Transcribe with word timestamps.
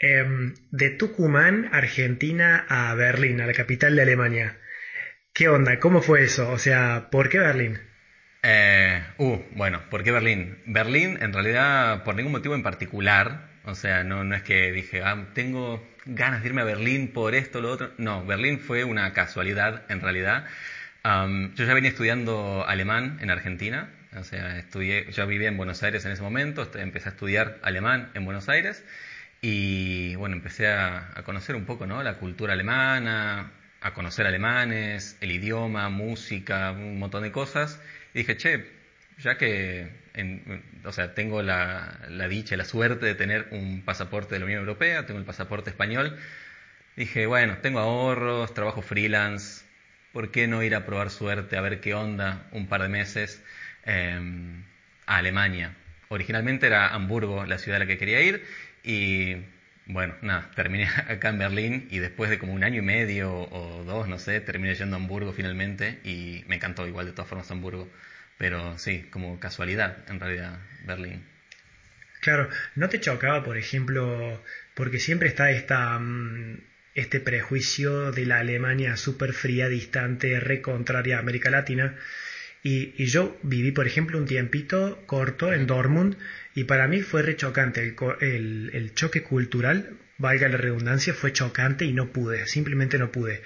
Em, 0.00 0.54
de 0.70 0.90
Tucumán, 0.90 1.68
Argentina, 1.72 2.64
a 2.68 2.94
Berlín, 2.94 3.40
a 3.40 3.46
la 3.46 3.52
capital 3.52 3.96
de 3.96 4.02
Alemania. 4.02 4.56
¿Qué 5.32 5.48
onda? 5.48 5.80
¿Cómo 5.80 6.02
fue 6.02 6.22
eso? 6.22 6.50
O 6.50 6.58
sea, 6.58 7.08
¿por 7.10 7.28
qué 7.28 7.38
Berlín? 7.40 7.80
Eh, 8.44 9.02
uh, 9.18 9.38
bueno, 9.56 9.82
¿por 9.90 10.04
qué 10.04 10.12
Berlín? 10.12 10.58
Berlín, 10.66 11.18
en 11.20 11.32
realidad, 11.32 12.04
por 12.04 12.14
ningún 12.14 12.32
motivo 12.32 12.54
en 12.54 12.62
particular. 12.62 13.50
O 13.64 13.74
sea, 13.74 14.04
no, 14.04 14.22
no 14.22 14.36
es 14.36 14.42
que 14.42 14.70
dije, 14.70 15.02
ah, 15.02 15.30
tengo 15.34 15.84
ganas 16.06 16.42
de 16.42 16.48
irme 16.48 16.60
a 16.60 16.64
Berlín 16.64 17.08
por 17.12 17.34
esto, 17.34 17.60
lo 17.60 17.72
otro. 17.72 17.92
No, 17.98 18.24
Berlín 18.24 18.60
fue 18.60 18.84
una 18.84 19.12
casualidad, 19.12 19.82
en 19.88 20.00
realidad. 20.00 20.46
yo 21.04 21.64
ya 21.64 21.74
venía 21.74 21.90
estudiando 21.90 22.64
alemán 22.66 23.18
en 23.20 23.30
Argentina. 23.30 23.90
O 24.16 24.22
sea, 24.24 24.58
estudié, 24.58 25.10
yo 25.10 25.26
vivía 25.26 25.48
en 25.48 25.56
Buenos 25.56 25.82
Aires 25.82 26.04
en 26.04 26.12
ese 26.12 26.22
momento, 26.22 26.70
empecé 26.76 27.08
a 27.08 27.12
estudiar 27.12 27.58
alemán 27.62 28.10
en 28.14 28.24
Buenos 28.24 28.48
Aires. 28.48 28.84
Y 29.40 30.16
bueno, 30.16 30.36
empecé 30.36 30.68
a, 30.68 31.14
conocer 31.24 31.54
un 31.54 31.64
poco 31.64 31.86
¿no? 31.86 32.02
la 32.02 32.18
cultura 32.18 32.54
alemana, 32.54 33.52
a 33.80 33.94
conocer 33.94 34.26
alemanes, 34.26 35.16
el 35.20 35.30
idioma, 35.30 35.88
música, 35.88 36.72
un 36.72 36.98
montón 36.98 37.22
de 37.22 37.32
cosas. 37.32 37.80
Y 38.14 38.18
dije, 38.18 38.36
che, 38.36 38.66
ya 39.18 39.38
que 39.38 40.08
o 40.84 40.92
sea, 40.92 41.14
tengo 41.14 41.42
la, 41.42 42.00
la 42.08 42.28
dicha, 42.28 42.56
la 42.56 42.64
suerte 42.64 43.06
de 43.06 43.14
tener 43.14 43.48
un 43.52 43.82
pasaporte 43.82 44.34
de 44.34 44.40
la 44.40 44.46
Unión 44.46 44.60
Europea, 44.60 45.06
tengo 45.06 45.20
el 45.20 45.26
pasaporte 45.26 45.70
español, 45.70 46.16
dije, 46.96 47.26
bueno, 47.26 47.58
tengo 47.58 47.78
ahorros, 47.78 48.52
trabajo 48.54 48.82
freelance, 48.82 49.64
¿por 50.12 50.30
qué 50.30 50.48
no 50.48 50.62
ir 50.62 50.74
a 50.74 50.84
probar 50.84 51.10
suerte, 51.10 51.56
a 51.56 51.60
ver 51.60 51.80
qué 51.80 51.94
onda 51.94 52.48
un 52.52 52.66
par 52.66 52.82
de 52.82 52.88
meses 52.88 53.42
em, 53.84 54.64
a 55.06 55.18
Alemania? 55.18 55.74
Originalmente 56.08 56.66
era 56.66 56.88
Hamburgo 56.88 57.44
la 57.44 57.58
ciudad 57.58 57.76
a 57.76 57.80
la 57.80 57.86
que 57.86 57.98
quería 57.98 58.20
ir 58.20 58.44
y 58.82 59.36
bueno, 59.86 60.14
nada, 60.20 60.50
terminé 60.54 60.86
acá 61.08 61.30
en 61.30 61.38
Berlín 61.38 61.88
y 61.90 61.98
después 61.98 62.30
de 62.30 62.38
como 62.38 62.52
un 62.52 62.62
año 62.62 62.78
y 62.78 62.84
medio 62.84 63.32
o 63.32 63.84
dos, 63.84 64.06
no 64.08 64.18
sé, 64.18 64.40
terminé 64.40 64.74
yendo 64.74 64.96
a 64.96 64.98
Hamburgo 64.98 65.32
finalmente 65.32 65.98
y 66.04 66.44
me 66.46 66.56
encantó 66.56 66.86
igual 66.86 67.06
de 67.06 67.12
todas 67.12 67.28
formas 67.28 67.50
Hamburgo. 67.50 67.90
Pero 68.36 68.78
sí, 68.78 69.06
como 69.10 69.40
casualidad 69.40 69.96
en 70.08 70.20
realidad 70.20 70.58
Berlín. 70.84 71.24
Claro, 72.20 72.48
¿no 72.74 72.88
te 72.88 73.00
chocaba, 73.00 73.42
por 73.44 73.56
ejemplo, 73.56 74.42
porque 74.74 74.98
siempre 74.98 75.28
está 75.28 75.50
esta, 75.50 75.98
mm, 75.98 76.60
este 76.94 77.20
prejuicio 77.20 78.12
de 78.12 78.26
la 78.26 78.40
Alemania 78.40 78.96
súper 78.96 79.32
fría, 79.32 79.68
distante, 79.68 80.38
re 80.40 80.60
contraria 80.60 81.16
a 81.16 81.20
América 81.20 81.50
Latina? 81.50 81.96
Y, 82.68 82.94
y, 82.98 83.06
yo 83.06 83.34
viví, 83.42 83.72
por 83.72 83.86
ejemplo, 83.86 84.18
un 84.18 84.26
tiempito 84.26 85.02
corto 85.06 85.54
en 85.54 85.66
Dortmund 85.66 86.18
y 86.54 86.64
para 86.64 86.86
mí 86.86 87.00
fue 87.00 87.22
re 87.22 87.34
chocante. 87.34 87.96
El, 88.20 88.70
el, 88.74 88.94
choque 88.94 89.22
cultural, 89.22 89.96
valga 90.18 90.50
la 90.50 90.58
redundancia, 90.58 91.14
fue 91.14 91.32
chocante 91.32 91.86
y 91.86 91.94
no 91.94 92.12
pude, 92.12 92.46
simplemente 92.46 92.98
no 92.98 93.10
pude. 93.10 93.40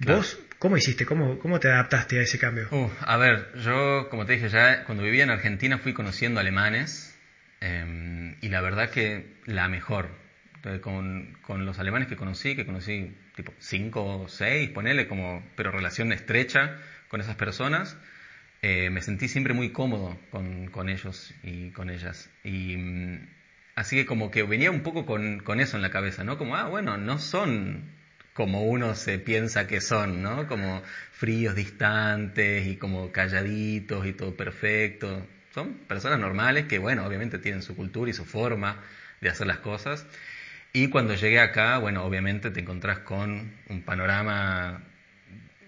¿Vos 0.00 0.40
cómo 0.58 0.76
hiciste? 0.76 1.06
¿Cómo, 1.06 1.38
¿Cómo 1.38 1.60
te 1.60 1.68
adaptaste 1.68 2.18
a 2.18 2.22
ese 2.22 2.40
cambio? 2.40 2.66
Uh, 2.72 2.90
a 3.02 3.16
ver, 3.18 3.52
yo, 3.54 4.08
como 4.10 4.26
te 4.26 4.32
dije 4.32 4.48
ya, 4.48 4.82
cuando 4.82 5.04
vivía 5.04 5.22
en 5.22 5.30
Argentina 5.30 5.78
fui 5.78 5.92
conociendo 5.92 6.40
alemanes 6.40 7.16
em, 7.60 8.34
y 8.40 8.48
la 8.48 8.62
verdad 8.62 8.90
que 8.90 9.26
la 9.44 9.68
mejor. 9.68 10.08
con, 10.80 11.38
con, 11.42 11.66
los 11.66 11.78
alemanes 11.78 12.08
que 12.08 12.16
conocí, 12.16 12.56
que 12.56 12.66
conocí 12.66 13.14
tipo 13.36 13.54
cinco 13.60 14.22
o 14.22 14.28
seis, 14.28 14.70
ponele 14.70 15.06
como, 15.06 15.48
pero 15.54 15.70
relación 15.70 16.10
estrecha 16.12 16.78
con 17.06 17.20
esas 17.20 17.36
personas, 17.36 17.96
eh, 18.62 18.90
me 18.90 19.02
sentí 19.02 19.28
siempre 19.28 19.54
muy 19.54 19.70
cómodo 19.70 20.18
con, 20.30 20.68
con 20.68 20.88
ellos 20.88 21.34
y 21.42 21.70
con 21.70 21.90
ellas. 21.90 22.30
Y 22.42 22.76
mm, 22.76 23.28
así 23.74 23.96
que 23.96 24.06
como 24.06 24.30
que 24.30 24.42
venía 24.42 24.70
un 24.70 24.82
poco 24.82 25.06
con, 25.06 25.40
con, 25.40 25.60
eso 25.60 25.76
en 25.76 25.82
la 25.82 25.90
cabeza, 25.90 26.24
¿no? 26.24 26.38
Como, 26.38 26.56
ah, 26.56 26.68
bueno, 26.68 26.96
no 26.96 27.18
son 27.18 27.96
como 28.32 28.64
uno 28.64 28.94
se 28.94 29.18
piensa 29.18 29.66
que 29.66 29.80
son, 29.80 30.22
¿no? 30.22 30.46
Como 30.46 30.82
fríos, 31.12 31.54
distantes 31.54 32.66
y 32.66 32.76
como 32.76 33.10
calladitos 33.10 34.06
y 34.06 34.12
todo 34.12 34.36
perfecto. 34.36 35.26
Son 35.54 35.74
personas 35.88 36.18
normales 36.18 36.66
que, 36.66 36.78
bueno, 36.78 37.06
obviamente 37.06 37.38
tienen 37.38 37.62
su 37.62 37.74
cultura 37.74 38.10
y 38.10 38.14
su 38.14 38.26
forma 38.26 38.82
de 39.22 39.30
hacer 39.30 39.46
las 39.46 39.58
cosas. 39.58 40.06
Y 40.72 40.88
cuando 40.88 41.14
llegué 41.14 41.40
acá, 41.40 41.78
bueno, 41.78 42.04
obviamente 42.04 42.50
te 42.50 42.60
encontrás 42.60 42.98
con 43.00 43.52
un 43.68 43.82
panorama 43.82 44.82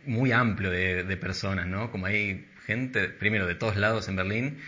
muy 0.04 0.32
amplio 0.32 0.70
de, 0.70 1.04
de 1.04 1.16
personas, 1.16 1.66
¿no? 1.66 1.90
Como 1.90 2.06
hay 2.06 2.48
gente, 2.68 3.08
primero 3.08 3.46
de 3.46 3.54
todos 3.54 3.76
lados 3.76 4.08
en 4.08 4.16
Berlín, 4.16 4.58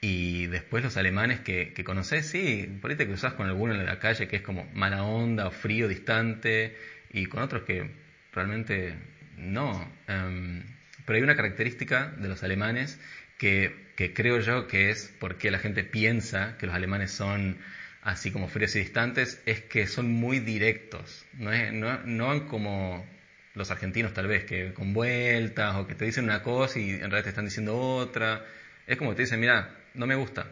y 0.00 0.48
después 0.48 0.82
los 0.82 0.96
alemanes 0.96 1.38
que, 1.40 1.72
que 1.72 1.84
conoces, 1.84 2.26
sí, 2.26 2.68
por 2.82 2.90
ahí 2.90 2.96
te 2.96 3.06
cruzas 3.06 3.34
con 3.34 3.46
alguno 3.46 3.74
en 3.74 3.86
la 3.86 4.00
calle 4.00 4.26
que 4.26 4.36
es 4.36 4.42
como 4.42 4.68
mala 4.74 5.04
onda 5.04 5.46
o 5.46 5.50
frío, 5.52 5.86
distante, 5.86 6.76
y 7.12 7.26
con 7.26 7.42
otros 7.42 7.62
que 7.62 7.90
realmente 8.32 8.96
no. 9.36 9.88
Em, 10.08 10.64
pero 11.06 11.16
hay 11.16 11.22
una 11.22 11.36
característica 11.36 12.08
de 12.18 12.28
los 12.28 12.42
alemanes 12.42 13.00
que, 13.38 13.92
que 13.96 14.12
creo 14.12 14.40
yo 14.40 14.66
que 14.66 14.90
es 14.90 15.14
porque 15.20 15.52
la 15.52 15.60
gente 15.60 15.84
piensa 15.84 16.58
que 16.58 16.66
los 16.66 16.74
alemanes 16.74 17.12
son 17.12 17.58
así 18.02 18.32
como 18.32 18.48
fríos 18.48 18.74
y 18.74 18.80
distantes, 18.80 19.40
es 19.46 19.60
que 19.60 19.86
son 19.86 20.10
muy 20.10 20.40
directos, 20.40 21.24
no, 21.34 21.52
es, 21.52 21.72
no, 21.72 22.00
no 22.04 22.26
van 22.26 22.48
como 22.48 23.06
los 23.54 23.70
argentinos 23.70 24.12
tal 24.12 24.26
vez, 24.26 24.44
que 24.44 24.72
con 24.72 24.92
vueltas 24.92 25.76
o 25.76 25.86
que 25.86 25.94
te 25.94 26.04
dicen 26.04 26.24
una 26.24 26.42
cosa 26.42 26.78
y 26.78 26.90
en 26.90 27.00
realidad 27.02 27.24
te 27.24 27.28
están 27.30 27.44
diciendo 27.44 27.76
otra. 27.78 28.44
Es 28.86 28.98
como 28.98 29.10
que 29.10 29.16
te 29.16 29.22
dicen, 29.22 29.40
mira, 29.40 29.70
no 29.94 30.06
me 30.06 30.16
gusta. 30.16 30.46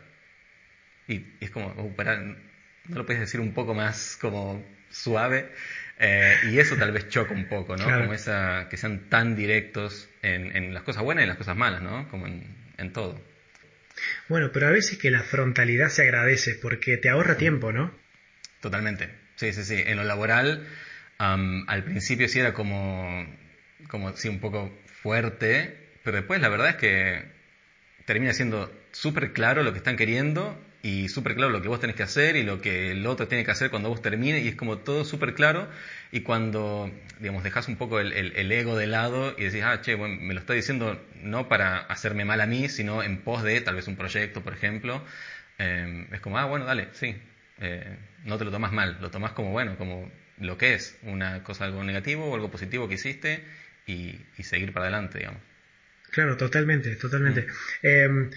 Y, 1.08 1.26
es 1.40 1.50
como, 1.50 1.66
oh, 1.66 1.94
no 2.88 2.96
lo 2.96 3.06
puedes 3.06 3.20
decir 3.20 3.40
un 3.40 3.52
poco 3.52 3.74
más 3.74 4.16
como 4.20 4.64
suave. 4.90 5.50
Eh, 5.98 6.36
y 6.50 6.58
eso 6.58 6.76
tal 6.76 6.92
vez 6.92 7.08
choca 7.08 7.34
un 7.34 7.48
poco, 7.48 7.76
¿no? 7.76 7.84
Como 7.84 8.14
esa, 8.14 8.68
que 8.70 8.76
sean 8.76 9.08
tan 9.08 9.36
directos 9.36 10.08
en, 10.22 10.56
en, 10.56 10.74
las 10.74 10.82
cosas 10.82 11.02
buenas 11.02 11.22
y 11.22 11.24
en 11.24 11.28
las 11.28 11.38
cosas 11.38 11.56
malas, 11.56 11.82
¿no? 11.82 12.08
Como 12.08 12.26
en, 12.26 12.56
en 12.78 12.92
todo. 12.92 13.20
Bueno, 14.28 14.50
pero 14.52 14.68
a 14.68 14.70
veces 14.70 14.98
que 14.98 15.10
la 15.10 15.22
frontalidad 15.22 15.88
se 15.88 16.02
agradece 16.02 16.54
porque 16.54 16.96
te 16.96 17.08
ahorra 17.08 17.36
tiempo, 17.36 17.72
¿no? 17.72 17.96
Totalmente. 18.60 19.10
Sí, 19.36 19.52
sí, 19.52 19.64
sí. 19.64 19.82
En 19.84 19.96
lo 19.96 20.04
laboral 20.04 20.66
al 21.22 21.84
principio 21.84 22.28
sí 22.28 22.40
era 22.40 22.52
como, 22.52 23.26
como 23.88 24.16
sí, 24.16 24.28
un 24.28 24.40
poco 24.40 24.72
fuerte, 24.86 25.98
pero 26.02 26.16
después 26.16 26.40
la 26.40 26.48
verdad 26.48 26.70
es 26.70 26.76
que 26.76 27.24
termina 28.04 28.32
siendo 28.32 28.72
súper 28.90 29.32
claro 29.32 29.62
lo 29.62 29.72
que 29.72 29.78
están 29.78 29.96
queriendo 29.96 30.58
y 30.82 31.08
súper 31.08 31.36
claro 31.36 31.52
lo 31.52 31.62
que 31.62 31.68
vos 31.68 31.78
tenés 31.78 31.94
que 31.94 32.02
hacer 32.02 32.34
y 32.34 32.42
lo 32.42 32.60
que 32.60 32.90
el 32.90 33.06
otro 33.06 33.28
tiene 33.28 33.44
que 33.44 33.52
hacer 33.52 33.70
cuando 33.70 33.88
vos 33.88 34.02
termines 34.02 34.42
y 34.42 34.48
es 34.48 34.56
como 34.56 34.78
todo 34.78 35.04
súper 35.04 35.34
claro. 35.34 35.68
Y 36.10 36.20
cuando, 36.20 36.90
digamos, 37.20 37.44
dejas 37.44 37.68
un 37.68 37.76
poco 37.76 38.00
el, 38.00 38.12
el, 38.12 38.52
ego 38.52 38.76
de 38.76 38.88
lado 38.88 39.34
y 39.38 39.44
decís, 39.44 39.62
ah, 39.64 39.80
che, 39.80 39.94
bueno, 39.94 40.16
me 40.20 40.34
lo 40.34 40.40
está 40.40 40.54
diciendo 40.54 41.00
no 41.22 41.48
para 41.48 41.78
hacerme 41.78 42.24
mal 42.24 42.40
a 42.40 42.46
mí, 42.46 42.68
sino 42.68 43.02
en 43.02 43.18
pos 43.18 43.44
de 43.44 43.60
tal 43.60 43.76
vez 43.76 43.86
un 43.86 43.96
proyecto, 43.96 44.42
por 44.42 44.54
ejemplo, 44.54 45.04
em, 45.58 46.12
es 46.12 46.20
como, 46.20 46.38
ah, 46.38 46.46
bueno, 46.46 46.64
dale, 46.64 46.88
sí, 46.92 47.14
eh, 47.60 47.96
no 48.24 48.38
te 48.38 48.44
lo 48.44 48.50
tomas 48.50 48.72
mal, 48.72 48.98
lo 49.00 49.10
tomas 49.10 49.32
como, 49.32 49.52
bueno, 49.52 49.76
como 49.78 50.10
lo 50.42 50.58
que 50.58 50.74
es, 50.74 50.98
una 51.02 51.42
cosa 51.42 51.64
algo 51.64 51.82
negativo 51.84 52.26
o 52.26 52.34
algo 52.34 52.50
positivo 52.50 52.88
que 52.88 52.94
hiciste 52.94 53.44
y, 53.86 54.18
seguir 54.42 54.72
para 54.72 54.86
adelante, 54.86 55.18
digamos. 55.18 55.40
Claro, 56.10 56.36
totalmente, 56.36 56.94
totalmente. 56.96 57.46
Mm. 57.82 57.86
Em, 57.86 58.30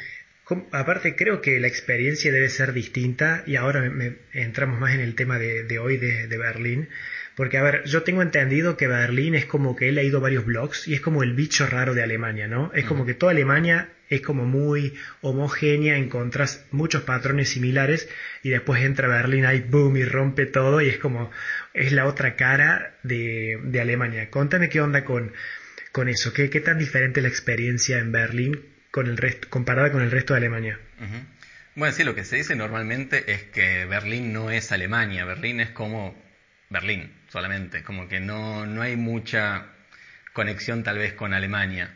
aparte, 0.71 1.15
creo 1.15 1.41
que 1.41 1.59
la 1.59 1.67
experiencia 1.67 2.31
debe 2.31 2.49
ser 2.49 2.73
distinta 2.73 3.43
y 3.45 3.55
ahora 3.55 3.91
entramos 4.33 4.79
más 4.79 4.93
en 4.93 5.01
el 5.01 5.15
tema 5.15 5.39
de, 5.39 5.79
hoy 5.79 5.97
de, 5.97 6.27
de, 6.27 6.37
Berlín. 6.37 6.89
Porque, 7.35 7.57
a 7.57 7.63
ver, 7.63 7.83
yo 7.83 8.03
tengo 8.03 8.21
entendido 8.21 8.77
que 8.77 8.87
Berlín 8.87 9.35
es 9.35 9.45
como 9.45 9.75
que 9.75 9.89
he 9.89 9.91
leído 9.91 10.21
varios 10.21 10.45
blogs 10.45 10.87
y 10.87 10.93
es 10.93 11.01
como 11.01 11.21
el 11.21 11.33
bicho 11.33 11.67
raro 11.67 11.93
de 11.93 12.01
Alemania, 12.01 12.47
¿no? 12.47 12.71
Es 12.73 12.85
como 12.85 13.05
que 13.05 13.13
toda 13.13 13.33
Alemania 13.33 13.89
es 14.09 14.21
como 14.21 14.45
muy 14.45 14.93
homogénea, 15.21 15.97
encontrás 15.97 16.65
muchos 16.71 17.03
patrones 17.03 17.49
similares 17.49 18.07
y 18.43 18.49
después 18.49 18.83
entra 18.83 19.07
Berlín 19.07 19.45
ahí, 19.45 19.61
boom, 19.61 19.97
y 19.97 20.05
rompe 20.05 20.45
todo 20.45 20.81
y 20.81 20.89
es 20.89 20.97
como, 20.97 21.31
es 21.73 21.91
la 21.91 22.05
otra 22.05 22.35
cara 22.35 22.97
de, 23.03 23.59
de 23.63 23.81
Alemania. 23.81 24.29
Contame 24.29 24.69
qué 24.69 24.81
onda 24.81 25.03
con, 25.03 25.33
con 25.91 26.09
eso, 26.09 26.33
¿Qué, 26.33 26.49
qué 26.49 26.61
tan 26.61 26.77
diferente 26.77 27.21
la 27.21 27.27
experiencia 27.27 27.99
en 27.99 28.11
Berlín 28.11 28.75
con 28.95 29.07
el 29.07 29.17
resto, 29.17 29.49
comparada 29.49 29.91
con 29.91 30.01
el 30.01 30.09
resto 30.09 30.33
de 30.33 30.37
Alemania. 30.37 30.79
Bueno, 31.75 31.93
sí, 31.93 32.05
lo 32.05 32.15
que 32.15 32.23
se 32.23 32.37
dice 32.37 32.55
normalmente 32.55 33.29
es 33.29 33.43
que 33.43 33.83
Berlín 33.83 34.31
no 34.31 34.51
es 34.51 34.71
Alemania, 34.71 35.25
Berlín 35.25 35.59
es 35.59 35.71
como 35.71 36.17
Berlín 36.69 37.11
solamente, 37.27 37.83
como 37.83 38.07
que 38.07 38.21
no, 38.21 38.65
no 38.65 38.81
hay 38.81 38.95
mucha 38.95 39.65
conexión 40.31 40.83
tal 40.83 40.97
vez 40.97 41.11
con 41.11 41.33
Alemania. 41.33 41.93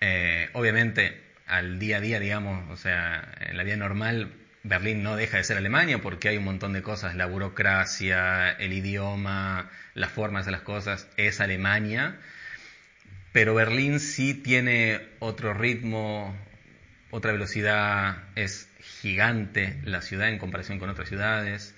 Eh, 0.00 0.48
obviamente 0.54 1.29
al 1.50 1.78
día 1.78 1.98
a 1.98 2.00
día, 2.00 2.20
digamos, 2.20 2.70
o 2.70 2.76
sea, 2.76 3.28
en 3.40 3.56
la 3.56 3.64
vida 3.64 3.76
normal, 3.76 4.32
Berlín 4.62 5.02
no 5.02 5.16
deja 5.16 5.38
de 5.38 5.44
ser 5.44 5.56
Alemania 5.56 6.00
porque 6.00 6.28
hay 6.28 6.36
un 6.36 6.44
montón 6.44 6.72
de 6.72 6.82
cosas, 6.82 7.16
la 7.16 7.26
burocracia, 7.26 8.50
el 8.50 8.72
idioma, 8.72 9.68
las 9.94 10.12
formas 10.12 10.46
de 10.46 10.52
las 10.52 10.62
cosas, 10.62 11.08
es 11.16 11.40
Alemania, 11.40 12.16
pero 13.32 13.54
Berlín 13.54 13.98
sí 13.98 14.34
tiene 14.34 15.00
otro 15.18 15.52
ritmo, 15.52 16.36
otra 17.10 17.32
velocidad, 17.32 18.24
es 18.36 18.68
gigante 19.00 19.80
la 19.82 20.02
ciudad 20.02 20.28
en 20.28 20.38
comparación 20.38 20.78
con 20.78 20.88
otras 20.88 21.08
ciudades. 21.08 21.74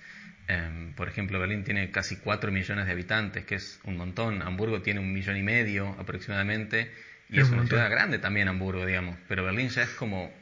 Em, 0.49 0.93
por 0.95 1.09
ejemplo, 1.09 1.39
Berlín 1.39 1.65
tiene 1.65 1.91
casi 1.91 2.17
4 2.17 2.53
millones 2.53 2.87
de 2.87 2.93
habitantes, 2.93 3.45
que 3.45 3.55
es 3.55 3.81
un 3.85 3.97
montón. 3.97 4.43
Hamburgo 4.43 4.83
tiene 4.83 5.01
un 5.01 5.13
millón 5.13 5.37
y 5.37 5.43
medio 5.43 5.97
aproximadamente. 5.99 6.91
Y 7.33 7.41
es, 7.41 7.51
una 7.51 7.67
ciudad 7.67 7.91
grande 7.91 8.19
también, 8.19 8.49
Hamburgo, 8.49 8.87
digamos. 8.87 9.17
Pero 9.27 9.45
Berlín 9.45 9.69
ya 9.71 9.83
es 9.83 9.91
como 9.91 10.33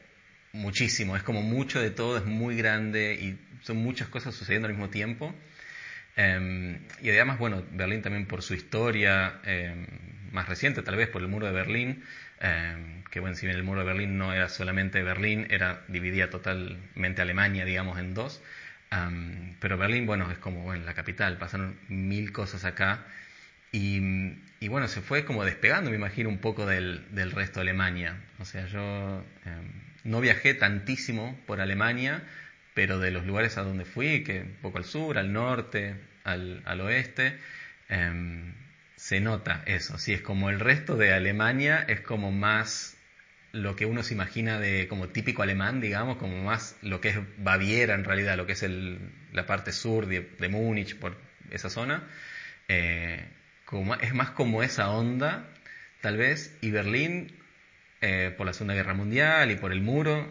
muchísimo, 0.53 1.15
es 1.15 1.23
como 1.23 1.41
mucho 1.41 1.81
de 1.81 1.89
todo, 1.89 2.17
es 2.17 2.25
muy 2.25 2.55
grande 2.57 3.13
y 3.13 3.39
son 3.63 3.77
muchas 3.77 4.09
cosas 4.09 4.35
sucediendo 4.35 4.67
al 4.67 4.73
mismo 4.73 4.89
tiempo. 4.89 5.33
Em, 6.17 6.79
y 7.01 7.09
además, 7.09 7.39
bueno, 7.39 7.63
Berlín 7.71 8.01
también 8.01 8.25
por 8.25 8.41
su 8.41 8.53
historia 8.53 9.39
em, 9.45 9.87
más 10.31 10.49
reciente, 10.49 10.81
tal 10.83 10.97
vez 10.97 11.07
por 11.07 11.21
el 11.21 11.29
muro 11.29 11.47
de 11.47 11.53
Berlín, 11.53 12.03
que 13.11 13.19
bueno, 13.19 13.35
si 13.35 13.45
bien 13.45 13.57
el 13.57 13.63
muro 13.63 13.81
de 13.81 13.85
Berlín 13.85 14.17
no 14.17 14.33
era 14.33 14.49
solamente 14.49 15.03
Berlín, 15.03 15.47
era 15.51 15.81
dividía 15.87 16.29
totalmente 16.29 17.21
Alemania, 17.21 17.65
digamos, 17.65 17.99
en 17.99 18.13
dos 18.13 18.41
pero 19.59 19.77
Berlín, 19.77 20.05
bueno, 20.05 20.29
es 20.31 20.37
como 20.37 20.63
bueno, 20.63 20.83
la 20.85 20.93
capital, 20.93 21.37
pasaron 21.37 21.77
mil 21.87 22.31
cosas 22.31 22.65
acá. 22.65 23.05
Y, 23.71 24.35
y, 24.61 24.67
bueno, 24.67 24.87
se 24.87 25.01
fue 25.01 25.25
como 25.25 25.43
despegando, 25.43 25.89
me 25.89 25.95
imagino, 25.97 26.29
un 26.29 26.37
poco 26.37 26.65
del, 26.67 27.03
del 27.09 27.31
resto 27.31 27.59
de 27.59 27.63
Alemania. 27.63 28.15
O 28.39 28.45
sea, 28.45 28.67
yo 28.67 29.25
em, 29.43 29.71
no 30.03 30.21
viajé 30.21 30.53
tantísimo 30.53 31.37
por 31.47 31.59
Alemania, 31.61 32.23
pero 32.75 32.99
de 32.99 33.11
los 33.11 33.25
lugares 33.25 33.57
a 33.57 33.63
donde 33.63 33.85
fui, 33.85 34.23
que 34.23 34.41
un 34.41 34.57
poco 34.61 34.77
al 34.77 34.85
sur, 34.85 35.17
al 35.17 35.33
norte, 35.33 35.95
al, 36.23 36.61
al 36.65 36.79
oeste, 36.81 37.39
em, 37.89 38.53
se 38.95 39.19
nota 39.19 39.63
eso. 39.65 39.97
Sí, 39.97 40.13
es 40.13 40.21
como 40.21 40.51
el 40.51 40.59
resto 40.59 40.95
de 40.95 41.11
Alemania, 41.11 41.83
es 41.87 42.01
como 42.01 42.31
más 42.31 42.95
lo 43.53 43.75
que 43.75 43.87
uno 43.87 44.03
se 44.03 44.13
imagina 44.13 44.59
de 44.59 44.87
como 44.87 45.09
típico 45.09 45.41
alemán, 45.41 45.81
digamos, 45.81 46.17
como 46.17 46.43
más 46.43 46.77
lo 46.83 47.01
que 47.01 47.09
es 47.09 47.17
Baviera 47.37 47.95
en 47.95 48.03
realidad, 48.03 48.37
lo 48.37 48.45
que 48.45 48.53
es 48.53 48.63
el, 48.63 48.99
la 49.33 49.47
parte 49.47 49.71
sur 49.71 50.05
de, 50.05 50.21
de 50.39 50.49
Múnich, 50.49 50.95
por 50.97 51.17
esa 51.49 51.69
zona, 51.69 52.07
eh, 52.67 53.25
como, 53.71 53.95
es 53.95 54.13
más 54.13 54.31
como 54.31 54.61
esa 54.63 54.89
onda, 54.89 55.47
tal 56.01 56.17
vez, 56.17 56.55
y 56.61 56.71
Berlín, 56.71 57.31
eh, 58.01 58.33
por 58.37 58.45
la 58.45 58.51
Segunda 58.51 58.73
Guerra 58.73 58.93
Mundial 58.93 59.49
y 59.49 59.55
por 59.55 59.71
el 59.71 59.81
muro, 59.81 60.27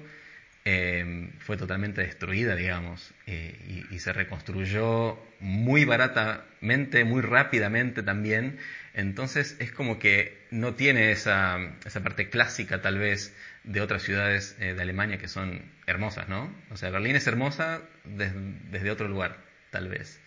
eh, 0.67 1.31
fue 1.39 1.57
totalmente 1.57 2.03
destruida, 2.03 2.55
digamos, 2.55 3.15
y, 3.27 3.87
y, 3.91 3.99
se 3.99 4.13
reconstruyó 4.13 5.19
muy 5.41 5.87
baratamente, 5.87 7.05
muy 7.05 7.23
rápidamente 7.23 8.03
también, 8.03 8.59
entonces 8.93 9.57
es 9.59 9.73
como 9.73 9.99
que 9.99 10.47
no 10.51 10.75
tiene 10.75 11.11
esa, 11.11 11.59
esa 11.87 12.03
parte 12.03 12.29
clásica 12.29 12.83
tal 12.83 12.99
vez 12.99 13.35
de 13.65 13.81
otras 13.81 14.03
ciudades 14.03 14.55
eh, 14.61 14.75
de 14.75 14.83
Alemania 14.83 15.17
que 15.17 15.29
son 15.29 15.63
hermosas, 15.87 16.29
¿no? 16.29 16.55
O 16.71 16.77
sea, 16.77 16.91
Berlín 16.91 17.17
es 17.17 17.27
hermosa 17.27 17.81
desde, 18.05 18.91
otro 18.91 19.09
lugar, 19.09 19.39
tal 19.71 19.89
vez. 19.89 20.21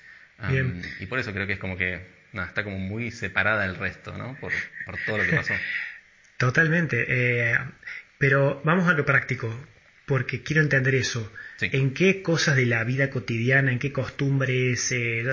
y 0.99 1.05
por 1.05 1.19
eso 1.19 1.31
creo 1.31 1.45
que 1.45 1.53
es 1.53 1.59
como 1.59 1.77
que 1.77 2.22
está 2.41 2.63
como 2.63 2.79
muy 2.79 3.11
separada 3.11 3.63
del 3.63 3.75
resto, 3.75 4.17
¿no? 4.17 4.35
Por, 4.39 4.51
todo 5.05 5.19
lo 5.19 5.23
que 5.25 5.35
pasó. 5.35 5.53
Totalmente. 6.37 7.05
Eh, 7.07 7.57
pero 8.17 8.61
vamos 8.63 8.87
a 8.87 8.93
lo 8.93 9.05
práctico, 9.05 9.53
porque 10.05 10.41
quiero 10.41 10.61
entender 10.61 10.95
eso. 10.95 11.31
¿En 11.61 11.93
qué 11.93 12.21
cosas 12.21 12.55
de 12.55 12.65
la 12.65 12.83
vida 12.83 13.09
cotidiana, 13.09 13.71
en 13.71 13.79
qué 13.79 13.91
costumbres, 13.91 14.91
eh, 14.91 15.23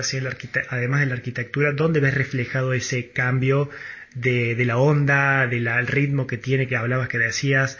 además 0.69 0.99
de 0.99 1.05
la 1.07 1.15
arquitectura, 1.15 1.73
dónde 1.73 1.99
ves 1.99 2.13
reflejado 2.13 2.73
ese 2.73 3.09
cambio 3.09 3.69
de, 4.15 4.55
la 4.65 4.77
onda, 4.77 5.47
del 5.47 5.87
ritmo 5.87 6.27
que 6.27 6.37
tiene, 6.37 6.67
que 6.67 6.75
hablabas, 6.75 7.09
que 7.09 7.17
decías? 7.17 7.79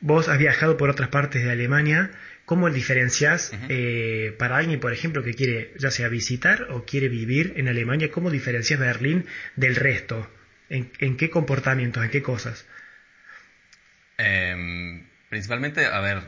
Vos 0.00 0.28
has 0.28 0.38
viajado 0.38 0.76
por 0.76 0.90
otras 0.90 1.08
partes 1.08 1.44
de 1.44 1.50
Alemania. 1.50 2.10
¿Cómo 2.44 2.68
diferencias 2.70 3.52
eh, 3.68 4.34
para 4.38 4.58
alguien, 4.58 4.78
por 4.78 4.92
ejemplo, 4.92 5.22
que 5.22 5.32
quiere 5.32 5.72
ya 5.78 5.90
sea 5.90 6.08
visitar 6.08 6.66
o 6.70 6.84
quiere 6.84 7.08
vivir 7.08 7.54
en 7.56 7.68
Alemania, 7.68 8.10
cómo 8.10 8.30
diferencias 8.30 8.78
Berlín 8.78 9.26
del 9.56 9.76
resto? 9.76 10.30
¿En, 10.68 11.16
qué 11.16 11.30
comportamientos, 11.30 12.04
en 12.04 12.10
qué 12.10 12.22
cosas? 12.22 12.66
Em, 14.18 15.06
principalmente, 15.30 15.86
a 15.86 16.00
ver, 16.00 16.22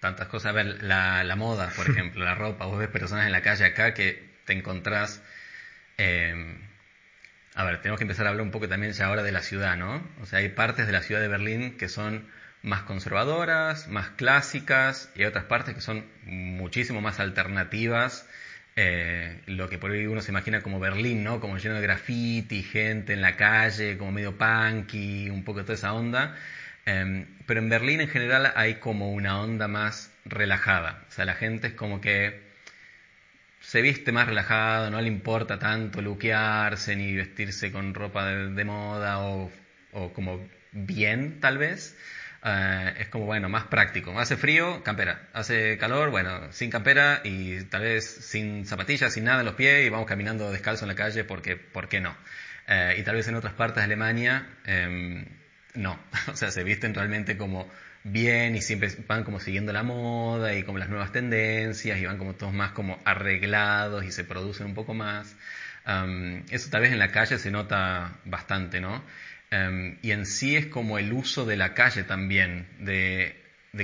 tantas 0.00 0.28
cosas. 0.28 0.50
A 0.50 0.52
ver, 0.52 0.82
la, 0.82 1.24
la 1.24 1.36
moda, 1.36 1.70
por 1.76 1.86
ejemplo, 1.90 2.24
la 2.24 2.34
ropa. 2.34 2.66
Vos 2.66 2.78
ves 2.78 2.88
personas 2.88 3.26
en 3.26 3.32
la 3.32 3.42
calle 3.42 3.66
acá 3.66 3.92
que 3.92 4.22
te 4.46 4.54
encontrás. 4.54 5.22
Eh, 5.98 6.56
a 7.54 7.64
ver, 7.64 7.82
tenemos 7.82 7.98
que 7.98 8.04
empezar 8.04 8.26
a 8.26 8.30
hablar 8.30 8.44
un 8.44 8.50
poco 8.50 8.68
también 8.68 8.92
ya 8.92 9.06
ahora 9.06 9.22
de 9.22 9.32
la 9.32 9.42
ciudad, 9.42 9.76
¿no? 9.76 10.08
O 10.20 10.26
sea, 10.26 10.38
hay 10.38 10.48
partes 10.48 10.86
de 10.86 10.92
la 10.92 11.02
ciudad 11.02 11.20
de 11.20 11.28
Berlín 11.28 11.76
que 11.76 11.88
son 11.88 12.26
más 12.62 12.82
conservadoras, 12.82 13.88
más 13.88 14.10
clásicas, 14.10 15.10
y 15.14 15.20
hay 15.20 15.26
otras 15.26 15.44
partes 15.44 15.74
que 15.74 15.80
son 15.80 16.04
muchísimo 16.24 17.00
más 17.00 17.20
alternativas. 17.20 18.26
Eh, 18.76 19.40
lo 19.46 19.68
que 19.68 19.78
por 19.78 19.90
ahí 19.90 20.06
uno 20.06 20.22
se 20.22 20.30
imagina 20.30 20.62
como 20.62 20.80
Berlín, 20.80 21.24
¿no? 21.24 21.40
Como 21.40 21.58
lleno 21.58 21.74
de 21.74 21.82
graffiti, 21.82 22.62
gente 22.62 23.12
en 23.12 23.20
la 23.20 23.36
calle, 23.36 23.98
como 23.98 24.12
medio 24.12 24.36
punky, 24.38 25.28
un 25.30 25.44
poco 25.44 25.62
toda 25.62 25.74
esa 25.74 25.92
onda. 25.92 26.36
Em, 26.86 27.26
pero 27.46 27.60
en 27.60 27.68
Berlín 27.68 28.00
en 28.00 28.08
general 28.08 28.52
hay 28.56 28.76
como 28.76 29.12
una 29.12 29.40
onda 29.40 29.68
más 29.68 30.10
relajada. 30.24 31.04
O 31.08 31.12
sea, 31.12 31.24
la 31.24 31.34
gente 31.34 31.68
es 31.68 31.74
como 31.74 32.00
que 32.00 32.40
se 33.60 33.80
viste 33.82 34.12
más 34.12 34.26
relajado, 34.26 34.90
no 34.90 35.00
le 35.00 35.08
importa 35.08 35.58
tanto 35.58 36.02
luquearse 36.02 36.96
ni 36.96 37.14
vestirse 37.14 37.70
con 37.72 37.94
ropa 37.94 38.26
de, 38.26 38.64
moda 38.64 39.20
o, 39.20 39.50
como 40.14 40.46
bien, 40.72 41.40
tal 41.40 41.58
vez. 41.58 41.96
Eh, 42.44 42.94
es 42.98 43.08
como, 43.08 43.26
bueno, 43.26 43.48
más 43.48 43.64
práctico. 43.64 44.18
Hace 44.18 44.36
frío, 44.36 44.82
campera. 44.82 45.28
Hace 45.32 45.78
calor, 45.78 46.10
bueno, 46.10 46.52
sin 46.52 46.70
campera 46.70 47.20
y 47.24 47.62
tal 47.64 47.82
vez 47.82 48.04
sin 48.04 48.66
zapatillas, 48.66 49.12
sin 49.12 49.24
nada 49.24 49.40
en 49.40 49.46
los 49.46 49.54
pies 49.54 49.86
y 49.86 49.90
vamos 49.90 50.06
caminando 50.06 50.50
descalzo 50.50 50.84
en 50.84 50.88
la 50.88 50.94
calle 50.96 51.24
porque, 51.24 51.56
¿por 51.56 51.88
qué 51.88 52.00
no? 52.00 52.16
Eh, 52.66 52.96
y 52.98 53.02
tal 53.04 53.16
vez 53.16 53.28
en 53.28 53.36
otras 53.36 53.54
partes 53.54 53.76
de 53.76 53.84
Alemania 53.84 54.46
em, 54.64 55.24
no, 55.74 55.98
o 56.32 56.36
sea, 56.36 56.50
se 56.50 56.64
visten 56.64 56.94
realmente 56.94 57.36
como 57.36 57.68
bien 58.04 58.56
y 58.56 58.62
siempre 58.62 58.90
van 59.06 59.22
como 59.24 59.38
siguiendo 59.38 59.72
la 59.72 59.84
moda 59.84 60.54
y 60.54 60.64
como 60.64 60.78
las 60.78 60.88
nuevas 60.88 61.12
tendencias 61.12 61.98
y 62.00 62.06
van 62.06 62.18
como 62.18 62.34
todos 62.34 62.52
más 62.52 62.72
como 62.72 62.98
arreglados 63.04 64.04
y 64.04 64.10
se 64.10 64.24
producen 64.24 64.66
un 64.66 64.74
poco 64.74 64.94
más. 64.94 65.36
eso 66.50 66.70
tal 66.70 66.82
vez 66.82 66.92
en 66.92 66.98
la 66.98 67.12
calle 67.12 67.38
se 67.38 67.50
nota 67.50 68.18
bastante, 68.24 68.80
¿no? 68.80 69.04
Y 70.00 70.12
en 70.12 70.24
sí 70.24 70.56
es 70.56 70.66
como 70.66 70.98
el 70.98 71.12
uso 71.12 71.44
de 71.44 71.56
la 71.56 71.74
calle 71.74 72.04
también, 72.04 72.66
de, 72.78 73.36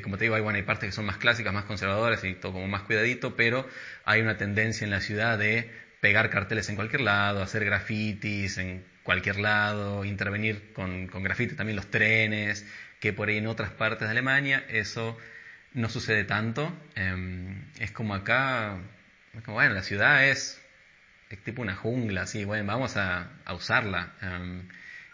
como 0.02 0.16
te 0.16 0.24
digo, 0.24 0.34
hay, 0.34 0.40
bueno, 0.40 0.56
hay 0.56 0.62
partes 0.62 0.88
que 0.88 0.92
son 0.92 1.04
más 1.04 1.18
clásicas, 1.18 1.52
más 1.52 1.64
conservadoras 1.64 2.24
y 2.24 2.34
todo 2.34 2.52
como 2.52 2.68
más 2.68 2.82
cuidadito, 2.82 3.36
pero 3.36 3.68
hay 4.04 4.22
una 4.22 4.38
tendencia 4.38 4.84
en 4.84 4.90
la 4.90 5.00
ciudad 5.00 5.38
de 5.38 5.70
pegar 6.00 6.30
carteles 6.30 6.70
en 6.70 6.76
cualquier 6.76 7.02
lado, 7.02 7.42
hacer 7.42 7.64
grafitis 7.66 8.56
en 8.56 8.82
cualquier 9.02 9.40
lado, 9.40 10.04
intervenir 10.04 10.72
con, 10.72 11.06
con 11.08 11.22
grafite 11.22 11.54
también 11.54 11.76
los 11.76 11.90
trenes, 11.90 12.66
que 13.00 13.12
por 13.12 13.28
ahí 13.28 13.36
en 13.36 13.46
otras 13.46 13.70
partes 13.70 14.08
de 14.08 14.12
Alemania 14.12 14.64
eso 14.68 15.18
no 15.74 15.88
sucede 15.90 16.24
tanto. 16.24 16.74
Em, 16.94 17.62
es 17.78 17.90
como 17.90 18.14
acá, 18.14 18.78
como, 19.44 19.56
bueno, 19.56 19.74
la 19.74 19.82
ciudad 19.82 20.26
es, 20.26 20.62
es, 21.30 21.38
tipo 21.44 21.62
una 21.62 21.74
jungla, 21.74 22.22
así, 22.22 22.44
bueno, 22.44 22.64
vamos 22.66 22.96
a, 22.96 23.30
a 23.44 23.54
usarla. 23.54 24.14
Em, 24.22 24.68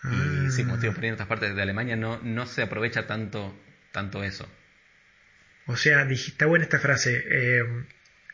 y 0.05 0.51
sí, 0.51 0.65
como 0.65 0.77
digo, 0.77 0.93
por 0.93 1.03
ahí 1.03 1.09
en 1.09 1.15
otras 1.15 1.29
partes 1.29 1.55
de 1.55 1.63
Alemania 1.63 1.97
no, 1.97 2.21
no 2.23 2.47
se 2.47 2.63
aprovecha 2.63 3.07
tanto, 3.07 3.59
tanto 3.93 4.23
eso. 4.23 4.49
O 5.67 5.77
sea, 5.77 6.03
está 6.03 6.47
buena 6.47 6.65
esta 6.65 6.79
frase, 6.79 7.25
em, 7.59 7.87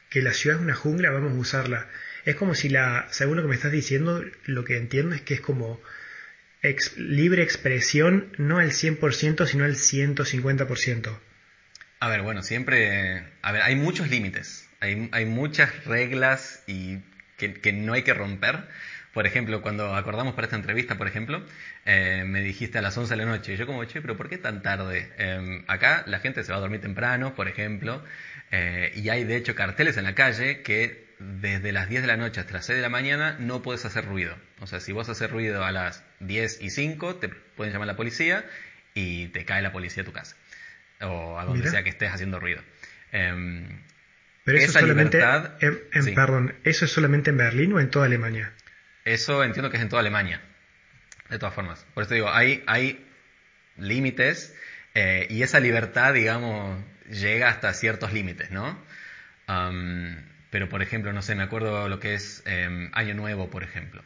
que 0.09 0.21
la 0.23 0.33
ciudad 0.33 0.59
es 0.59 0.65
una 0.65 0.75
jungla, 0.75 1.11
vamos 1.11 1.33
a 1.33 1.37
usarla. 1.37 1.89
Es 2.25 2.35
como 2.35 2.55
si 2.55 2.69
la, 2.69 3.07
según 3.11 3.37
lo 3.37 3.43
que 3.43 3.49
me 3.49 3.55
estás 3.55 3.73
diciendo, 3.73 4.25
lo 4.47 4.65
que 4.65 4.77
entiendo 4.77 5.15
es 5.15 5.23
que 5.23 5.35
es 5.35 5.41
como 5.41 5.81
libre 6.97 7.43
expresión, 7.43 8.33
no 8.37 8.61
el 8.61 8.73
100%, 8.73 9.47
sino 9.47 9.65
el 9.65 9.77
150%. 9.77 11.19
A 12.01 12.09
ver, 12.09 12.23
bueno, 12.23 12.43
siempre, 12.43 13.25
a 13.43 13.53
ver, 13.53 13.63
hay 13.63 13.77
muchos 13.77 14.09
límites, 14.09 14.69
hay, 14.81 15.09
hay 15.13 15.27
muchas 15.27 15.85
reglas 15.85 16.63
y 16.67 16.99
que, 17.37 17.73
no 17.73 17.93
hay 17.93 18.03
que 18.03 18.15
romper. 18.15 18.69
Por 19.13 19.27
ejemplo, 19.27 19.61
cuando 19.61 19.95
acordamos 19.97 20.35
para 20.35 20.47
esta 20.47 20.57
entrevista, 20.57 20.97
por 20.97 21.09
ejemplo, 21.09 21.45
eh, 21.85 22.25
me 22.27 22.43
dijiste 22.43 22.79
a 22.79 22.83
las 22.83 22.97
11 22.97 23.15
de 23.15 23.25
la 23.25 23.29
noche. 23.29 23.57
Yo 23.57 23.67
como, 23.67 23.85
che, 23.85 24.01
pero 24.01 24.17
¿por 24.17 24.29
qué 24.29 24.39
tan 24.39 24.63
tarde? 24.63 25.11
Em, 25.19 25.65
acá 25.67 26.05
la 26.07 26.21
gente 26.21 26.45
se 26.45 26.53
va 26.53 26.59
a 26.59 26.61
dormir 26.61 26.81
temprano, 26.81 27.35
por 27.35 27.49
ejemplo, 27.49 28.05
eh, 28.53 28.93
y 28.95 29.09
hay 29.09 29.25
de 29.25 29.37
hecho 29.37 29.55
carteles 29.55 29.97
en 29.97 30.05
la 30.05 30.15
calle 30.15 30.63
que 30.63 31.11
desde 31.19 31.73
las 31.73 31.89
10 31.89 32.03
de 32.03 32.09
la 32.09 32.17
noche 32.17 32.41
hasta 32.41 32.55
las 32.55 32.67
6 32.67 32.77
de 32.77 32.83
la 32.83 32.89
mañana 32.89 33.37
no 33.39 33.63
puedes 33.63 33.85
hacer 33.85 34.07
ruido. 34.07 34.37
O 34.61 34.67
sea, 34.67 34.81
si 34.81 34.93
vos 34.93 35.09
haces 35.09 35.31
ruido 35.31 35.65
a 35.65 35.73
las 35.73 36.05
10 36.21 36.63
y 36.63 36.71
5, 36.71 37.17
te 37.17 37.29
pueden 37.29 37.73
llamar 37.73 37.89
a 37.89 37.93
la 37.93 37.97
policía 37.97 38.45
y 38.95 39.29
te 39.29 39.45
cae 39.45 39.61
la 39.61 39.73
policía 39.73 40.03
a 40.03 40.07
tu 40.07 40.13
casa. 40.13 40.37
O 41.01 41.39
a 41.39 41.45
donde 41.45 41.69
sea 41.69 41.83
que 41.83 41.91
estés 41.91 42.13
haciendo 42.13 42.41
ruido. 42.41 42.63
Em, 43.13 43.67
Pero 44.45 44.59
eso 44.59 44.79
solamente, 44.79 45.21
en, 45.61 46.15
perdón, 46.15 46.55
¿eso 46.65 46.85
es 46.85 46.93
solamente 46.93 47.31
en 47.31 47.39
Berlín 47.39 47.73
o 47.73 47.81
en 47.81 47.91
toda 47.91 48.07
Alemania? 48.07 48.53
Eso 49.05 49.43
entiendo 49.45 49.71
que 49.71 49.77
es 49.77 49.83
en 49.83 49.89
toda 49.89 50.01
Alemania. 50.01 50.41
De 51.29 51.39
todas 51.39 51.55
formas. 51.55 51.87
Por 51.95 52.05
eso 52.05 52.15
digo, 52.15 52.31
hay, 52.31 52.63
hay 52.67 53.07
límites 53.77 54.55
eh, 54.95 55.27
y 55.31 55.43
esa 55.43 55.61
libertad, 55.61 56.15
digamos, 56.15 56.83
llega 57.09 57.49
hasta 57.49 57.73
ciertos 57.73 58.13
límites, 58.13 58.51
¿no? 58.51 58.79
pero, 60.51 60.69
por 60.69 60.81
ejemplo, 60.81 61.13
no 61.13 61.23
sé, 61.23 61.35
me 61.35 61.43
acuerdo 61.43 61.89
lo 61.89 61.99
que 61.99 62.15
es 62.15 62.45
em, 62.47 62.89
Año 62.93 63.15
Nuevo, 63.15 63.51
por 63.51 63.65
ejemplo. 63.65 64.05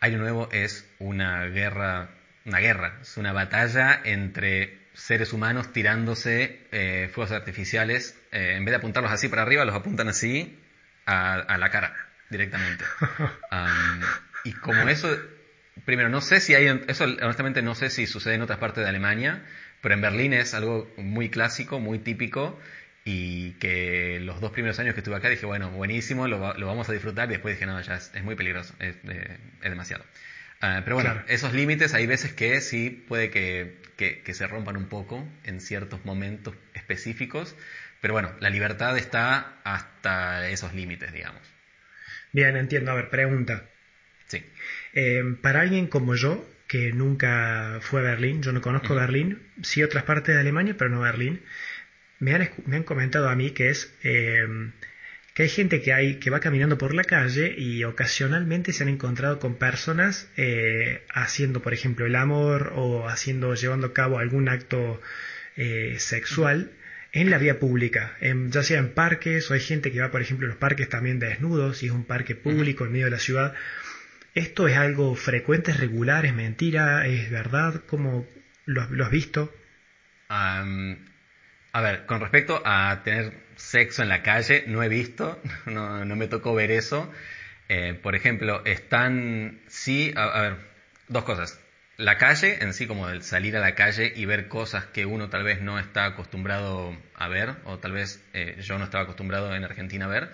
Año 0.00 0.18
Nuevo 0.18 0.48
es 0.50 0.90
una 0.98 1.44
guerra, 1.46 2.08
una 2.44 2.58
guerra, 2.58 2.98
es 3.00 3.16
una 3.16 3.32
batalla 3.32 4.00
entre 4.02 4.82
seres 4.94 5.32
humanos 5.32 5.72
tirándose 5.72 6.66
eh, 6.72 7.08
fuegos 7.14 7.30
artificiales. 7.30 8.18
Eh, 8.32 8.54
en 8.56 8.64
vez 8.64 8.72
de 8.72 8.76
apuntarlos 8.78 9.12
así 9.12 9.28
para 9.28 9.42
arriba, 9.42 9.64
los 9.64 9.74
apuntan 9.76 10.08
así 10.08 10.58
a, 11.06 11.56
la 11.58 11.70
cara 11.70 11.94
directamente. 12.32 12.84
y 14.44 14.52
como 14.54 14.88
eso, 14.88 15.16
primero, 15.84 16.08
no 16.08 16.20
sé 16.20 16.40
si 16.40 16.54
hay, 16.54 16.66
eso 16.88 17.04
honestamente 17.04 17.62
no 17.62 17.76
sé 17.76 17.90
si 17.90 18.08
sucede 18.08 18.34
en 18.34 18.42
otras 18.42 18.58
partes 18.58 18.82
de 18.82 18.90
Alemania, 18.90 19.44
pero 19.80 19.94
en 19.94 20.00
Berlín 20.00 20.32
es 20.32 20.54
algo 20.54 20.92
muy 20.96 21.28
clásico, 21.28 21.78
muy 21.78 22.00
típico 22.00 22.58
y 23.04 23.52
que 23.54 24.20
los 24.20 24.40
dos 24.40 24.52
primeros 24.52 24.78
años 24.78 24.94
que 24.94 25.00
estuve 25.00 25.16
acá 25.16 25.28
dije, 25.28 25.46
bueno, 25.46 25.70
buenísimo, 25.70 26.28
lo, 26.28 26.38
vamos 26.38 26.88
a 26.88 26.92
disfrutar 26.92 27.28
y 27.28 27.32
después 27.32 27.56
dije, 27.56 27.66
no, 27.66 27.80
ya 27.80 27.96
es, 27.96 28.22
muy 28.22 28.34
peligroso, 28.34 28.74
es, 28.78 28.96
eh, 29.08 29.38
demasiado. 29.62 30.04
Ah, 30.60 30.82
pero 30.84 30.94
bueno, 30.94 31.20
esos 31.26 31.52
límites 31.52 31.92
hay 31.92 32.06
veces 32.06 32.32
que 32.32 32.60
sí 32.60 32.90
puede 32.90 33.30
que, 33.30 33.78
que, 33.96 34.34
se 34.34 34.46
rompan 34.46 34.76
un 34.76 34.86
poco 34.86 35.26
en 35.42 35.60
ciertos 35.60 36.04
momentos 36.04 36.54
específicos, 36.74 37.56
pero 38.00 38.14
bueno, 38.14 38.32
la 38.38 38.50
libertad 38.50 38.96
está 38.96 39.54
hasta 39.64 40.48
esos 40.48 40.72
límites, 40.72 41.12
digamos. 41.12 41.42
Bien, 42.32 42.56
entiendo. 42.56 42.90
A 42.90 42.94
ver, 42.94 43.10
pregunta. 43.10 43.68
Sí. 44.26 44.42
Eh, 44.94 45.22
para 45.40 45.60
alguien 45.60 45.86
como 45.86 46.14
yo, 46.14 46.48
que 46.66 46.92
nunca 46.92 47.78
fue 47.82 48.00
a 48.00 48.04
Berlín, 48.04 48.42
yo 48.42 48.52
no 48.52 48.60
conozco 48.62 48.94
Berlín, 48.94 49.42
sí 49.62 49.82
otras 49.82 50.04
partes 50.04 50.34
de 50.34 50.40
Alemania, 50.40 50.74
pero 50.78 50.90
no 50.90 51.00
Berlín, 51.00 51.42
me 52.18 52.34
han, 52.34 52.48
me 52.66 52.76
han 52.76 52.84
comentado 52.84 53.28
a 53.28 53.36
mí 53.36 53.50
que 53.50 53.68
es 53.68 53.94
eh, 54.02 54.46
que 55.34 55.44
hay 55.44 55.48
gente 55.48 55.80
que 55.82 55.92
hay 55.92 56.16
que 56.16 56.30
va 56.30 56.40
caminando 56.40 56.78
por 56.78 56.94
la 56.94 57.04
calle 57.04 57.54
y 57.56 57.84
ocasionalmente 57.84 58.72
se 58.72 58.82
han 58.82 58.90
encontrado 58.90 59.38
con 59.38 59.56
personas 59.56 60.30
eh, 60.36 61.02
haciendo, 61.12 61.62
por 61.62 61.74
ejemplo, 61.74 62.06
el 62.06 62.16
amor 62.16 62.72
o 62.74 63.08
haciendo, 63.08 63.54
llevando 63.54 63.88
a 63.88 63.94
cabo 63.94 64.18
algún 64.18 64.48
acto 64.48 65.00
eh, 65.56 65.96
sexual 65.98 66.72
en 67.12 67.30
la 67.30 67.38
vía 67.38 67.58
pública, 67.58 68.16
ya 68.20 68.62
sea 68.62 68.78
en 68.78 68.94
parques 68.94 69.50
o 69.50 69.54
hay 69.54 69.60
gente 69.60 69.92
que 69.92 70.00
va, 70.00 70.10
por 70.10 70.22
ejemplo, 70.22 70.46
en 70.46 70.50
los 70.50 70.58
parques 70.58 70.88
también 70.88 71.18
desnudos 71.18 71.82
y 71.82 71.86
es 71.86 71.92
un 71.92 72.04
parque 72.04 72.34
público 72.34 72.84
en 72.84 72.92
medio 72.92 73.04
de 73.04 73.10
la 73.10 73.18
ciudad. 73.18 73.54
¿Esto 74.34 74.66
es 74.66 74.76
algo 74.78 75.14
frecuente, 75.14 75.72
es 75.72 75.78
regular, 75.78 76.24
es 76.24 76.34
mentira, 76.34 77.06
es 77.06 77.30
verdad? 77.30 77.82
¿Cómo 77.86 78.26
lo, 78.64 79.04
has 79.04 79.10
visto? 79.10 79.54
A 80.28 81.80
ver, 81.80 82.06
con 82.06 82.20
respecto 82.20 82.62
a 82.64 83.02
tener 83.04 83.32
sexo 83.56 84.02
en 84.02 84.08
la 84.08 84.22
calle, 84.22 84.64
no 84.66 84.82
he 84.82 84.88
visto, 84.88 85.40
no, 85.66 86.04
me 86.04 86.28
tocó 86.28 86.54
ver 86.54 86.70
eso. 86.70 87.10
Eh, 87.68 87.94
por 87.94 88.14
ejemplo, 88.14 88.62
están, 88.64 89.60
sí, 89.68 90.12
a, 90.16 90.40
ver, 90.40 90.56
dos 91.08 91.24
cosas. 91.24 91.61
La 91.98 92.18
calle, 92.18 92.58
en 92.62 92.72
sí, 92.72 92.86
como 92.86 93.08
el 93.08 93.22
salir 93.22 93.56
a 93.56 93.60
la 93.60 93.74
calle 93.74 94.12
y 94.14 94.24
ver 94.24 94.48
cosas 94.48 94.86
que 94.86 95.06
uno 95.06 95.28
tal 95.28 95.44
vez 95.44 95.60
no 95.60 95.78
está 95.78 96.06
acostumbrado 96.06 96.96
a 97.14 97.28
ver, 97.28 97.54
o 97.64 97.78
tal 97.78 97.92
vez 97.92 98.22
eh, 98.32 98.56
yo 98.60 98.78
no 98.78 98.84
estaba 98.84 99.04
acostumbrado 99.04 99.54
en 99.54 99.64
Argentina 99.64 100.06
a 100.06 100.08
ver, 100.08 100.32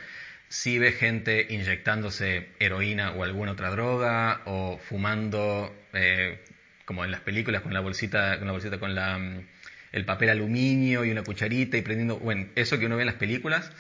sí 0.49 0.79
ve 0.79 0.93
gente 0.93 1.47
inyectándose 1.51 2.49
heroína 2.59 3.13
o 3.13 3.25
alguna 3.25 3.53
otra 3.53 3.71
droga, 3.71 4.43
o 4.47 4.79
fumando, 4.79 5.75
eh, 5.93 6.39
como 6.85 7.05
en 7.05 7.11
las 7.11 7.21
películas, 7.21 7.63
con 7.63 7.75
la 7.75 7.81
bolsita, 7.81 8.39
con 8.39 8.47
la 8.47 8.53
bolsita 8.53 8.79
con 8.79 8.95
la 8.95 9.19
mm, 9.19 9.47
el 9.93 10.05
papel 10.05 10.31
aluminio 10.31 11.05
y 11.05 11.11
una 11.11 11.23
cucharita 11.23 11.77
y 11.77 11.83
prendiendo, 11.83 12.19
bueno, 12.19 12.47
eso 12.55 12.79
que 12.79 12.87
uno 12.87 12.97
ve 12.97 13.03
en 13.03 13.07
las 13.07 13.17
películas, 13.17 13.71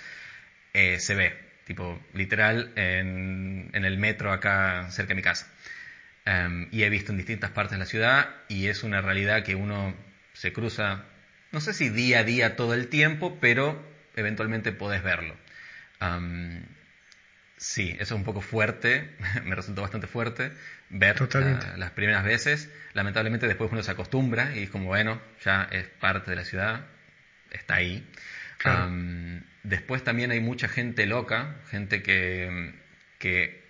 eh, 0.72 0.98
se 1.00 1.14
ve, 1.14 1.34
tipo, 1.64 2.00
literal, 2.14 2.72
en, 2.76 3.70
el 3.72 3.98
metro 3.98 4.32
acá 4.32 4.90
cerca 4.90 5.10
de 5.10 5.14
mi 5.16 5.22
casa. 5.22 5.46
Em, 6.28 6.68
y 6.72 6.82
he 6.82 6.90
visto 6.90 7.10
en 7.10 7.16
distintas 7.16 7.52
partes 7.52 7.72
de 7.72 7.78
la 7.78 7.86
ciudad 7.86 8.28
y 8.48 8.66
es 8.66 8.82
una 8.82 9.00
realidad 9.00 9.44
que 9.44 9.54
uno 9.54 9.96
se 10.34 10.52
cruza, 10.52 11.04
no 11.52 11.60
sé 11.62 11.72
si 11.72 11.88
día 11.88 12.18
a 12.18 12.24
día 12.24 12.54
todo 12.54 12.74
el 12.74 12.88
tiempo, 12.88 13.38
pero 13.40 13.82
eventualmente 14.14 14.72
podés 14.72 15.02
verlo. 15.02 15.34
Em, 16.02 16.66
sí, 17.56 17.92
eso 17.92 18.14
es 18.14 18.18
un 18.18 18.24
poco 18.24 18.42
fuerte, 18.42 19.16
me 19.46 19.54
resultó 19.54 19.80
bastante 19.80 20.06
fuerte 20.06 20.52
ver 20.90 21.16
las 21.78 21.92
primeras 21.92 22.24
veces. 22.24 22.68
Lamentablemente 22.92 23.46
después 23.46 23.72
uno 23.72 23.82
se 23.82 23.92
acostumbra 23.92 24.54
y 24.54 24.64
es 24.64 24.70
como, 24.70 24.84
bueno, 24.84 25.22
ya 25.42 25.66
es 25.72 25.86
parte 25.86 26.30
de 26.30 26.36
la 26.36 26.44
ciudad, 26.44 26.88
está 27.52 27.76
ahí. 27.76 28.06
después 29.62 30.04
también 30.04 30.30
hay 30.30 30.40
mucha 30.40 30.68
gente 30.68 31.06
loca, 31.06 31.56
gente 31.70 32.02
que, 32.02 32.74
que, 33.18 33.66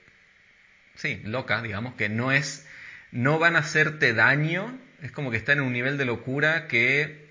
sí, 0.99 1.23
loca, 1.25 1.62
digamos, 1.62 1.95
que 1.95 2.09
no 2.09 2.33
es, 2.33 2.67
no 3.12 3.38
van 3.38 3.57
a 3.57 3.61
hacerte 3.61 4.12
daño, 4.12 4.78
es 5.00 5.12
como 5.12 5.31
que 5.31 5.37
está 5.37 5.52
en 5.52 5.61
un 5.61 5.73
nivel 5.73 5.97
de 5.97 6.05
locura 6.05 6.67
que 6.67 7.28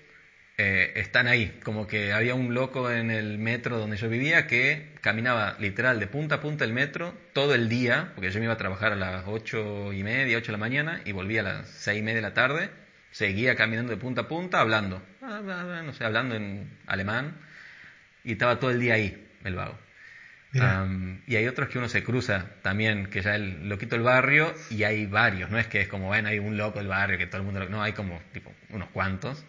eh, 0.56 0.92
están 0.96 1.28
ahí. 1.28 1.60
Como 1.62 1.86
que 1.86 2.12
había 2.12 2.34
un 2.34 2.54
loco 2.54 2.90
en 2.90 3.10
el 3.10 3.38
metro 3.38 3.78
donde 3.78 3.96
yo 3.96 4.08
vivía 4.08 4.46
que 4.46 4.94
caminaba 5.02 5.56
literal 5.60 6.00
de 6.00 6.06
punta 6.06 6.36
a 6.36 6.40
punta 6.40 6.64
el 6.64 6.72
metro 6.72 7.14
todo 7.34 7.54
el 7.54 7.68
día, 7.68 8.12
porque 8.14 8.30
yo 8.30 8.40
me 8.40 8.46
iba 8.46 8.54
a 8.54 8.58
trabajar 8.58 8.92
a 8.92 8.96
las 8.96 9.24
ocho 9.26 9.92
y 9.92 10.02
media, 10.02 10.38
ocho 10.38 10.46
de 10.46 10.52
la 10.52 10.58
mañana 10.58 11.00
y 11.04 11.12
volvía 11.12 11.42
a 11.42 11.44
las 11.44 11.68
seis 11.68 12.00
y 12.00 12.02
media 12.02 12.16
de 12.16 12.22
la 12.22 12.34
tarde. 12.34 12.70
Seguía 13.10 13.54
caminando 13.54 13.90
de 13.90 13.98
punta 13.98 14.22
a 14.22 14.28
punta 14.28 14.60
hablando, 14.60 15.02
no 15.20 15.92
sé, 15.92 16.04
hablando 16.04 16.34
en 16.34 16.70
alemán 16.86 17.36
y 18.24 18.32
estaba 18.32 18.58
todo 18.58 18.70
el 18.70 18.80
día 18.80 18.94
ahí, 18.94 19.28
el 19.44 19.54
vago. 19.54 19.78
Y 20.52 21.36
hay 21.36 21.46
otros 21.46 21.68
que 21.68 21.78
uno 21.78 21.88
se 21.88 22.02
cruza 22.02 22.46
también, 22.62 23.06
que 23.06 23.20
ya 23.20 23.34
el 23.34 23.68
loquito 23.68 23.96
del 23.96 24.04
barrio, 24.04 24.54
y 24.70 24.82
hay 24.84 25.06
varios, 25.06 25.50
no 25.50 25.58
es 25.58 25.66
que 25.66 25.80
es 25.80 25.88
como, 25.88 26.06
bueno, 26.06 26.28
hay 26.28 26.38
un 26.38 26.56
loco 26.56 26.78
del 26.78 26.88
barrio 26.88 27.18
que 27.18 27.26
todo 27.26 27.40
el 27.40 27.44
mundo, 27.44 27.68
no, 27.68 27.82
hay 27.82 27.92
como 27.92 28.20
tipo 28.32 28.52
unos 28.70 28.88
cuantos. 28.90 29.44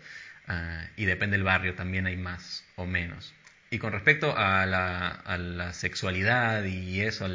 Ah, 0.50 0.84
y 0.98 1.06
depende 1.06 1.38
del 1.38 1.44
barrio, 1.44 1.76
también 1.76 2.08
hay 2.08 2.18
más 2.18 2.66
o 2.76 2.88
menos. 2.88 3.34
Y 3.70 3.78
con 3.78 3.94
respecto 3.94 4.36
a 4.36 4.66
la, 4.66 5.74
sexualidad 5.74 6.64
y 6.64 7.02
eso, 7.02 7.28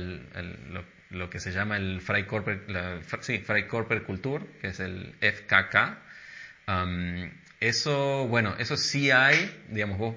lo, 1.11 1.31
que 1.31 1.39
se 1.39 1.53
llama 1.53 1.77
el 1.77 2.01
Freikörper, 2.01 2.65
la, 2.69 3.01
sí, 3.21 3.45
Kultur, 4.05 4.47
que 4.61 4.67
es 4.69 4.81
el 4.81 5.15
FKK, 5.21 5.97
eso, 7.61 8.27
bueno, 8.27 8.57
eso 8.59 8.77
sí 8.77 9.13
hay, 9.13 9.65
digamos 9.69 9.99
vos, 9.99 10.17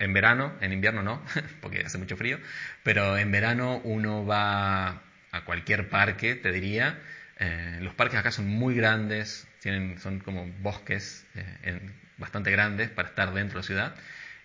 en 0.00 0.12
verano, 0.12 0.54
en 0.60 0.72
invierno 0.72 1.02
no, 1.02 1.22
porque 1.60 1.80
hace 1.80 1.98
mucho 1.98 2.16
frío, 2.16 2.38
pero 2.82 3.16
en 3.18 3.30
verano 3.30 3.80
uno 3.84 4.24
va 4.24 5.02
a 5.32 5.44
cualquier 5.44 5.88
parque, 5.88 6.34
te 6.34 6.52
diría. 6.52 6.98
Eh, 7.38 7.78
los 7.82 7.94
parques 7.94 8.18
acá 8.18 8.30
son 8.30 8.46
muy 8.46 8.74
grandes, 8.74 9.46
tienen, 9.60 9.98
son 9.98 10.20
como 10.20 10.46
bosques 10.60 11.26
eh, 11.34 11.80
bastante 12.16 12.50
grandes 12.50 12.88
para 12.90 13.08
estar 13.08 13.32
dentro 13.34 13.58
de 13.58 13.62
la 13.62 13.66
ciudad. 13.66 13.94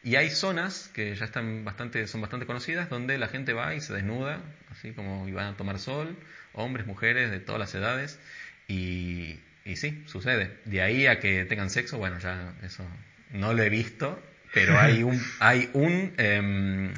Y 0.03 0.15
hay 0.15 0.31
zonas 0.31 0.89
que 0.93 1.15
ya 1.15 1.25
están 1.25 1.63
bastante, 1.63 2.07
son 2.07 2.21
bastante 2.21 2.45
conocidas 2.45 2.89
donde 2.89 3.17
la 3.17 3.27
gente 3.27 3.53
va 3.53 3.75
y 3.75 3.81
se 3.81 3.93
desnuda, 3.93 4.41
así 4.71 4.93
como 4.93 5.27
y 5.27 5.31
van 5.31 5.53
a 5.53 5.57
tomar 5.57 5.77
sol, 5.79 6.17
hombres, 6.53 6.87
mujeres 6.87 7.29
de 7.29 7.39
todas 7.39 7.59
las 7.59 7.75
edades. 7.75 8.19
Y, 8.67 9.39
y 9.63 9.75
sí, 9.75 10.03
sucede. 10.07 10.57
De 10.65 10.81
ahí 10.81 11.05
a 11.05 11.19
que 11.19 11.45
tengan 11.45 11.69
sexo, 11.69 11.97
bueno, 11.99 12.17
ya 12.19 12.53
eso 12.63 12.83
no 13.29 13.53
lo 13.53 13.61
he 13.63 13.69
visto, 13.69 14.21
pero 14.53 14.79
hay 14.79 15.03
un, 15.03 15.21
hay 15.39 15.69
un, 15.73 16.13
em, 16.17 16.93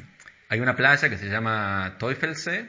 hay 0.48 0.60
una 0.60 0.76
playa 0.76 1.08
que 1.08 1.18
se 1.18 1.28
llama 1.28 1.96
Teufelsee, 1.98 2.68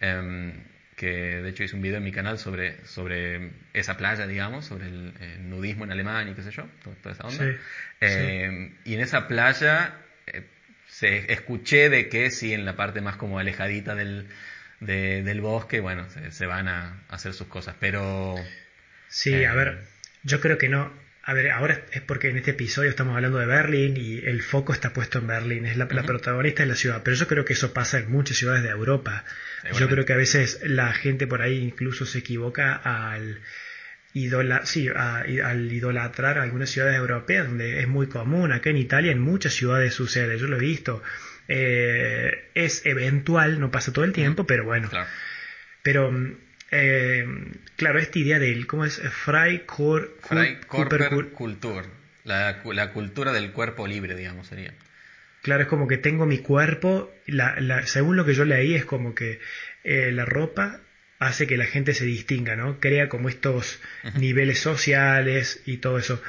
em, 0.00 0.52
que 0.96 1.42
de 1.42 1.48
hecho 1.48 1.64
hice 1.64 1.76
un 1.76 1.82
video 1.82 1.98
en 1.98 2.04
mi 2.04 2.12
canal 2.12 2.38
sobre, 2.38 2.84
sobre 2.86 3.50
esa 3.72 3.96
playa, 3.96 4.26
digamos, 4.26 4.66
sobre 4.66 4.86
el, 4.86 5.12
nudismo 5.48 5.84
en 5.84 5.92
Alemania 5.92 6.32
y 6.32 6.34
qué 6.34 6.42
sé 6.42 6.50
yo, 6.50 6.68
toda, 6.82 7.12
esa 7.12 7.26
onda. 7.26 7.58
Eh, 8.00 8.72
y 8.84 8.94
en 8.94 9.00
esa 9.00 9.26
playa 9.26 9.96
eh, 10.26 10.44
se, 10.86 11.32
escuché 11.32 11.88
de 11.88 12.08
que 12.08 12.30
sí, 12.30 12.52
en 12.52 12.64
la 12.64 12.76
parte 12.76 13.00
más 13.00 13.16
como 13.16 13.38
alejadita 13.38 13.94
del, 13.94 14.28
del 14.80 15.40
bosque, 15.40 15.80
bueno, 15.80 16.06
se, 16.30 16.46
van 16.46 16.68
a, 16.68 17.02
hacer 17.08 17.32
sus 17.32 17.48
cosas, 17.48 17.74
pero... 17.80 18.36
Sí, 19.08 19.44
a 19.44 19.54
ver, 19.54 19.84
yo 20.22 20.40
creo 20.40 20.58
que 20.58 20.68
no, 20.68 20.92
a 21.26 21.32
ver, 21.32 21.50
ahora 21.50 21.80
es 21.90 22.02
porque 22.02 22.28
en 22.28 22.36
este 22.36 22.50
episodio 22.50 22.90
estamos 22.90 23.16
hablando 23.16 23.38
de 23.38 23.46
Berlín 23.46 23.96
y 23.96 24.18
el 24.18 24.42
foco 24.42 24.74
está 24.74 24.92
puesto 24.92 25.20
en 25.20 25.26
Berlín, 25.26 25.64
es 25.64 25.78
la, 25.78 25.88
protagonista 25.88 26.62
de 26.62 26.68
la 26.68 26.74
ciudad, 26.74 27.02
pero 27.02 27.16
yo 27.16 27.26
creo 27.26 27.46
que 27.46 27.54
eso 27.54 27.72
pasa 27.72 27.98
en 27.98 28.10
muchas 28.10 28.36
ciudades 28.36 28.62
de 28.62 28.68
Europa. 28.68 29.24
Yo 29.78 29.88
creo 29.88 30.04
que 30.04 30.12
a 30.12 30.16
veces 30.16 30.60
la 30.64 30.92
gente 30.92 31.26
por 31.26 31.40
ahí 31.40 31.56
incluso 31.56 32.04
se 32.04 32.18
equivoca 32.18 32.74
al, 32.74 33.40
sí, 34.64 34.88
al 34.88 35.72
idolatrar 35.72 36.38
algunas 36.38 36.68
ciudades 36.68 36.96
europeas, 36.96 37.46
donde 37.46 37.80
es 37.80 37.88
muy 37.88 38.06
común. 38.06 38.52
Acá 38.52 38.68
en 38.68 38.76
Italia 38.76 39.10
en 39.10 39.20
muchas 39.20 39.54
ciudades 39.54 39.94
sucede, 39.94 40.38
yo 40.38 40.46
lo 40.46 40.56
he 40.56 40.60
visto. 40.60 41.02
Eh, 41.48 42.50
es 42.54 42.84
eventual, 42.84 43.60
no 43.60 43.70
pasa 43.70 43.94
todo 43.94 44.04
el 44.04 44.12
tiempo, 44.12 44.46
pero 44.46 44.64
bueno. 44.64 44.90
Pero 45.82 46.12
eh, 46.70 47.26
claro, 47.76 47.98
esta 47.98 48.18
idea 48.18 48.38
del, 48.38 48.66
¿cómo 48.66 48.84
es? 48.84 49.00
Freikörperkultur, 49.00 51.86
la, 52.24 52.60
la 52.64 52.92
cultura 52.92 53.32
del 53.32 53.52
cuerpo 53.52 53.86
libre, 53.86 54.14
digamos, 54.14 54.48
sería. 54.48 54.74
Claro, 55.42 55.62
es 55.64 55.68
como 55.68 55.86
que 55.86 55.98
tengo 55.98 56.24
mi 56.24 56.38
cuerpo, 56.38 57.12
la, 57.26 57.86
según 57.86 58.16
lo 58.16 58.24
que 58.24 58.32
yo 58.32 58.46
leí, 58.46 58.74
es 58.74 58.86
como 58.86 59.14
que 59.14 59.40
eh, 59.84 60.10
la 60.10 60.24
ropa 60.24 60.80
hace 61.18 61.46
que 61.46 61.58
la 61.58 61.66
gente 61.66 61.92
se 61.92 62.06
distinga, 62.06 62.56
¿no? 62.56 62.80
Crea 62.80 63.08
como 63.08 63.28
estos 63.28 63.80
niveles 64.14 64.60
sociales 64.60 65.62
y 65.66 65.76
todo 65.76 65.98
eso. 65.98 66.22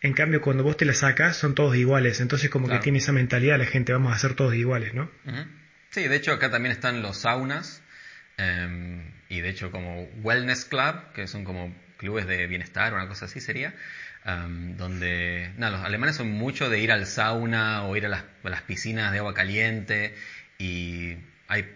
En 0.00 0.12
cambio, 0.12 0.40
cuando 0.40 0.62
vos 0.62 0.76
te 0.76 0.84
la 0.84 0.94
sacas, 0.94 1.36
son 1.36 1.56
todos 1.56 1.74
iguales. 1.76 2.20
Entonces, 2.20 2.48
como 2.48 2.68
que 2.68 2.78
tiene 2.78 2.98
esa 2.98 3.10
mentalidad 3.12 3.58
la 3.58 3.66
gente, 3.66 3.92
vamos 3.92 4.14
a 4.14 4.18
ser 4.18 4.34
todos 4.34 4.54
iguales, 4.54 4.94
¿no? 4.94 5.10
Sí, 5.90 6.06
de 6.06 6.16
hecho, 6.16 6.32
acá 6.32 6.50
también 6.50 6.72
están 6.72 7.02
los 7.02 7.22
saunas. 7.22 7.82
Em, 8.36 9.15
y 9.28 9.40
de 9.40 9.48
hecho, 9.48 9.70
como 9.70 10.04
Wellness 10.22 10.64
Club, 10.64 11.12
que 11.14 11.26
son 11.26 11.44
como 11.44 11.74
clubes 11.96 12.26
de 12.26 12.46
bienestar 12.46 12.92
o 12.92 12.96
una 12.96 13.08
cosa 13.08 13.26
así 13.26 13.40
sería. 13.40 13.74
donde, 14.24 15.52
nada, 15.56 15.78
los 15.78 15.86
alemanes 15.86 16.16
son 16.16 16.30
mucho 16.30 16.68
de 16.68 16.80
ir 16.80 16.92
al 16.92 17.06
sauna 17.06 17.84
o 17.84 17.96
ir 17.96 18.06
a 18.06 18.08
las, 18.08 18.62
piscinas 18.62 19.12
de 19.12 19.18
agua 19.18 19.34
caliente 19.34 20.14
y 20.58 21.16
hay, 21.48 21.72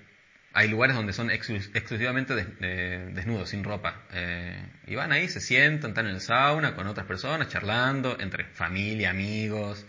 hay 0.52 0.68
lugares 0.68 0.96
donde 0.96 1.12
son 1.12 1.30
exclusivamente 1.30 2.34
desnudos, 2.34 3.50
sin 3.50 3.64
ropa. 3.64 4.02
Eh, 4.12 4.56
y 4.86 4.94
van 4.94 5.12
ahí, 5.12 5.28
se 5.28 5.40
sientan, 5.40 5.90
están 5.90 6.06
en 6.06 6.14
el 6.14 6.20
sauna 6.20 6.74
con 6.74 6.86
otras 6.86 7.06
personas, 7.06 7.48
charlando, 7.48 8.16
entre 8.20 8.44
familia, 8.44 9.10
amigos. 9.10 9.86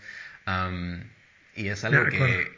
y 1.54 1.68
es 1.68 1.84
algo 1.84 2.06
que, 2.06 2.50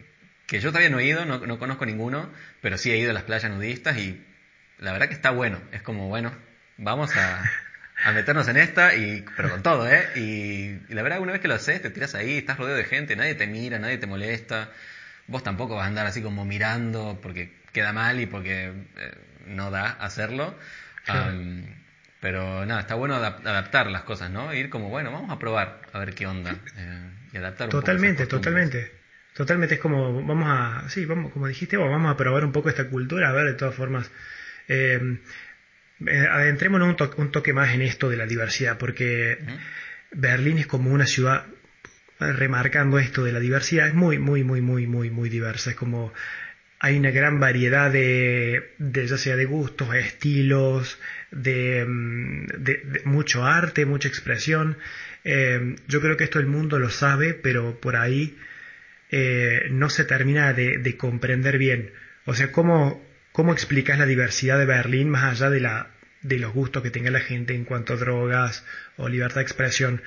que, 0.47 0.61
yo 0.61 0.71
todavía 0.71 0.91
no 0.91 0.99
he 0.99 1.07
ido, 1.07 1.27
no, 1.27 1.39
no 1.47 1.59
conozco 1.59 1.85
ninguno, 1.85 2.31
pero 2.63 2.79
sí 2.79 2.91
he 2.91 2.99
ido 2.99 3.11
a 3.11 3.15
las 3.15 3.25
playas 3.25 3.51
nudistas 3.51 3.99
y 3.99 4.23
la 4.79 4.93
verdad 4.93 5.09
que 5.09 5.15
está 5.15 5.31
bueno. 5.31 5.61
Es 5.73 5.83
como, 5.83 6.09
bueno, 6.09 6.33
vamos 6.77 7.15
a, 7.17 7.43
a 8.05 8.13
meternos 8.13 8.49
en 8.49 8.57
esta, 8.57 8.95
y, 8.95 9.25
pero 9.37 9.51
con 9.51 9.63
todo, 9.63 9.89
¿eh? 9.89 10.09
Y, 10.17 10.93
la 10.95 11.03
verdad, 11.03 11.21
una 11.21 11.33
vez 11.33 11.41
que 11.41 11.49
lo 11.49 11.55
haces, 11.55 11.81
te 11.81 11.91
tiras 11.91 12.15
ahí, 12.15 12.39
estás 12.39 12.59
rodeado 12.59 12.79
de 12.79 12.85
gente, 12.85 13.17
nadie 13.17 13.35
te 13.35 13.47
mira, 13.47 13.79
nadie 13.79 13.99
te 13.99 14.07
molesta. 14.07 14.71
Vos 15.27 15.43
tampoco 15.43 15.77
vas 15.77 15.85
a 15.85 15.89
andar 15.89 16.07
así 16.07 16.23
como 16.23 16.45
mirando 16.45 17.19
porque 17.23 17.63
queda 17.73 17.93
mal 17.93 18.21
y 18.21 18.27
porque 18.27 18.73
eh, 18.97 19.15
no 19.47 19.71
da 19.71 19.91
hacerlo. 19.91 20.55
pero 22.21 22.67
nada, 22.67 22.81
está 22.81 22.95
bueno 22.95 23.15
adaptar 23.15 23.91
las 23.91 24.03
cosas, 24.03 24.31
¿no? 24.31 24.53
Ir 24.53 24.71
como, 24.71 24.89
bueno, 24.89 25.13
vamos 25.13 25.31
a 25.31 25.39
probar 25.39 25.81
a 25.93 25.99
ver 25.99 26.15
qué 26.15 26.27
onda. 26.27 26.57
Eh, 26.77 27.11
y 27.33 27.37
adaptar 27.37 27.69
un 27.69 27.71
Totalmente, 27.71 28.27
totalmente. 28.27 28.93
Totalmente 29.35 29.75
es 29.75 29.81
como, 29.81 30.23
vamos 30.23 30.47
a, 30.49 30.89
sí, 30.89 31.07
vamos, 31.07 31.33
como 31.33 31.49
dijiste, 31.49 31.77
vamos 31.77 32.13
a 32.13 32.17
probar 32.17 32.45
un 32.45 32.53
poco 32.53 32.69
esta 32.69 32.89
cultura, 32.89 33.31
a 33.31 33.33
ver, 33.33 33.47
de 33.47 33.55
todas 33.55 33.75
formas. 33.75 34.11
Eh, 34.69 35.19
eh, 36.07 36.27
adentrémonos 36.31 36.89
un, 36.89 37.11
un, 37.17 37.33
toque 37.33 37.53
más 37.53 37.75
en 37.75 37.83
esto 37.83 38.09
de 38.09 38.17
la 38.17 38.27
diversidad, 38.27 38.79
porque 38.79 39.39
Berlín 40.13 40.59
es 40.59 40.67
como 40.67 40.91
una 40.91 41.07
ciudad, 41.07 41.47
remarcando 42.19 42.99
esto 42.99 43.25
de 43.25 43.33
la 43.33 43.41
diversidad, 43.41 43.89
es 43.89 43.95
muy, 43.95 44.19
muy, 44.19 44.45
muy, 44.45 44.61
muy, 44.61 44.87
muy, 44.87 45.11
muy 45.11 45.29
diversa. 45.29 45.71
Es 45.71 45.77
como 45.77 46.13
hay 46.85 46.99
una 46.99 47.13
gran 47.13 47.41
variedad 47.41 47.91
de, 47.91 48.75
de 48.77 49.07
ya 49.07 49.17
sea 49.17 49.37
de 49.37 49.47
gustos, 49.47 49.95
estilos, 49.95 50.99
de, 51.31 51.83
mm, 51.87 52.47
de, 52.59 53.03
mucho 53.07 53.45
arte, 53.45 53.87
mucha 53.87 54.09
expresión. 54.09 54.77
Eh, 55.25 55.77
yo 55.89 56.03
creo 56.03 56.19
que 56.19 56.25
esto 56.25 56.39
el 56.39 56.47
mundo 56.47 56.79
lo 56.79 56.91
sabe, 56.91 57.33
pero 57.33 57.81
por 57.81 57.97
ahí 57.97 58.37
eh, 59.11 59.69
no 59.71 59.89
se 59.89 60.05
termina 60.05 60.53
de, 60.53 60.97
comprender 60.99 61.57
bien. 61.57 61.91
O 62.27 62.35
sea, 62.35 62.53
¿cómo, 62.53 63.03
¿Cómo 63.35 63.53
explicas 63.53 63.99
la 63.99 64.07
diversidad 64.07 64.61
de 64.61 64.65
Berlín 64.65 65.11
más 65.11 65.25
allá 65.25 65.51
de, 65.51 65.59
la, 65.59 65.91
de 66.23 66.39
los 66.39 66.53
gustos 66.53 66.85
que 66.85 66.93
tenga 66.93 67.11
la 67.11 67.19
gente 67.19 67.53
en 67.53 67.65
cuanto 67.65 67.95
a 67.95 67.97
drogas 67.97 68.65
o 68.97 69.09
libertad 69.09 69.39
de 69.39 69.43
expresión? 69.43 70.05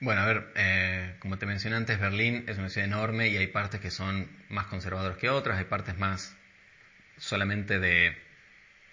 Bueno, 0.00 0.22
a 0.22 0.26
ver, 0.26 0.46
eh, 0.54 1.16
como 1.18 1.36
te 1.36 1.44
mencioné 1.44 1.76
antes, 1.76 2.00
Berlín 2.00 2.44
es 2.46 2.56
una 2.56 2.70
ciudad 2.70 2.88
enorme 2.88 3.28
y 3.28 3.36
hay 3.36 3.48
partes 3.48 3.78
que 3.82 3.90
son 3.90 4.26
más 4.48 4.68
conservadoras 4.68 5.18
que 5.18 5.28
otras, 5.28 5.58
hay 5.58 5.66
partes 5.66 5.98
más 5.98 6.34
solamente 7.18 7.78
de 7.78 8.16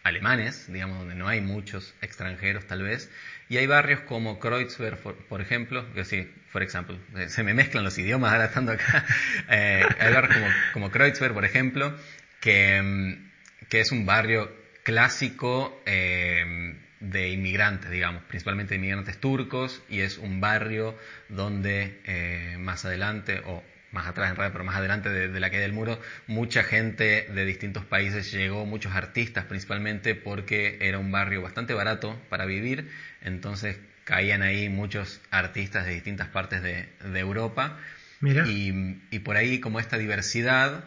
alemanes, 0.03 0.69
digamos, 0.69 0.99
donde 0.99 1.15
no 1.15 1.29
hay 1.29 1.39
muchos 1.39 1.95
extranjeros 2.01 2.67
tal 2.67 2.83
vez, 2.83 3.09
y 3.47 3.59
hay 3.59 3.65
barrios 3.65 4.01
como 4.01 4.39
Kreuzberg, 4.39 4.97
por, 4.97 5.39
ejemplo, 5.39 5.89
que 5.93 6.03
sí, 6.03 6.29
por 6.51 6.63
ejemplo, 6.63 6.99
eh, 7.15 7.29
se 7.29 7.43
me 7.43 7.53
mezclan 7.53 7.85
los 7.85 7.97
idiomas 7.97 8.33
ahora 8.33 8.47
estando 8.47 8.73
acá, 8.73 9.05
eh, 9.49 9.85
hay 9.99 10.13
barrios 10.13 10.35
como, 10.35 10.47
como 10.73 10.91
Kreuzberg, 10.91 11.33
por 11.33 11.45
ejemplo, 11.45 11.97
que 12.41 12.81
mm, 12.81 13.32
que 13.73 13.79
es 13.79 13.91
un 13.91 14.05
barrio 14.05 14.55
clásico 14.83 15.81
eh, 15.87 16.75
de 16.99 17.29
inmigrantes, 17.29 17.89
digamos, 17.89 18.21
principalmente 18.25 18.75
inmigrantes 18.75 19.17
turcos, 19.17 19.81
y 19.89 20.01
es 20.01 20.19
un 20.19 20.39
barrio 20.39 20.95
donde 21.27 21.99
eh, 22.05 22.55
más 22.59 22.85
adelante, 22.85 23.41
o 23.47 23.63
más 23.91 24.05
atrás 24.05 24.29
en 24.29 24.35
realidad, 24.35 24.53
pero 24.53 24.63
más 24.63 24.75
adelante 24.75 25.09
de, 25.09 25.39
la 25.39 25.49
caída 25.49 25.63
del 25.63 25.73
muro, 25.73 25.99
mucha 26.27 26.61
gente 26.61 27.25
de 27.33 27.45
distintos 27.45 27.83
países 27.83 28.31
llegó, 28.31 28.67
muchos 28.67 28.93
artistas 28.93 29.45
principalmente, 29.45 30.13
porque 30.13 30.77
era 30.79 30.99
un 30.99 31.11
barrio 31.11 31.41
bastante 31.41 31.73
barato 31.73 32.21
para 32.29 32.45
vivir, 32.45 32.91
entonces 33.21 33.79
caían 34.03 34.43
ahí 34.43 34.69
muchos 34.69 35.19
artistas 35.31 35.87
de 35.87 35.93
distintas 35.95 36.27
partes 36.27 36.61
de, 36.61 36.89
Europa. 37.19 37.79
Y, 38.21 39.01
y 39.09 39.19
por 39.19 39.35
ahí 39.35 39.59
como 39.59 39.79
esta 39.79 39.97
diversidad 39.97 40.85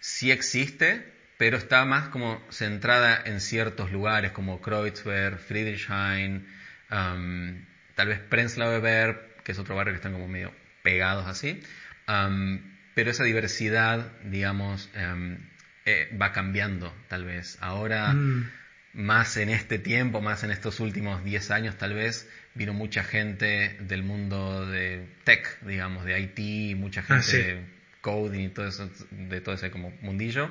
sí 0.00 0.32
existe, 0.32 1.15
pero 1.38 1.58
está 1.58 1.84
más 1.84 2.08
como 2.08 2.42
centrada 2.50 3.20
en 3.24 3.40
ciertos 3.40 3.92
lugares 3.92 4.32
como 4.32 4.60
Kreuzberg, 4.60 5.38
Friedrichshain, 5.38 6.46
um, 6.90 7.64
tal 7.94 8.08
vez 8.08 8.20
Prenzlauer 8.20 8.80
Berg, 8.80 9.42
que 9.44 9.52
es 9.52 9.58
otro 9.58 9.76
barrio 9.76 9.92
que 9.92 9.96
están 9.96 10.12
como 10.12 10.28
medio 10.28 10.52
pegados 10.82 11.26
así. 11.26 11.62
Um, 12.08 12.60
pero 12.94 13.10
esa 13.10 13.24
diversidad, 13.24 14.12
digamos, 14.24 14.88
um, 14.96 15.36
eh, 15.84 16.08
va 16.20 16.32
cambiando 16.32 16.94
tal 17.08 17.24
vez. 17.24 17.58
Ahora, 17.60 18.14
mm. 18.14 18.50
más 18.94 19.36
en 19.36 19.50
este 19.50 19.78
tiempo, 19.78 20.22
más 20.22 20.42
en 20.42 20.50
estos 20.50 20.80
últimos 20.80 21.22
10 21.22 21.50
años 21.50 21.76
tal 21.76 21.92
vez, 21.92 22.30
vino 22.54 22.72
mucha 22.72 23.04
gente 23.04 23.76
del 23.80 24.02
mundo 24.02 24.66
de 24.66 25.06
tech, 25.24 25.60
digamos, 25.60 26.06
de 26.06 26.18
IT, 26.18 26.76
mucha 26.78 27.02
ah, 27.02 27.20
gente 27.20 27.36
de 27.36 27.64
coding 28.00 28.46
y 28.46 28.48
todo 28.48 28.68
eso, 28.68 28.90
de 29.10 29.40
todo 29.42 29.54
ese 29.54 29.70
como 29.70 29.90
mundillo 30.00 30.50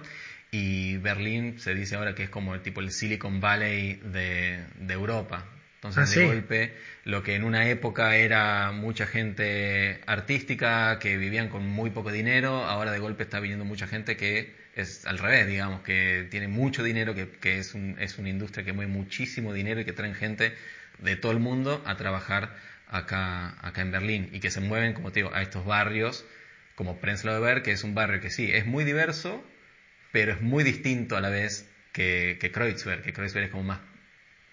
y 0.55 0.95
Berlín 0.97 1.59
se 1.59 1.75
dice 1.75 1.97
ahora 1.97 2.15
que 2.15 2.23
es 2.23 2.29
como 2.29 2.55
el 2.55 2.61
tipo 2.61 2.79
el 2.79 2.91
Silicon 2.91 3.41
Valley 3.41 3.99
de, 4.05 4.63
Europa. 4.87 5.45
Entonces, 5.75 6.15
ah, 6.15 6.19
de 6.19 6.25
golpe, 6.27 6.73
lo 7.03 7.23
que 7.23 7.35
en 7.35 7.43
una 7.43 7.67
época 7.67 8.15
era 8.15 8.71
mucha 8.71 9.05
gente 9.05 9.99
artística 10.07 10.97
que 10.97 11.17
vivían 11.17 11.49
con 11.49 11.67
muy 11.67 11.89
poco 11.89 12.09
dinero, 12.09 12.63
ahora 12.63 12.93
de 12.93 12.99
golpe 12.99 13.23
está 13.23 13.41
viniendo 13.41 13.65
mucha 13.65 13.85
gente 13.85 14.15
que 14.15 14.55
es 14.75 15.05
al 15.05 15.17
revés, 15.17 15.45
digamos, 15.45 15.81
que 15.81 16.25
tiene 16.31 16.47
mucho 16.47 16.83
dinero, 16.83 17.13
que, 17.13 17.29
que 17.29 17.59
es, 17.59 17.73
un, 17.73 17.97
es 17.99 18.17
una 18.17 18.29
industria 18.29 18.63
que 18.63 18.71
mueve 18.71 18.89
muchísimo 18.91 19.51
dinero 19.51 19.81
y 19.81 19.85
que 19.85 19.91
traen 19.91 20.15
gente 20.15 20.53
de 20.99 21.17
todo 21.17 21.33
el 21.33 21.39
mundo 21.39 21.83
a 21.85 21.97
trabajar 21.97 22.55
acá, 22.87 23.57
acá 23.61 23.81
en 23.81 23.91
Berlín 23.91 24.29
y 24.31 24.39
que 24.39 24.51
se 24.51 24.61
mueven, 24.61 24.93
como 24.93 25.11
te 25.11 25.19
digo, 25.19 25.33
a 25.33 25.41
estos 25.41 25.65
barrios 25.65 26.25
como 26.75 27.01
Prenzlauer 27.01 27.41
Berg, 27.41 27.63
que 27.63 27.71
es 27.73 27.83
un 27.83 27.93
barrio 27.93 28.21
que 28.21 28.29
sí, 28.29 28.51
es 28.53 28.65
muy 28.65 28.85
diverso, 28.85 29.43
pero 30.15 30.31
es 30.31 30.41
muy 30.41 30.63
distinto 30.63 31.17
a 31.17 31.19
la 31.19 31.27
vez 31.27 31.69
que, 31.91 32.37
que 32.39 32.49
Kreuzberg, 32.49 33.01
que 33.01 33.11
Kreuzberg 33.11 33.47
es 33.47 33.51
como 33.51 33.63
más, 33.63 33.81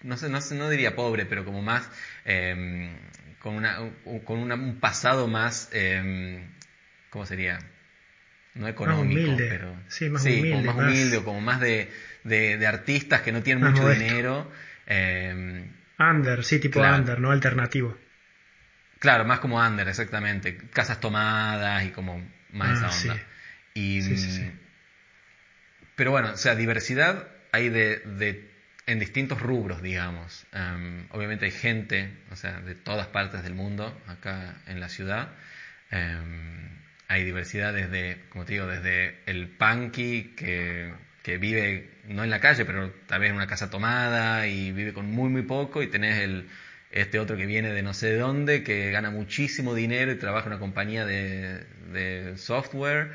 no 0.01 0.17
sé, 0.17 0.27
no, 0.27 0.39
no 0.57 0.69
diría 0.69 0.93
pobre, 0.93 1.25
pero 1.25 1.45
como 1.45 1.61
más, 1.61 1.89
em, 2.25 2.89
con, 3.39 3.55
una, 3.55 3.77
con 4.25 4.39
un 4.39 4.79
pasado 4.81 5.29
más, 5.29 5.69
eh, 5.71 6.45
¿cómo 7.09 7.25
sería? 7.25 7.59
No 8.55 8.67
económico, 8.67 9.37
pero 9.37 9.73
sí, 9.87 10.09
más 10.09 10.25
humilde, 10.25 10.51
como 10.51 10.63
más, 10.73 10.75
humilde, 10.75 11.17
o 11.17 11.23
como 11.23 11.39
más 11.39 11.61
de, 11.61 11.89
de, 12.25 12.67
artistas 12.67 13.21
que 13.21 13.31
no 13.31 13.41
tienen 13.41 13.63
mucho 13.63 13.87
dinero. 13.87 14.51
Eh, 14.85 15.65
under, 15.97 16.43
sí, 16.43 16.59
tipo 16.59 16.81
under, 16.81 17.21
no 17.21 17.31
alternativo. 17.31 17.97
Claro, 18.99 19.23
más 19.23 19.39
como 19.39 19.65
under, 19.65 19.87
exactamente. 19.87 20.57
Casas 20.73 20.99
tomadas 20.99 21.85
y 21.85 21.91
como 21.91 22.17
más 22.51 22.83
ah, 22.83 22.87
esa 22.89 23.11
onda. 23.11 23.23
Y, 23.73 24.01
sí, 24.01 24.17
sí, 24.17 24.51
pero 25.95 26.11
bueno, 26.11 26.31
o 26.33 26.37
sea, 26.37 26.55
diversidad 26.55 27.27
hay 27.51 27.69
de, 27.69 27.97
de 27.99 28.53
en 28.85 28.99
distintos 28.99 29.41
rubros, 29.41 29.81
digamos. 29.81 30.45
Em, 30.51 31.07
obviamente 31.11 31.45
hay 31.45 31.51
gente, 31.51 32.09
o 32.31 32.35
sea, 32.35 32.59
de 32.61 32.75
todas 32.75 33.07
partes 33.07 33.43
del 33.43 33.53
mundo 33.53 33.97
acá 34.07 34.55
en 34.67 34.79
la 34.79 34.89
ciudad. 34.89 35.29
Em, 35.91 36.69
hay 37.07 37.23
diversidad 37.23 37.73
desde, 37.73 38.23
como 38.29 38.45
te 38.45 38.53
digo, 38.53 38.67
desde 38.67 39.19
el 39.25 39.47
punky 39.49 40.33
que, 40.35 40.93
que, 41.21 41.37
vive 41.37 41.91
no 42.05 42.23
en 42.23 42.29
la 42.29 42.39
calle, 42.39 42.65
pero 42.65 42.91
tal 43.07 43.21
vez 43.21 43.29
en 43.29 43.35
una 43.35 43.47
casa 43.47 43.69
tomada 43.69 44.47
y 44.47 44.71
vive 44.71 44.93
con 44.93 45.05
muy, 45.05 45.29
muy 45.29 45.43
poco 45.43 45.83
y 45.83 45.87
tenés 45.87 46.19
el, 46.19 46.49
este 46.91 47.19
otro 47.19 47.37
que 47.37 47.45
viene 47.45 47.71
de 47.71 47.83
no 47.83 47.93
sé 47.93 48.07
de 48.07 48.17
dónde, 48.17 48.63
que 48.63 48.91
gana 48.91 49.11
muchísimo 49.11 49.75
dinero 49.75 50.11
y 50.11 50.15
trabaja 50.15 50.47
en 50.47 50.53
una 50.53 50.59
compañía 50.59 51.05
de, 51.05 51.65
de 51.91 52.37
software 52.37 53.11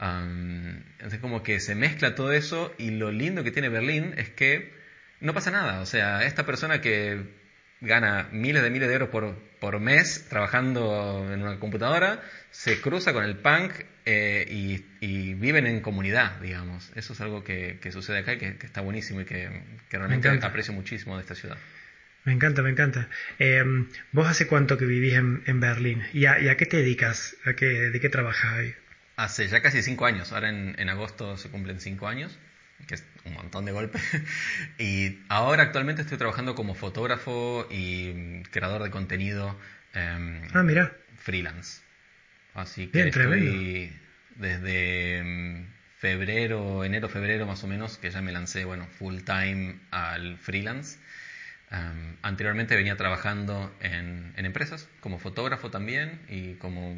entonces 0.00 1.20
como 1.20 1.42
que 1.42 1.60
se 1.60 1.74
mezcla 1.74 2.14
todo 2.14 2.32
eso 2.32 2.74
y 2.78 2.90
lo 2.90 3.10
lindo 3.10 3.44
que 3.44 3.50
tiene 3.50 3.68
Berlín 3.68 4.14
es 4.16 4.28
que 4.30 4.74
no 5.20 5.34
pasa 5.34 5.50
nada. 5.50 5.80
O 5.80 5.86
sea, 5.86 6.24
esta 6.24 6.44
persona 6.44 6.80
que 6.80 7.22
gana 7.80 8.28
miles 8.32 8.62
de 8.62 8.70
miles 8.70 8.88
de 8.88 8.94
euros 8.94 9.08
por, 9.10 9.36
por 9.60 9.80
mes 9.80 10.26
trabajando 10.28 11.26
en 11.32 11.42
una 11.42 11.58
computadora, 11.58 12.22
se 12.50 12.80
cruza 12.80 13.12
con 13.12 13.24
el 13.24 13.36
punk 13.36 13.72
eh, 14.04 14.46
y, 14.48 15.34
viven 15.34 15.66
en 15.66 15.80
comunidad, 15.80 16.40
digamos. 16.40 16.90
Eso 16.94 17.12
es 17.12 17.20
algo 17.20 17.44
que, 17.44 17.78
sucede 17.92 18.18
acá 18.18 18.34
y 18.34 18.38
que, 18.38 18.56
está 18.62 18.80
buenísimo 18.80 19.20
y 19.20 19.24
que, 19.24 19.50
realmente 19.90 20.28
aprecio 20.28 20.72
muchísimo 20.72 21.16
de 21.16 21.22
esta 21.22 21.34
ciudad. 21.34 21.58
Me 22.24 22.32
encanta, 22.32 22.62
me 22.62 22.70
encanta. 22.70 23.08
Em, 23.38 23.88
¿Vos 24.10 24.26
hace 24.26 24.46
cuánto 24.46 24.78
que 24.78 24.84
vivís 24.84 25.14
en, 25.14 25.60
Berlín? 25.60 26.02
¿Y 26.12 26.26
a, 26.26 26.56
qué 26.56 26.66
te 26.66 26.78
dedicas? 26.78 27.36
¿A 27.44 27.54
qué, 27.54 27.66
¿De 27.66 28.00
qué 28.00 28.08
trabajas 28.08 28.52
ahí? 28.52 28.74
Hace 29.16 29.48
ya 29.48 29.62
casi 29.62 29.82
cinco 29.82 30.06
años. 30.06 30.32
Ahora 30.32 30.50
en, 30.50 30.74
en 30.78 30.88
agosto 30.88 31.36
se 31.36 31.50
cumplen 31.50 31.80
cinco 31.80 32.06
años 32.06 32.38
que 32.86 32.94
es 32.94 33.04
un 33.24 33.34
montón 33.34 33.64
de 33.64 33.72
golpes. 33.72 34.02
y 34.78 35.18
ahora 35.28 35.64
actualmente 35.64 36.02
estoy 36.02 36.18
trabajando 36.18 36.54
como 36.54 36.74
fotógrafo 36.74 37.66
y 37.70 38.42
creador 38.50 38.82
de 38.82 38.90
contenido. 38.90 39.58
Em, 39.94 40.42
ah, 40.52 40.62
mira. 40.62 40.92
Freelance. 41.16 41.82
Así 42.54 42.88
que 42.88 43.08
estoy 43.08 43.92
desde 44.36 45.18
em, 45.18 45.66
febrero, 45.98 46.84
enero, 46.84 47.08
febrero 47.08 47.46
más 47.46 47.64
o 47.64 47.66
menos, 47.66 47.98
que 47.98 48.10
ya 48.10 48.20
me 48.22 48.32
lancé, 48.32 48.64
bueno, 48.64 48.86
full 48.98 49.20
time 49.22 49.76
al 49.90 50.38
freelance. 50.38 50.98
Em, 51.70 52.16
anteriormente 52.22 52.76
venía 52.76 52.96
trabajando 52.96 53.74
en, 53.80 54.32
en 54.36 54.46
empresas 54.46 54.88
como 55.00 55.18
fotógrafo 55.18 55.70
también 55.70 56.20
y 56.28 56.54
como 56.54 56.96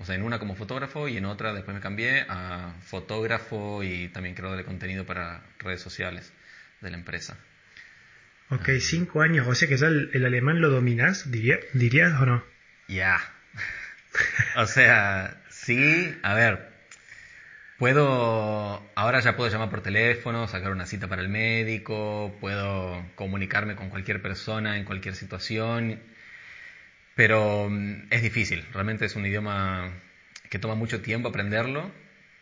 o 0.00 0.04
sea, 0.04 0.14
en 0.14 0.22
una 0.22 0.38
como 0.38 0.54
fotógrafo 0.54 1.08
y 1.08 1.16
en 1.16 1.24
otra 1.24 1.52
después 1.52 1.74
me 1.74 1.80
cambié 1.80 2.24
a 2.28 2.74
fotógrafo 2.82 3.82
y 3.82 4.08
también 4.08 4.34
creador 4.34 4.56
de 4.56 4.64
contenido 4.64 5.04
para 5.04 5.42
redes 5.58 5.80
sociales 5.80 6.32
de 6.80 6.90
la 6.90 6.96
empresa. 6.96 7.36
Ok, 8.50 8.70
cinco 8.80 9.20
años, 9.20 9.46
o 9.46 9.54
sea 9.54 9.68
que 9.68 9.76
ya 9.76 9.88
el, 9.88 10.24
alemán 10.24 10.60
lo 10.60 10.70
dominas, 10.70 11.30
diría, 11.30 11.58
dirías 11.74 12.18
o 12.20 12.26
no? 12.26 12.44
Ya. 12.86 13.20
o 14.56 14.66
sea, 14.66 15.42
sí, 15.50 16.16
a 16.22 16.32
ver, 16.32 16.70
puedo, 17.78 18.88
ahora 18.94 19.20
ya 19.20 19.36
puedo 19.36 19.50
llamar 19.50 19.68
por 19.68 19.82
teléfono, 19.82 20.48
sacar 20.48 20.70
una 20.72 20.86
cita 20.86 21.08
para 21.08 21.20
el 21.20 21.28
médico, 21.28 22.36
puedo 22.40 23.04
comunicarme 23.16 23.76
con 23.76 23.90
cualquier 23.90 24.22
persona 24.22 24.78
en 24.78 24.84
cualquier 24.84 25.14
situación 25.14 26.00
pero 27.18 27.68
mm, 27.68 28.06
es 28.10 28.22
difícil, 28.22 28.64
realmente 28.72 29.04
es 29.04 29.16
un 29.16 29.26
idioma 29.26 29.92
que 30.48 30.60
toma 30.60 30.76
mucho 30.76 31.00
tiempo 31.00 31.30
aprenderlo. 31.30 31.90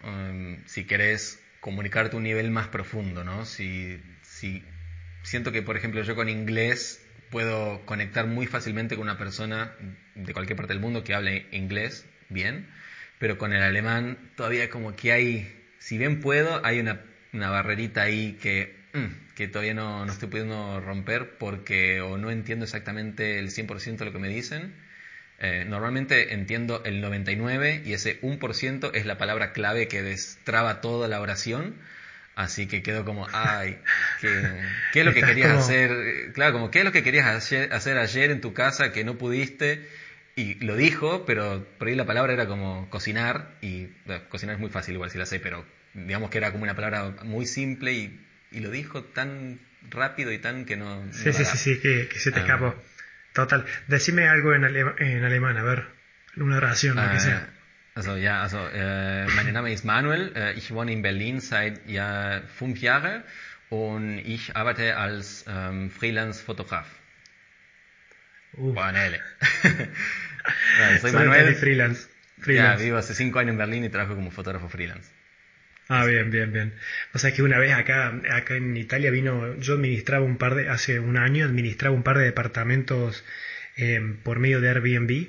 Um, 0.05 0.59
si 0.67 0.85
querés 0.85 1.43
comunicarte 1.61 2.15
a 2.15 2.19
un 2.19 2.25
nivel 2.25 2.51
más 2.51 2.69
profundo, 2.69 3.25
¿no? 3.25 3.47
Si, 3.47 3.99
si 4.21 4.63
siento 5.23 5.51
que, 5.51 5.63
por 5.63 5.79
ejemplo, 5.79 6.03
yo 6.03 6.15
con 6.15 6.29
inglés 6.29 7.03
puedo 7.31 7.87
conectar 7.87 8.27
muy 8.27 8.47
fácilmente 8.47 8.97
con 8.97 9.05
una 9.05 9.17
persona 9.17 9.75
de 10.15 10.35
cualquier 10.35 10.59
parte 10.59 10.75
del 10.75 10.83
mundo 10.83 11.05
que 11.05 11.15
hable 11.15 11.47
inglés 11.53 12.05
bien, 12.29 12.69
pero 13.19 13.39
con 13.39 13.55
el 13.55 13.63
alemán 13.63 14.19
todavía 14.37 14.69
como 14.69 14.95
que 14.95 15.11
hay, 15.11 15.69
si 15.79 15.97
bien 15.97 16.21
puedo, 16.21 16.61
hay 16.67 16.81
una, 16.81 17.01
una 17.33 17.49
barrerita 17.49 18.03
ahí 18.03 18.37
que 18.43 18.76
que 19.35 19.49
todavía 19.49 19.75
no, 19.75 20.05
no, 20.05 20.13
estoy 20.13 20.29
pudiendo 20.29 20.81
romper 20.81 21.37
porque 21.39 22.01
o 22.01 22.17
no 22.19 22.31
entiendo 22.31 22.65
exactamente 22.65 23.39
el 23.39 23.51
100% 23.51 23.97
de 23.97 24.05
lo 24.05 24.13
que 24.13 24.19
me 24.19 24.29
dicen. 24.29 24.75
Eh, 25.39 25.67
normalmente 25.69 26.33
entiendo 26.33 26.83
el 26.85 27.05
99% 27.05 27.83
y 27.85 27.93
ese 27.93 28.21
1% 28.23 28.91
es 28.95 29.05
la 29.05 29.19
palabra 29.19 29.53
clave 29.53 29.87
que 29.89 30.03
destraba 30.03 30.81
toda 30.81 31.09
la 31.09 31.21
oración. 31.21 31.75
Así 32.35 32.67
que 32.67 32.83
quedo 32.83 33.05
como, 33.05 33.27
ay, 33.33 33.79
¿qué, 34.21 34.61
es 34.95 35.05
lo 35.05 35.15
que 35.15 35.23
querías 35.23 35.53
hacer? 35.53 36.33
Claro, 36.35 36.53
como, 36.53 36.71
¿qué 36.71 36.81
es 36.81 36.85
lo 36.85 36.93
que 36.93 37.03
querías 37.03 37.27
hacer 37.27 37.99
ayer 37.99 38.31
en 38.31 38.41
tu 38.41 38.53
casa 38.53 38.93
que 38.93 39.05
no 39.05 39.17
pudiste? 39.17 39.89
Y 40.37 40.55
lo 40.57 40.77
dijo, 40.77 41.25
pero 41.25 41.67
por 41.79 41.89
ahí 41.89 41.95
la 41.95 42.05
palabra 42.05 42.35
era 42.35 42.47
como 42.47 42.91
cocinar, 42.91 43.57
y 43.63 43.87
cocinar 44.29 44.57
es 44.57 44.61
muy 44.61 44.69
fácil 44.69 44.95
igual 44.95 45.11
si 45.11 45.17
la 45.17 45.25
sé, 45.25 45.41
pero 45.41 45.65
digamos 45.95 46.29
que 46.29 46.37
era 46.37 46.53
como 46.53 46.65
una 46.65 46.75
palabra 46.75 47.15
muy 47.25 47.47
simple 47.47 47.93
y 47.95 48.26
y 48.51 48.61
lo 48.61 48.71
dijo 48.71 49.05
tan 49.05 49.61
rápido 49.91 50.33
y 50.33 50.39
tan 50.39 50.65
que 50.65 50.77
no... 50.77 51.03
Sí, 51.13 51.33
sí, 51.33 51.45
sí, 51.45 51.57
sí, 51.57 51.81
que, 51.81 52.09
se 52.19 52.33
te 52.33 52.41
ah. 52.41 52.43
escapó. 52.43 52.75
Total. 53.33 53.67
Decime 53.87 54.29
algo 54.29 54.55
en, 54.55 54.65
en 54.65 55.25
alemán, 55.25 55.57
a 55.59 55.63
ver, 55.63 55.87
una 56.37 56.57
oración, 56.57 56.97
lo 56.97 57.11
que 57.13 57.21
sea. 57.21 57.51
Also 57.97 58.19
ja, 58.21 58.43
also 58.43 58.69
äh, 58.75 59.27
mein 59.35 59.55
Name 59.55 59.73
ist 59.73 59.87
Manuel, 59.87 60.31
äh, 60.37 60.53
ich 60.53 60.71
wohne 60.71 60.93
in 60.93 61.01
Berlin 61.01 61.41
seit 61.41 61.81
ja, 61.89 62.43
fünf 62.59 62.83
Jahren 62.83 63.25
und 63.71 64.19
ich 64.19 64.55
arbeite 64.55 64.99
als 64.99 65.47
ähm, 65.49 65.91
Freelance-Fotograf. 65.91 66.87
Uh. 68.53 68.75
Ponele. 68.75 69.21
no, 69.65 70.99
soy 71.01 71.13
Manuel. 71.13 71.55
Freelance. 71.55 72.11
freelance. 72.39 72.79
Ya, 72.79 72.85
vivo 72.85 72.99
hace 72.99 73.15
cinco 73.15 73.39
años 73.39 73.53
en 73.53 73.59
Berlín 73.59 73.85
y 73.85 73.89
trabajo 73.89 74.15
como 74.15 74.31
fotógrafo 74.31 74.69
freelance. 74.69 75.11
Ah, 75.89 76.05
bien, 76.05 76.31
bien, 76.31 76.53
bien. 76.53 76.75
O 77.15 77.19
sea 77.19 77.33
que 77.33 77.43
una 77.43 77.59
vez 77.59 77.73
acá, 77.73 78.21
acá 78.31 78.57
en 78.57 78.77
Italia 78.77 79.11
vino, 79.11 79.57
yo 79.61 79.75
administraba 79.75 80.25
un 80.25 80.37
par 80.37 80.57
de, 80.57 80.69
hace 80.69 80.99
un 80.99 81.17
año 81.17 81.45
administraba 81.45 81.95
un 81.95 82.03
par 82.03 82.19
de 82.19 82.25
departamentos 82.25 83.25
eh, 83.77 84.01
por 84.25 84.41
medio 84.41 84.61
de 84.61 84.69
Airbnb 84.71 85.29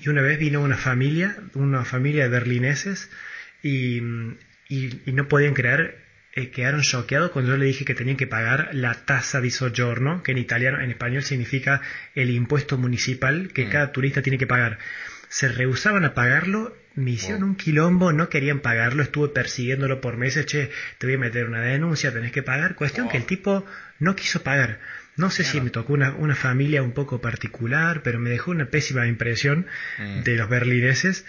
y 0.00 0.08
una 0.08 0.22
vez 0.22 0.38
vino 0.38 0.60
una 0.60 0.76
familia, 0.76 1.36
una 1.54 1.84
familia 1.84 2.24
de 2.24 2.28
berlineses 2.30 3.10
y, 3.62 3.98
y, 4.68 5.12
no 5.12 5.28
podían 5.28 5.54
creer, 5.54 5.98
eh, 6.32 6.50
quedaron 6.50 6.82
choqueados 6.82 7.30
cuando 7.30 7.52
yo 7.52 7.56
le 7.56 7.66
dije 7.66 7.84
que 7.84 7.94
tenían 7.94 8.16
que 8.16 8.26
pagar 8.26 8.70
la 8.72 8.94
tasa 9.04 9.40
de 9.40 9.50
soggiorno, 9.50 10.22
que 10.22 10.32
en 10.32 10.38
italiano, 10.38 10.80
en 10.80 10.90
español 10.90 11.22
significa 11.22 11.82
el 12.14 12.30
impuesto 12.30 12.78
municipal 12.78 13.50
que 13.52 13.66
mm. 13.66 13.70
cada 13.70 13.92
turista 13.92 14.22
tiene 14.22 14.38
que 14.38 14.46
pagar. 14.46 14.78
Se 15.28 15.48
rehusaban 15.48 16.04
a 16.04 16.14
pagarlo 16.14 16.76
me 16.96 17.12
hicieron 17.12 17.44
un 17.44 17.54
quilombo, 17.54 18.12
no 18.12 18.28
querían 18.28 18.60
pagarlo, 18.60 19.02
estuve 19.02 19.28
persiguiéndolo 19.28 20.00
por 20.00 20.16
meses, 20.16 20.46
che, 20.46 20.70
te 20.98 21.06
voy 21.06 21.14
a 21.14 21.18
meter 21.18 21.46
una 21.46 21.60
denuncia, 21.60 22.12
tenés 22.12 22.32
que 22.32 22.42
pagar. 22.42 22.74
Cuestión 22.74 23.08
que 23.08 23.18
el 23.18 23.26
tipo 23.26 23.64
no 23.98 24.16
quiso 24.16 24.42
pagar. 24.42 24.80
No 25.16 25.30
sé 25.30 25.44
si 25.44 25.60
me 25.60 25.70
tocó 25.70 25.92
una, 25.92 26.12
una, 26.12 26.34
familia 26.34 26.82
un 26.82 26.92
poco 26.92 27.20
particular, 27.20 28.02
pero 28.02 28.18
me 28.18 28.30
dejó 28.30 28.50
una 28.50 28.66
pésima 28.66 29.06
impresión 29.06 29.66
mm. 29.98 30.22
de 30.22 30.36
los 30.36 30.48
berlineses. 30.48 31.24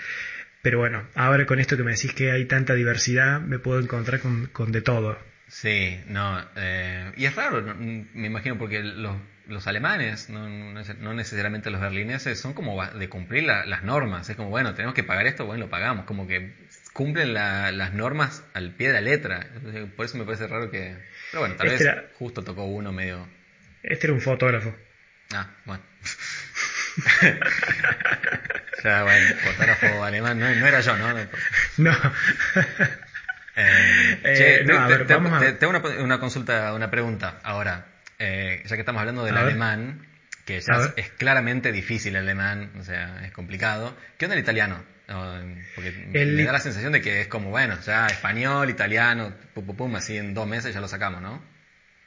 Pero 0.62 0.80
bueno, 0.80 1.08
ahora 1.16 1.46
con 1.46 1.60
esto 1.60 1.78
que 1.78 1.84
me 1.84 1.92
decís 1.92 2.14
que 2.14 2.32
hay 2.32 2.46
tanta 2.46 2.74
diversidad, 2.74 3.40
me 3.40 3.60
puedo 3.60 3.80
encontrar 3.80 4.20
con, 4.20 4.48
con 4.48 4.72
de 4.72 4.82
todo. 4.82 5.18
Sí, 5.48 5.98
no, 6.08 6.44
eh, 6.58 7.12
y 7.16 7.26
es 7.26 7.36
raro, 7.36 7.64
me 7.78 8.28
imagino, 8.28 8.58
porque 8.58 8.84
los, 8.84 9.16
los 9.48 9.68
alemanes, 9.68 10.30
no, 10.30 10.48
no, 10.48 11.14
necesariamente 11.14 11.70
los 11.70 11.82
berlineses, 11.82 12.40
son 12.40 12.54
como 12.54 12.84
de 12.86 13.10
cumplir 13.10 13.44
las 13.44 13.84
normas. 13.84 14.30
Es 14.30 14.36
como, 14.36 14.50
bueno, 14.50 14.74
tenemos 14.74 14.94
que 14.94 15.04
pagar 15.04 15.28
esto, 15.28 15.46
bueno, 15.46 15.66
lo 15.66 15.70
pagamos. 15.70 16.06
Como 16.06 16.28
que 16.28 16.54
cumplen 16.94 17.34
las 17.34 17.94
normas 17.94 18.44
al 18.54 18.72
pie 18.72 18.88
de 18.88 18.94
la 18.94 19.02
letra. 19.02 19.48
por 19.96 20.06
eso 20.06 20.18
me 20.18 20.26
parece 20.26 20.48
raro 20.48 20.70
que... 20.72 20.98
Pero 21.32 21.42
bueno, 21.42 21.56
tal 21.56 21.68
este 21.68 21.86
vez 21.86 22.06
justo 22.18 22.44
tocó 22.44 22.66
uno 22.66 22.92
medio... 22.92 23.28
Este 23.84 24.08
era 24.08 24.14
un 24.14 24.22
fotógrafo. 24.22 24.76
Ah, 25.34 25.48
bueno. 25.66 25.84
ya, 28.84 29.04
bueno, 29.04 29.36
fotógrafo 29.44 30.04
alemán, 30.04 30.40
no, 30.40 30.48
era 30.48 30.82
yo, 30.82 30.98
¿no? 30.98 31.14
No. 31.78 31.92
Eh, 33.60 34.64
tengo 35.08 35.70
una, 35.70 35.82
una, 36.00 36.20
consulta, 36.20 36.74
una 36.74 36.92
pregunta 36.92 37.40
ahora. 37.44 37.97
Eh, 38.20 38.64
ya 38.66 38.76
que 38.76 38.82
estamos 38.82 39.00
hablando 39.00 39.24
del 39.24 39.38
alemán, 39.38 40.08
que 40.46 40.60
ya 40.60 40.94
es, 40.96 41.10
claramente 41.12 41.72
difícil 41.72 42.16
el 42.16 42.24
alemán, 42.24 42.72
o 42.80 42.84
sea, 42.84 43.26
es 43.26 43.32
complicado. 43.32 43.96
¿Qué 44.18 44.26
onda 44.26 44.36
el 44.36 44.42
italiano? 44.42 44.84
Porque 45.76 45.92
me 45.92 46.44
da 46.44 46.52
la 46.52 46.60
sensación 46.60 46.92
de 46.92 47.02
que 47.02 47.22
es 47.22 47.28
como, 47.28 47.50
bueno, 47.50 47.80
ya 47.82 48.08
español, 48.08 48.70
italiano, 48.70 49.34
pum, 49.54 49.66
pum, 49.66 49.76
pum, 49.76 49.96
así 49.96 50.18
en 50.18 50.34
dos 50.34 50.48
meses 50.48 50.74
ya 50.74 50.82
lo 50.82 50.88
sacamos, 50.88 51.22
¿no? 51.22 51.42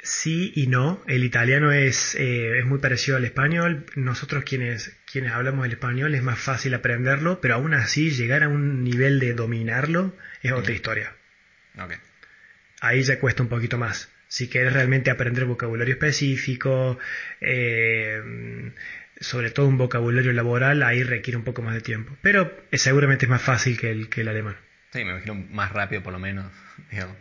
Sí 0.02 0.52
y 0.54 0.66
no. 0.66 1.02
El 1.06 1.24
italiano 1.24 1.72
es, 1.72 2.14
eh, 2.14 2.58
es 2.58 2.64
muy 2.64 2.78
parecido 2.78 3.16
al 3.16 3.24
español. 3.24 3.86
Nosotros 3.96 4.44
quienes, 4.44 4.96
quienes 5.10 5.32
hablamos 5.32 5.66
el 5.66 5.72
español 5.72 6.14
es 6.14 6.22
más 6.22 6.38
fácil 6.38 6.74
aprenderlo, 6.74 7.40
pero 7.40 7.54
aún 7.54 7.74
así 7.74 8.10
llegar 8.10 8.42
a 8.42 8.48
un 8.48 8.82
nivel 8.82 9.20
de 9.20 9.34
dominarlo 9.34 10.16
es 10.42 10.52
otra 10.52 10.72
historia. 10.72 11.14
Ahí 12.80 13.02
ya 13.02 13.18
cuesta 13.18 13.42
un 13.42 13.48
poquito 13.48 13.78
más. 13.78 14.10
Si 14.30 14.48
quieres 14.48 14.72
realmente 14.72 15.10
aprender 15.10 15.44
vocabulario 15.44 15.94
específico, 15.94 17.00
eh, 17.40 18.22
sobre 19.20 19.50
todo 19.50 19.66
un 19.66 19.76
vocabulario 19.76 20.32
laboral, 20.32 20.84
ahí 20.84 21.02
requiere 21.02 21.36
un 21.36 21.42
poco 21.42 21.62
más 21.62 21.74
de 21.74 21.80
tiempo. 21.80 22.16
Pero 22.22 22.56
seguramente 22.72 23.24
es 23.24 23.28
más 23.28 23.42
fácil 23.42 23.76
que 23.76 23.90
el, 23.90 24.08
que 24.08 24.20
el 24.20 24.28
alemán. 24.28 24.56
Sí, 24.92 25.04
me 25.04 25.10
imagino 25.10 25.34
más 25.34 25.72
rápido 25.72 26.04
por 26.04 26.12
lo 26.12 26.20
menos. 26.20 26.46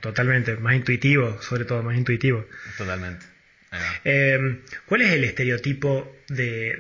Totalmente, 0.02 0.56
más 0.58 0.76
intuitivo, 0.76 1.42
sobre 1.42 1.66
todo 1.66 1.82
más 1.82 1.98
intuitivo. 1.98 2.46
Totalmente. 2.78 3.26
Eh, 4.06 4.62
¿Cuál 4.86 5.02
es 5.02 5.12
el 5.12 5.24
estereotipo 5.24 6.16
de, 6.28 6.78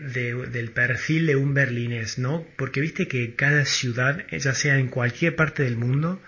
del 0.51 0.69
perfil 0.69 1.25
de 1.25 1.37
un 1.37 1.55
berlinés? 1.55 2.19
¿no? 2.19 2.45
Porque 2.55 2.81
viste 2.81 3.07
que 3.07 3.33
cada 3.33 3.65
ciudad, 3.65 4.27
ya 4.29 4.53
sea 4.53 4.77
en 4.77 4.89
cualquier 4.89 5.35
parte 5.35 5.63
del 5.63 5.75
mundo, 5.75 6.21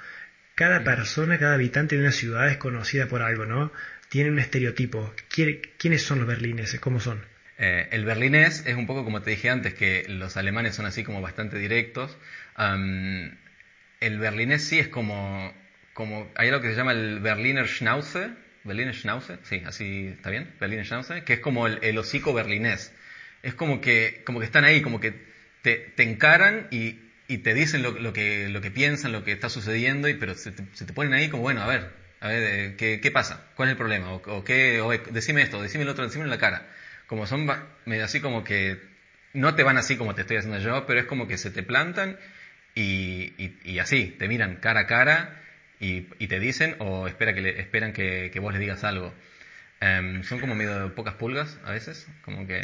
cada 0.56 0.84
persona, 0.84 1.40
cada 1.40 1.56
habitante 1.56 1.96
de 1.96 2.02
una 2.02 2.12
ciudad 2.12 2.50
es 2.50 2.58
conocida 2.58 3.08
por 3.08 3.22
algo, 3.22 3.46
¿no? 3.46 3.72
Tiene 4.10 4.30
un 4.30 4.40
estereotipo. 4.40 5.14
¿Quiénes 5.30 6.04
son 6.04 6.20
los 6.20 6.28
berlineses? 6.28 6.80
¿Cómo 6.80 7.00
son? 7.00 7.26
Eh, 7.58 7.88
el 7.92 8.06
berlinés 8.06 8.66
es 8.66 8.76
un 8.76 8.88
poco 8.88 9.04
como 9.04 9.22
te 9.22 9.30
dije 9.30 9.50
antes, 9.50 9.74
que 9.74 10.06
los 10.10 10.36
alemanes 10.36 10.76
son 10.76 10.86
así 10.86 11.04
como 11.04 11.22
bastante 11.22 11.58
directos. 11.58 12.18
el 12.58 14.20
berlinés 14.20 14.64
sí 14.64 14.80
es 14.80 14.88
como, 14.88 15.54
como, 15.94 16.32
hay 16.36 16.50
algo 16.50 16.62
que 16.62 16.72
se 16.72 16.76
llama 16.76 16.94
el 16.94 17.20
Berliner 17.20 17.68
Schnauze, 17.68 18.32
Berliner 18.64 18.96
Schnauze, 18.96 19.38
sí, 19.44 19.62
así 19.66 20.08
está 20.08 20.30
bien, 20.32 20.54
Berliner 20.60 20.86
Schnauze, 20.86 21.24
que 21.24 21.34
es 21.34 21.40
como 21.40 21.68
el, 21.68 21.98
hocico 21.98 22.34
berlinés. 22.34 22.94
Es 23.44 23.54
como 23.54 23.80
que, 23.80 24.24
como 24.26 24.40
que 24.40 24.46
están 24.46 24.64
ahí, 24.64 24.82
como 24.82 25.00
que 25.00 25.14
te, 25.62 25.76
te 25.96 26.04
encaran 26.04 26.68
y, 26.72 27.11
y, 27.34 27.38
te 27.40 27.54
dicen 27.54 27.84
lo, 27.84 27.92
lo, 27.92 28.14
que, 28.14 28.50
lo 28.50 28.62
que 28.62 28.72
piensan, 28.72 29.12
lo 29.12 29.24
que 29.24 29.32
está 29.32 29.50
sucediendo, 29.50 30.08
y, 30.10 30.14
pero 30.16 30.36
se 30.36 30.52
te, 30.52 30.64
se 30.74 30.86
te 30.86 30.94
ponen 30.94 31.14
ahí 31.14 31.30
como, 31.30 31.44
bueno, 31.44 31.62
a 31.62 31.68
ver, 31.68 31.92
a 32.20 32.28
ver, 32.28 32.44
eh, 32.44 32.76
¿qué, 32.78 33.00
qué 33.02 33.12
pasa? 33.12 33.48
¿Cuál 33.56 33.70
es 33.70 33.72
el 33.72 33.78
problema? 33.78 34.12
O, 34.12 34.44
qué, 34.44 34.82
o, 34.82 34.92
decime 34.92 35.42
esto, 35.42 35.62
decime 35.62 35.86
lo 35.86 35.92
otro, 35.92 36.06
decime 36.06 36.26
en 36.26 36.30
la 36.30 36.38
cara 36.38 36.68
como 37.12 37.28
son 37.28 37.46
medio 37.84 38.06
así 38.06 38.22
como 38.22 38.46
que 38.46 38.80
no 39.34 39.54
te 39.54 39.64
van 39.64 39.78
así 39.78 39.98
como 39.98 40.16
te 40.16 40.22
estoy 40.22 40.38
haciendo 40.38 40.60
yo, 40.60 40.86
pero 40.86 41.02
es 41.02 41.08
como 41.08 41.28
que 41.28 41.38
se 41.38 41.52
te 41.52 41.62
plantan 41.62 42.18
y, 42.74 43.34
y, 43.66 43.80
así, 43.80 44.16
te 44.18 44.30
miran 44.30 44.56
cara 44.56 44.82
a 44.82 44.88
cara 44.88 45.42
y, 45.82 46.08
y 46.20 46.28
te 46.28 46.40
dicen 46.40 46.78
o 46.80 47.10
espera 47.10 47.34
que 47.34 47.42
le, 47.42 47.60
esperan 47.60 47.92
que, 47.92 48.32
que, 48.32 48.40
vos 48.40 48.54
les 48.54 48.62
digas 48.62 48.86
algo. 48.86 49.14
Em, 49.82 50.24
son 50.24 50.40
como 50.40 50.56
medio 50.56 50.96
pocas 50.96 51.16
pulgas 51.16 51.60
a 51.66 51.72
veces, 51.72 52.08
como 52.24 52.48
que 52.48 52.62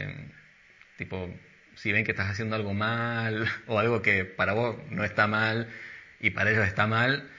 tipo, 0.95 1.29
si 1.77 1.91
ven 1.91 2.03
que 2.03 2.11
estás 2.11 2.29
haciendo 2.29 2.55
algo 2.55 2.73
mal 2.73 3.47
o 3.67 3.79
algo 3.79 4.01
que 4.01 4.25
para 4.25 4.53
vos 4.53 4.75
no 4.89 5.03
está 5.03 5.27
mal 5.27 5.69
y 6.19 6.31
para 6.31 6.51
ellos 6.51 6.67
está 6.67 6.87
mal, 6.87 7.29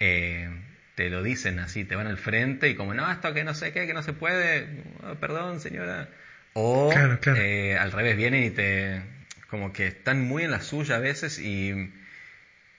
eh, 0.00 0.48
te 0.94 1.10
lo 1.10 1.22
dicen 1.22 1.58
así, 1.58 1.84
te 1.84 1.96
van 1.96 2.06
al 2.06 2.18
frente 2.18 2.68
y 2.68 2.74
como, 2.74 2.94
no, 2.94 3.10
esto 3.10 3.34
que 3.34 3.44
no 3.44 3.54
sé 3.54 3.72
qué, 3.72 3.86
que 3.86 3.94
no 3.94 4.02
se 4.02 4.12
puede, 4.12 4.84
oh, 5.02 5.14
perdón 5.16 5.60
señora. 5.60 6.08
O 6.54 6.92
eh, 7.36 7.76
al 7.78 7.92
revés, 7.92 8.16
vienen 8.16 8.44
y 8.44 8.50
te. 8.50 9.02
como 9.48 9.72
que 9.72 9.86
están 9.86 10.22
muy 10.22 10.44
en 10.44 10.50
la 10.50 10.60
suya 10.60 10.96
a 10.96 10.98
veces 10.98 11.38
y. 11.38 11.92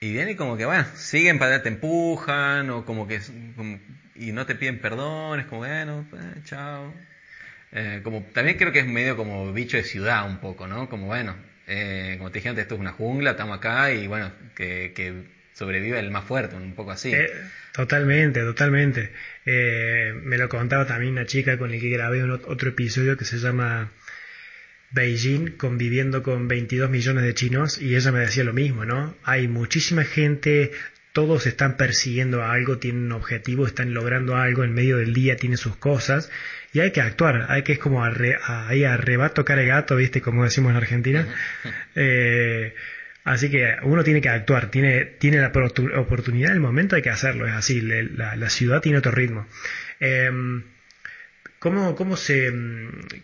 Y 0.02 0.12
vienen 0.12 0.30
y 0.30 0.36
como 0.36 0.56
que, 0.56 0.64
bueno, 0.64 0.86
siguen 0.94 1.38
para 1.38 1.62
te 1.62 1.68
empujan, 1.68 2.70
o 2.70 2.84
como 2.84 3.06
que. 3.06 3.20
y 4.14 4.32
no 4.32 4.46
te 4.46 4.54
piden 4.54 4.80
perdón, 4.80 5.40
es 5.40 5.46
como, 5.46 5.60
bueno, 5.60 6.06
pues, 6.10 6.22
chao. 6.44 6.92
Eh, 7.72 8.00
como, 8.02 8.22
también 8.32 8.56
creo 8.56 8.72
que 8.72 8.80
es 8.80 8.86
medio 8.86 9.16
como 9.16 9.52
bicho 9.52 9.76
de 9.76 9.84
ciudad 9.84 10.26
un 10.26 10.38
poco, 10.38 10.66
¿no? 10.66 10.88
Como, 10.88 11.06
bueno, 11.06 11.36
eh, 11.66 12.16
como 12.18 12.30
te 12.30 12.38
dije 12.38 12.48
antes, 12.48 12.62
esto 12.62 12.74
es 12.74 12.80
una 12.80 12.92
jungla, 12.92 13.32
estamos 13.32 13.58
acá 13.58 13.92
y 13.92 14.06
bueno, 14.06 14.32
que, 14.54 14.92
que 14.94 15.14
sobrevive 15.54 15.98
el 15.98 16.10
más 16.10 16.24
fuerte, 16.24 16.56
un 16.56 16.74
poco 16.74 16.90
así. 16.90 17.12
totalmente, 17.72 18.40
totalmente. 18.40 19.12
Eh, 19.44 20.12
me 20.22 20.38
lo 20.38 20.48
contaba 20.48 20.86
también 20.86 21.12
una 21.12 21.26
chica 21.26 21.58
con 21.58 21.70
la 21.70 21.78
que 21.78 21.90
grabé 21.90 22.24
un 22.24 22.30
otro 22.30 22.70
episodio 22.70 23.16
que 23.16 23.24
se 23.24 23.38
llama 23.38 23.92
Beijing 24.90 25.56
conviviendo 25.56 26.22
con 26.22 26.48
22 26.48 26.90
millones 26.90 27.24
de 27.24 27.34
chinos 27.34 27.80
y 27.80 27.94
ella 27.94 28.10
me 28.10 28.20
decía 28.20 28.42
lo 28.42 28.52
mismo, 28.52 28.84
¿no? 28.84 29.16
Hay 29.22 29.48
muchísima 29.48 30.04
gente, 30.04 30.72
todos 31.20 31.46
están 31.46 31.76
persiguiendo 31.76 32.42
algo, 32.42 32.78
tienen 32.78 33.04
un 33.04 33.12
objetivo, 33.12 33.66
están 33.66 33.92
logrando 33.92 34.36
algo 34.36 34.64
en 34.64 34.72
medio 34.72 34.96
del 34.96 35.12
día, 35.12 35.36
tienen 35.36 35.58
sus 35.58 35.76
cosas 35.76 36.30
y 36.72 36.80
hay 36.80 36.92
que 36.92 37.02
actuar, 37.02 37.44
hay 37.50 37.62
que 37.62 37.72
es 37.72 37.78
como 37.78 38.02
ahí 38.02 38.84
arrebato 38.84 39.44
cara 39.44 39.60
gato, 39.64 39.96
¿viste? 39.96 40.22
Como 40.22 40.44
decimos 40.44 40.70
en 40.70 40.76
Argentina. 40.76 41.26
Eh, 41.94 42.72
Así 43.22 43.50
que 43.50 43.76
uno 43.82 44.02
tiene 44.02 44.22
que 44.22 44.30
actuar, 44.30 44.70
tiene, 44.70 45.04
tiene 45.04 45.40
la 45.40 45.52
oportunidad, 45.98 46.52
el 46.52 46.60
momento 46.60 46.96
hay 46.96 47.02
que 47.02 47.10
hacerlo, 47.10 47.46
es 47.46 47.52
así, 47.52 47.82
la, 47.82 48.48
ciudad 48.48 48.80
tiene 48.80 48.96
otro 48.96 49.12
ritmo. 49.12 49.46
Em, 50.00 50.62
¿cómo, 51.58 51.94
cómo 51.96 52.16
se, 52.16 52.50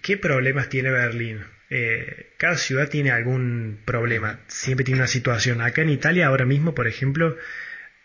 ¿Qué 0.03 0.19
problemas 0.19 0.69
tiene 0.69 0.91
Berlín? 0.91 1.45
Eh, 1.71 2.33
cada 2.37 2.59
ciudad 2.59 2.91
tiene 2.91 3.11
algún 3.11 3.79
problema, 3.87 4.41
siempre 4.49 4.85
tiene 4.85 5.01
una 5.01 5.09
situación. 5.09 5.63
Acá 5.63 5.81
en 5.81 5.89
Italia 5.89 6.27
ahora 6.27 6.45
mismo, 6.45 6.75
por 6.75 6.87
ejemplo, 6.87 7.37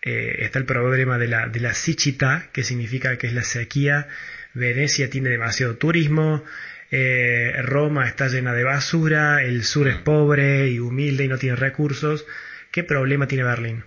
eh, 0.01 0.37
está 0.39 0.59
el 0.59 0.65
problema 0.65 1.17
de 1.17 1.27
la, 1.27 1.47
de 1.47 1.59
la 1.59 1.73
sichita, 1.73 2.49
que 2.51 2.63
significa 2.63 3.17
que 3.17 3.27
es 3.27 3.33
la 3.33 3.43
sequía. 3.43 4.07
Venecia 4.53 5.09
tiene 5.09 5.29
demasiado 5.29 5.77
turismo, 5.77 6.43
eh, 6.91 7.53
Roma 7.63 8.05
está 8.05 8.27
llena 8.27 8.53
de 8.53 8.65
basura, 8.65 9.43
el 9.43 9.63
sur 9.63 9.87
es 9.87 9.99
mm. 9.99 10.03
pobre 10.03 10.69
y 10.69 10.79
humilde 10.79 11.23
y 11.23 11.27
no 11.29 11.37
tiene 11.37 11.55
recursos. 11.55 12.25
¿Qué 12.71 12.83
problema 12.83 13.27
tiene 13.27 13.43
Berlín? 13.45 13.85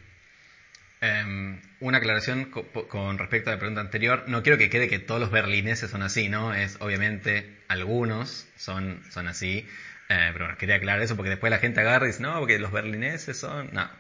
Em, 1.03 1.61
una 1.81 1.99
aclaración 1.99 2.47
con 2.47 3.19
respecto 3.19 3.51
a 3.51 3.55
la 3.55 3.59
pregunta 3.59 3.83
anterior. 3.83 4.25
No 4.27 4.43
quiero 4.43 4.57
que 4.57 4.71
quede 4.71 4.89
que 4.89 4.99
todos 4.99 5.21
los 5.21 5.31
berlineses 5.31 5.91
son 5.91 6.03
así, 6.03 6.31
¿no? 6.31 6.55
Es 6.55 6.79
obviamente 6.81 7.59
algunos 7.69 8.49
son, 8.57 9.03
son 9.11 9.29
así. 9.29 9.69
Eh, 10.09 10.31
pero 10.33 10.47
bueno, 10.47 10.57
quería 10.59 10.77
aclarar 10.77 11.03
eso 11.03 11.15
porque 11.15 11.31
después 11.31 11.51
la 11.51 11.59
gente 11.59 11.81
agarra 11.81 12.07
y 12.07 12.09
dice, 12.09 12.23
no, 12.23 12.39
porque 12.39 12.59
los 12.59 12.73
berlineses 12.73 13.39
son. 13.39 13.69
No, 13.73 13.91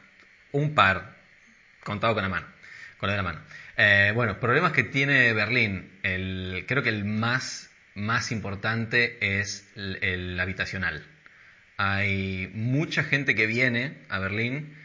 un 0.52 0.74
par, 0.74 1.13
contado 1.84 2.14
con 2.14 2.22
la 2.22 2.28
mano, 2.28 2.46
con 2.98 3.08
la 3.08 3.12
de 3.12 3.16
la 3.16 3.22
mano. 3.22 3.40
Eh, 3.76 4.12
bueno, 4.14 4.40
problemas 4.40 4.72
que 4.72 4.84
tiene 4.84 5.32
Berlín. 5.32 5.90
El, 6.02 6.64
creo 6.66 6.82
que 6.82 6.88
el 6.88 7.04
más 7.04 7.70
más 7.94 8.32
importante 8.32 9.38
es 9.38 9.66
el, 9.76 10.38
habitacional. 10.38 11.06
Hay 11.76 12.50
mucha 12.54 13.04
gente 13.04 13.34
que 13.34 13.46
viene 13.46 13.98
a 14.08 14.18
Berlín, 14.18 14.76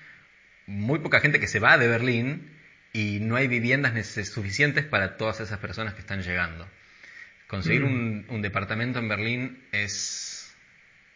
muy 0.66 1.00
poca 1.00 1.20
gente 1.20 1.40
que 1.40 1.48
se 1.48 1.60
va 1.60 1.78
de 1.78 1.88
Berlín 1.88 2.52
y 2.94 3.20
no 3.20 3.36
hay 3.36 3.48
viviendas 3.48 4.08
suficientes 4.28 4.86
para 4.86 5.18
todas 5.18 5.40
esas 5.40 5.60
personas 5.60 5.94
que 5.94 6.02
están 6.02 6.22
llegando. 6.22 6.68
Conseguir 7.48 7.84
un, 7.84 8.26
mm. 8.28 8.42
departamento 8.42 9.00
en 9.00 9.10
Berlín 9.10 9.64
es 9.72 10.56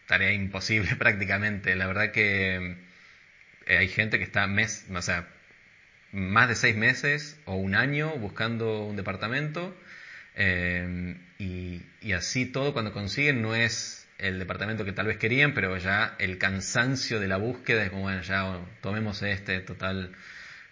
tarea 0.08 0.32
imposible 0.32 0.96
prácticamente. 0.98 1.76
La 1.76 1.88
verdad 1.88 2.12
que 2.12 2.78
eh, 3.68 3.78
hay 3.78 3.88
gente 3.88 4.18
que 4.18 4.24
está 4.24 4.48
mes, 4.48 4.88
o 4.92 5.02
sea, 5.02 5.28
más 6.14 6.48
de 6.48 6.56
seis 6.56 6.76
meses 6.76 7.40
o 7.46 7.56
un 7.56 7.76
año 7.76 8.12
buscando 8.18 8.86
un 8.86 8.96
departamento 8.96 9.76
eh, 10.36 11.18
y, 11.40 12.12
así 12.14 12.46
todo 12.46 12.74
cuando 12.74 12.94
consiguen 12.94 13.42
no 13.42 13.56
es 13.56 14.08
el 14.18 14.40
departamento 14.40 14.86
que 14.86 14.94
tal 14.94 15.08
vez 15.08 15.18
querían, 15.18 15.54
pero 15.54 15.78
ya 15.78 16.16
el 16.20 16.38
cansancio 16.38 17.20
de 17.20 17.28
la 17.28 17.38
búsqueda 17.38 17.84
es 17.84 17.90
como, 17.90 18.04
bueno, 18.04 18.22
ya 18.22 18.60
tomemos 18.82 19.22
este, 19.24 19.60
total, 19.60 20.12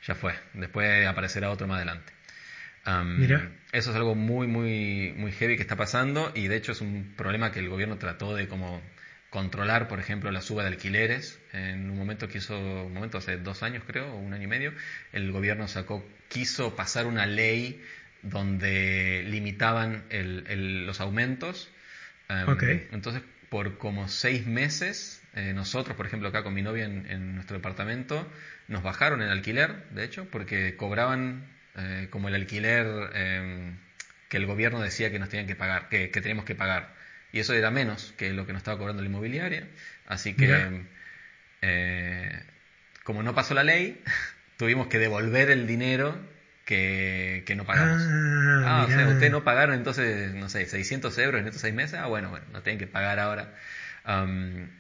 ya 0.06 0.16
fue. 0.16 0.34
Después 0.54 1.06
aparecerá 1.06 1.50
otro 1.50 1.68
más 1.68 1.78
adelante. 1.78 2.14
Mira. 3.06 3.50
Eso 3.72 3.92
es 3.92 3.96
algo 3.96 4.16
muy, 4.16 4.48
muy, 4.48 5.14
muy 5.18 5.32
heavy 5.32 5.56
que 5.56 5.62
está 5.62 5.76
pasando 5.76 6.32
y 6.34 6.48
de 6.48 6.56
hecho 6.56 6.72
es 6.72 6.82
un 6.82 7.14
problema 7.16 7.52
que 7.52 7.60
el 7.60 7.70
gobierno 7.70 7.98
trató 7.98 8.36
de 8.36 8.48
como 8.48 8.82
controlar, 9.32 9.88
por 9.88 10.00
ejemplo, 10.00 10.30
la 10.30 10.42
suba 10.42 10.62
de 10.62 10.68
alquileres. 10.68 11.40
En 11.54 11.90
un 11.90 11.98
momento 11.98 12.28
quiso, 12.28 12.60
un 12.60 12.94
momento 12.94 13.18
hace 13.18 13.38
dos 13.38 13.64
años 13.64 13.84
creo, 13.88 14.14
o 14.14 14.18
un 14.18 14.34
año 14.34 14.44
y 14.44 14.48
medio, 14.48 14.74
el 15.14 15.32
gobierno 15.32 15.68
sacó, 15.68 16.06
quiso 16.28 16.76
pasar 16.76 17.08
una 17.08 17.26
ley 17.26 17.82
donde 18.22 19.24
limitaban 19.26 20.04
los 20.86 21.00
aumentos. 21.02 21.72
Em, 22.30 22.82
entonces, 22.92 23.24
por 23.50 23.78
como 23.78 24.10
seis 24.10 24.46
meses, 24.46 25.24
eh, 25.34 25.54
nosotros, 25.54 25.96
por 25.96 26.06
ejemplo, 26.06 26.28
acá 26.28 26.44
con 26.44 26.54
mi 26.54 26.62
novia 26.62 26.86
en, 26.86 27.36
nuestro 27.36 27.56
departamento, 27.56 28.30
nos 28.68 28.84
bajaron 28.84 29.22
el 29.22 29.30
alquiler, 29.30 29.90
de 29.92 30.04
hecho, 30.04 30.28
porque 30.30 30.76
cobraban 30.76 31.48
eh, 31.78 32.08
como 32.10 32.28
el 32.28 32.36
alquiler 32.36 32.86
em, 33.14 33.78
que 34.28 34.38
el 34.38 34.46
gobierno 34.46 34.82
decía 34.82 35.10
que 35.10 35.20
nos 35.20 35.30
tenían 35.30 35.48
que 35.48 35.56
pagar, 35.56 35.88
que, 35.88 36.08
teníamos 36.10 36.44
que 36.44 36.56
pagar. 36.56 37.00
Y 37.32 37.40
eso 37.40 37.54
era 37.54 37.72
menos 37.72 38.14
que 38.18 38.34
lo 38.34 38.46
que 38.46 38.54
nos 38.54 38.62
estaba 38.62 38.78
cobrando 38.78 39.02
la 39.02 39.10
inmobiliaria. 39.10 39.68
Así 40.06 40.34
que, 40.34 40.84
eh, 41.62 42.44
como 43.04 43.24
no 43.24 43.34
pasó 43.34 43.54
la 43.54 43.64
ley, 43.64 44.02
tuvimos 44.58 44.88
que 44.88 45.00
devolver 45.00 45.50
el 45.50 45.68
dinero 45.68 46.20
que, 46.66 47.54
no 47.56 47.66
pagamos. 47.66 48.02
Ah, 48.02 48.82
ah 48.82 48.86
o 48.86 48.92
sea, 48.92 49.08
ustedes 49.08 49.32
no 49.32 49.44
pagaron 49.44 49.76
entonces, 49.76 50.34
no 50.34 50.50
sé, 50.50 50.66
600 50.66 51.18
euros 51.18 51.42
en 51.42 51.48
estos 51.48 51.62
seis 51.62 51.74
meses. 51.74 52.00
Ah, 52.00 52.08
bueno, 52.08 52.30
bueno, 52.30 52.46
no 52.52 52.62
tienen 52.62 52.80
que 52.80 52.88
pagar 52.88 53.20
ahora. 53.20 53.54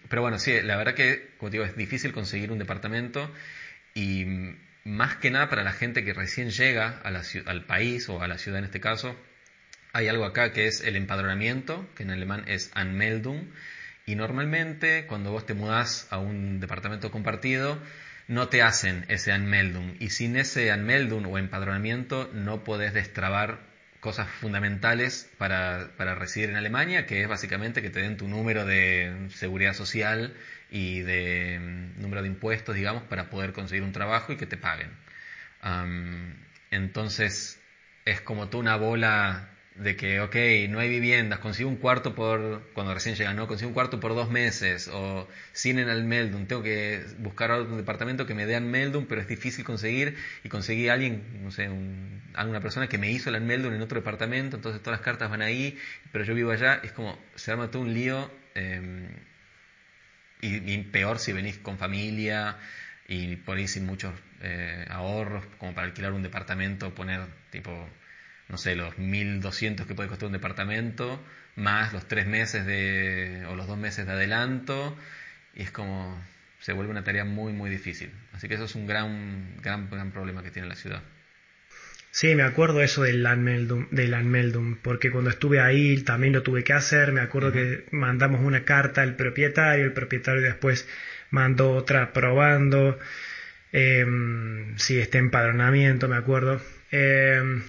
pero 0.09 0.21
bueno, 0.21 0.39
sí, 0.39 0.61
la 0.61 0.77
verdad 0.77 0.93
que, 0.93 1.31
como 1.37 1.49
digo, 1.49 1.63
es 1.63 1.75
difícil 1.75 2.13
conseguir 2.13 2.51
un 2.51 2.59
departamento 2.59 3.31
y 3.93 4.55
más 4.83 5.15
que 5.17 5.31
nada 5.31 5.49
para 5.49 5.63
la 5.63 5.73
gente 5.73 6.03
que 6.03 6.13
recién 6.13 6.49
llega 6.49 6.99
a 7.03 7.11
la, 7.11 7.23
al 7.45 7.65
país 7.65 8.09
o 8.09 8.21
a 8.21 8.27
la 8.27 8.37
ciudad 8.37 8.59
en 8.59 8.65
este 8.65 8.79
caso, 8.79 9.15
hay 9.93 10.07
algo 10.07 10.25
acá 10.25 10.53
que 10.53 10.67
es 10.67 10.81
el 10.81 10.95
empadronamiento, 10.95 11.87
que 11.95 12.03
en 12.03 12.11
alemán 12.11 12.43
es 12.47 12.71
Anmeldung, 12.73 13.47
y 14.05 14.15
normalmente 14.15 15.05
cuando 15.07 15.31
vos 15.31 15.45
te 15.45 15.53
mudás 15.53 16.07
a 16.11 16.17
un 16.17 16.59
departamento 16.59 17.11
compartido, 17.11 17.79
no 18.27 18.49
te 18.49 18.61
hacen 18.61 19.05
ese 19.09 19.31
Anmeldung. 19.31 19.95
Y 19.99 20.09
sin 20.09 20.37
ese 20.37 20.71
Anmeldung 20.71 21.25
o 21.27 21.37
empadronamiento 21.37 22.29
no 22.33 22.63
podés 22.63 22.93
destrabar 22.93 23.59
cosas 23.99 24.27
fundamentales 24.27 25.29
para, 25.37 25.91
para, 25.95 26.15
residir 26.15 26.49
en 26.49 26.55
Alemania, 26.55 27.05
que 27.05 27.21
es 27.21 27.27
básicamente 27.27 27.81
que 27.81 27.91
te 27.91 28.01
den 28.01 28.17
tu 28.17 28.27
número 28.27 28.65
de 28.65 29.27
seguridad 29.35 29.73
social 29.73 30.33
y 30.71 31.01
de 31.01 31.59
mm, 31.59 32.01
número 32.01 32.23
de 32.23 32.29
impuestos, 32.29 32.75
digamos, 32.75 33.03
para 33.03 33.29
poder 33.29 33.53
conseguir 33.53 33.83
un 33.83 33.91
trabajo 33.91 34.33
y 34.33 34.37
que 34.37 34.47
te 34.47 34.57
paguen. 34.57 34.89
entonces, 36.71 37.61
es 38.05 38.21
como 38.21 38.49
tú 38.49 38.59
una 38.59 38.77
bola 38.77 39.50
de 39.75 39.95
que, 39.95 40.19
ok, 40.19 40.35
no 40.69 40.79
hay 40.79 40.89
viviendas, 40.89 41.39
consigo 41.39 41.69
un 41.69 41.77
cuarto 41.77 42.13
por, 42.13 42.69
cuando 42.73 42.93
recién 42.93 43.15
llega, 43.15 43.33
¿no? 43.33 43.47
Consigo 43.47 43.69
un 43.69 43.73
cuarto 43.73 43.99
por 44.01 44.13
dos 44.15 44.29
meses, 44.29 44.89
o 44.89 45.27
sin 45.53 45.79
en 45.79 45.89
el 45.89 46.03
Meldum, 46.03 46.45
tengo 46.45 46.61
que 46.61 47.05
buscar 47.19 47.51
otro 47.51 47.77
departamento 47.77 48.25
que 48.25 48.33
me 48.33 48.45
dé 48.45 48.59
Meldum, 48.59 49.05
pero 49.05 49.21
es 49.21 49.27
difícil 49.27 49.63
conseguir, 49.63 50.17
y 50.43 50.49
conseguí 50.49 50.89
a 50.89 50.93
alguien, 50.93 51.23
no 51.41 51.51
sé, 51.51 51.69
un, 51.69 52.21
alguna 52.33 52.59
persona 52.59 52.87
que 52.87 52.97
me 52.97 53.11
hizo 53.11 53.29
el 53.29 53.41
Meldum 53.41 53.73
en 53.73 53.81
otro 53.81 53.99
departamento, 53.99 54.57
entonces 54.57 54.81
todas 54.81 54.99
las 54.99 55.05
cartas 55.05 55.29
van 55.29 55.41
ahí, 55.41 55.77
pero 56.11 56.25
yo 56.25 56.35
vivo 56.35 56.51
allá, 56.51 56.81
es 56.83 56.91
como, 56.91 57.17
se 57.35 57.51
arma 57.51 57.71
todo 57.71 57.81
un 57.83 57.93
lío, 57.93 58.29
em, 58.55 59.07
y, 60.41 60.77
peor 60.79 61.19
si 61.19 61.31
venís 61.33 61.57
con 61.59 61.77
familia, 61.77 62.57
y 63.07 63.35
por 63.37 63.57
ahí 63.57 63.67
sin 63.67 63.85
muchos 63.85 64.13
eh, 64.41 64.85
ahorros, 64.89 65.45
como 65.57 65.73
para 65.73 65.87
alquilar 65.87 66.13
un 66.13 66.23
departamento, 66.23 66.93
poner 66.93 67.21
tipo 67.51 67.87
no 68.51 68.57
sé, 68.57 68.75
los 68.75 68.97
1.200 68.97 69.85
que 69.85 69.95
puede 69.95 70.09
costar 70.09 70.27
un 70.27 70.33
departamento, 70.33 71.23
más 71.55 71.93
los 71.93 72.07
tres 72.07 72.27
meses 72.27 72.65
de, 72.65 73.45
o 73.47 73.55
los 73.55 73.67
dos 73.67 73.77
meses 73.77 74.05
de 74.05 74.11
adelanto, 74.11 74.97
y 75.55 75.63
es 75.63 75.71
como, 75.71 76.21
se 76.59 76.73
vuelve 76.73 76.91
una 76.91 77.03
tarea 77.03 77.23
muy, 77.23 77.53
muy 77.53 77.69
difícil. 77.69 78.11
Así 78.33 78.47
que 78.47 78.55
eso 78.55 78.65
es 78.65 78.75
un 78.75 78.87
gran, 78.87 79.55
gran, 79.61 79.89
gran 79.89 80.11
problema 80.11 80.43
que 80.43 80.51
tiene 80.51 80.67
la 80.67 80.75
ciudad. 80.75 81.01
Sí, 82.11 82.35
me 82.35 82.43
acuerdo 82.43 82.81
eso 82.81 83.03
del 83.03 83.25
Anmeldum, 83.25 83.87
del 83.89 84.77
porque 84.81 85.11
cuando 85.11 85.29
estuve 85.29 85.61
ahí 85.61 86.01
también 86.01 86.33
lo 86.33 86.43
tuve 86.43 86.63
que 86.65 86.73
hacer. 86.73 87.13
Me 87.13 87.21
acuerdo 87.21 87.53
que 87.53 87.85
mandamos 87.91 88.41
una 88.41 88.65
carta 88.65 89.01
al 89.01 89.15
propietario, 89.15 89.85
el 89.85 89.93
propietario 89.93 90.41
después 90.41 90.89
mandó 91.29 91.71
otra 91.71 92.11
probando. 92.11 92.99
Eh, 93.71 94.05
sí, 94.75 94.99
este 94.99 95.19
empadronamiento, 95.19 96.09
me 96.09 96.17
acuerdo. 96.17 96.61
Eh, 96.91 97.61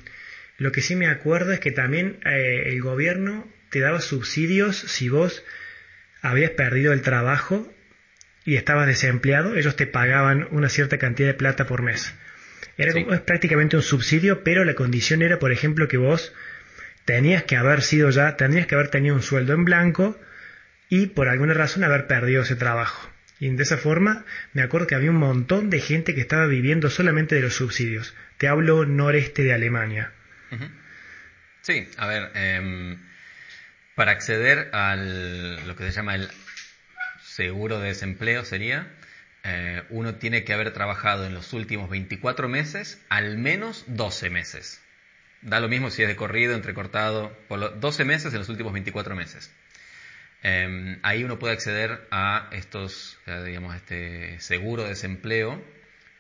lo 0.63 0.71
que 0.71 0.81
sí 0.81 0.95
me 0.95 1.09
acuerdo 1.09 1.53
es 1.53 1.59
que 1.59 1.73
también 1.73 2.19
eh, 2.25 2.67
el 2.67 2.81
gobierno 2.81 3.49
te 3.71 3.81
daba 3.81 4.01
subsidios 4.01 4.77
si 4.77 5.09
vos 5.09 5.45
habías 6.21 6.53
perdido 6.53 6.93
el 6.93 7.03
trabajo 7.03 7.69
y 8.45 8.55
estabas 8.55 8.87
desempleado, 8.87 9.57
ellos 9.57 9.75
te 9.75 9.89
pagaban 9.89 10.47
una 10.53 10.69
cierta 10.69 10.99
cantidad 10.99 11.27
de 11.27 11.35
plata 11.35 11.67
por 11.67 11.83
mes. 11.83 12.15
Era 12.77 12.93
como, 12.93 13.13
es 13.13 13.21
prácticamente 13.21 13.75
un 13.75 13.83
subsidio, 13.83 14.45
pero 14.45 14.65
la 14.65 14.75
condición 14.75 15.23
era, 15.23 15.41
por 15.41 15.51
ejemplo, 15.51 15.89
que 15.89 15.97
vos 15.97 16.33
tenías 17.05 17.43
que 17.43 17.57
haber 17.57 17.83
sido 17.83 18.11
ya, 18.11 18.37
tenías 18.37 18.69
que 18.69 18.77
haber 18.77 18.89
tenido 18.89 19.17
un 19.17 19.23
sueldo 19.23 19.55
en 19.55 19.65
blanco 19.65 20.17
y 20.89 21.07
por 21.09 21.29
alguna 21.29 21.55
razón 21.55 21.83
haber 21.83 22.07
perdido 22.07 22.43
ese 22.43 22.55
trabajo. 22.55 23.11
Y 23.41 23.51
de 23.51 23.65
esa 23.65 23.79
forma 23.79 24.25
me 24.53 24.63
acuerdo 24.63 24.87
que 24.87 24.95
había 24.95 25.11
un 25.11 25.17
montón 25.17 25.71
de 25.71 25.81
gente 25.81 26.15
que 26.15 26.21
estaba 26.21 26.47
viviendo 26.47 26.89
solamente 26.89 27.35
de 27.35 27.41
los 27.41 27.55
subsidios. 27.55 28.15
Te 28.39 28.47
hablo 28.47 28.87
noreste 28.87 29.43
de 29.43 29.55
Alemania. 29.55 30.13
Sí, 31.63 31.89
a 31.97 32.07
ver, 32.07 32.33
em, 32.35 32.99
para 33.95 34.13
acceder 34.13 34.75
al 34.75 35.67
lo 35.67 35.77
que 35.77 35.85
se 35.85 35.93
llama 35.93 36.15
el 36.17 36.29
seguro 37.23 37.79
de 37.79 37.89
desempleo 37.89 38.45
sería, 38.45 38.93
eh, 39.45 39.83
uno 39.91 40.17
tiene 40.17 40.45
que 40.45 40.53
haber 40.53 40.73
trabajado 40.73 41.25
en 41.25 41.35
los 41.35 41.53
últimos 41.53 41.89
24 41.89 42.49
meses 42.49 43.01
al 43.09 43.39
menos 43.39 43.85
12 43.87 44.31
meses. 44.31 44.81
Da 45.41 45.61
lo 45.61 45.69
mismo 45.69 45.91
si 45.91 46.03
es 46.03 46.09
de 46.09 46.17
corrido, 46.17 46.55
entrecortado, 46.55 47.37
por 47.49 47.81
12 47.81 48.05
meses 48.05 48.33
en 48.33 48.41
los 48.41 48.49
últimos 48.49 48.73
24 48.73 49.17
meses. 49.17 49.53
Em, 50.43 50.99
ahí 51.03 51.25
uno 51.25 51.39
puede 51.39 51.55
acceder 51.55 52.07
a 52.11 52.49
estos, 52.53 53.19
digamos, 53.45 53.75
este 53.77 54.41
seguro 54.41 54.83
de 54.83 54.91
desempleo 54.91 55.63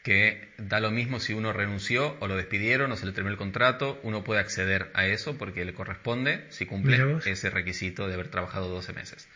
que 0.02 0.48
da 0.58 0.80
lo 0.80 0.90
mismo 0.90 1.20
si 1.20 1.32
uno 1.32 1.52
renunció 1.52 2.16
o 2.20 2.26
lo 2.26 2.36
despidieron 2.36 2.90
o 2.90 2.96
se 2.96 3.06
le 3.06 3.12
terminó 3.12 3.32
el 3.32 3.38
contrato, 3.38 4.00
uno 4.02 4.24
puede 4.24 4.40
acceder 4.40 4.90
a 4.94 5.06
eso 5.06 5.38
porque 5.38 5.64
le 5.64 5.74
corresponde 5.74 6.44
si 6.50 6.66
cumple 6.66 7.18
ese 7.24 7.50
requisito 7.50 8.08
de 8.08 8.14
haber 8.14 8.28
trabajado 8.28 8.68
12 8.68 8.92
meses. 8.92 9.28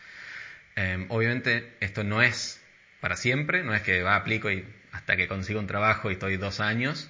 Em, 0.75 1.05
obviamente 1.09 1.71
esto 1.79 2.03
no 2.03 2.21
es 2.21 2.61
para 2.99 3.15
siempre, 3.15 3.63
no 3.63 3.73
es 3.73 3.81
que 3.81 4.03
va, 4.03 4.15
aplico 4.15 4.51
y 4.51 4.65
hasta 4.91 5.15
que 5.15 5.27
consiga 5.27 5.59
un 5.59 5.67
trabajo 5.67 6.09
y 6.09 6.13
estoy 6.13 6.37
dos 6.37 6.59
años. 6.59 7.09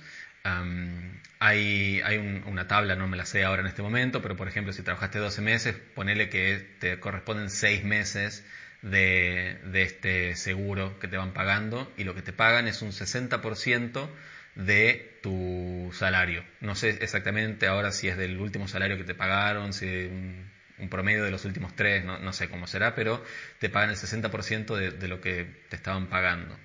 Hay 1.40 2.02
hay 2.06 2.18
una 2.46 2.68
tabla, 2.68 2.96
no 2.96 3.08
me 3.08 3.18
la 3.18 3.26
sé 3.26 3.44
ahora 3.44 3.62
en 3.62 3.68
este 3.68 3.82
momento, 3.82 4.22
pero 4.22 4.38
por 4.38 4.48
ejemplo 4.48 4.72
si 4.72 4.82
trabajaste 4.82 5.20
12 5.20 5.42
meses, 5.42 5.76
ponele 5.94 6.30
que 6.30 6.66
te 6.80 7.00
corresponden 7.00 7.50
6 7.50 7.84
meses 7.84 8.46
de, 8.82 9.60
este 9.74 10.36
seguro 10.36 11.00
que 11.00 11.08
te 11.08 11.18
van 11.18 11.34
pagando 11.34 11.92
y 11.98 12.04
lo 12.04 12.16
que 12.16 12.22
te 12.22 12.34
pagan 12.34 12.68
es 12.68 12.82
un 12.82 12.92
60% 12.92 14.10
de 14.56 15.20
tu 15.22 15.92
salario. 15.94 16.44
No 16.62 16.76
sé 16.76 16.90
exactamente 17.02 17.68
ahora 17.68 17.92
si 17.92 18.08
es 18.08 18.18
del 18.18 18.40
último 18.40 18.68
salario 18.68 18.98
que 18.98 19.04
te 19.04 19.16
pagaron, 19.16 19.74
si 19.74 19.86
un, 19.86 20.50
un 20.80 20.90
promedio 20.90 21.24
de 21.24 21.32
los 21.32 21.46
últimos 21.46 21.76
tres, 21.76 22.06
no, 22.06 22.34
sé 22.34 22.50
cómo 22.50 22.68
será, 22.68 22.96
pero 22.96 23.24
te 23.60 23.70
pagan 23.70 23.90
el 23.90 23.98
60% 23.98 24.76
de, 24.76 24.92
de 24.92 25.08
lo 25.08 25.22
que 25.22 25.46
te 25.70 25.76
estaban 25.76 26.08
pagando. 26.08 26.58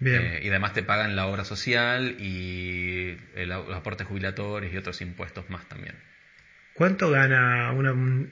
Eh, 0.00 0.40
y 0.44 0.48
además 0.48 0.74
te 0.74 0.84
pagan 0.84 1.16
la 1.16 1.26
obra 1.26 1.44
social 1.44 2.16
y 2.20 3.16
los 3.34 3.74
aportes 3.74 4.06
jubilatorios 4.06 4.72
y 4.72 4.76
otros 4.76 5.00
impuestos 5.00 5.50
más 5.50 5.68
también. 5.68 5.96
¿Cuánto 6.78 7.10
gana 7.10 7.72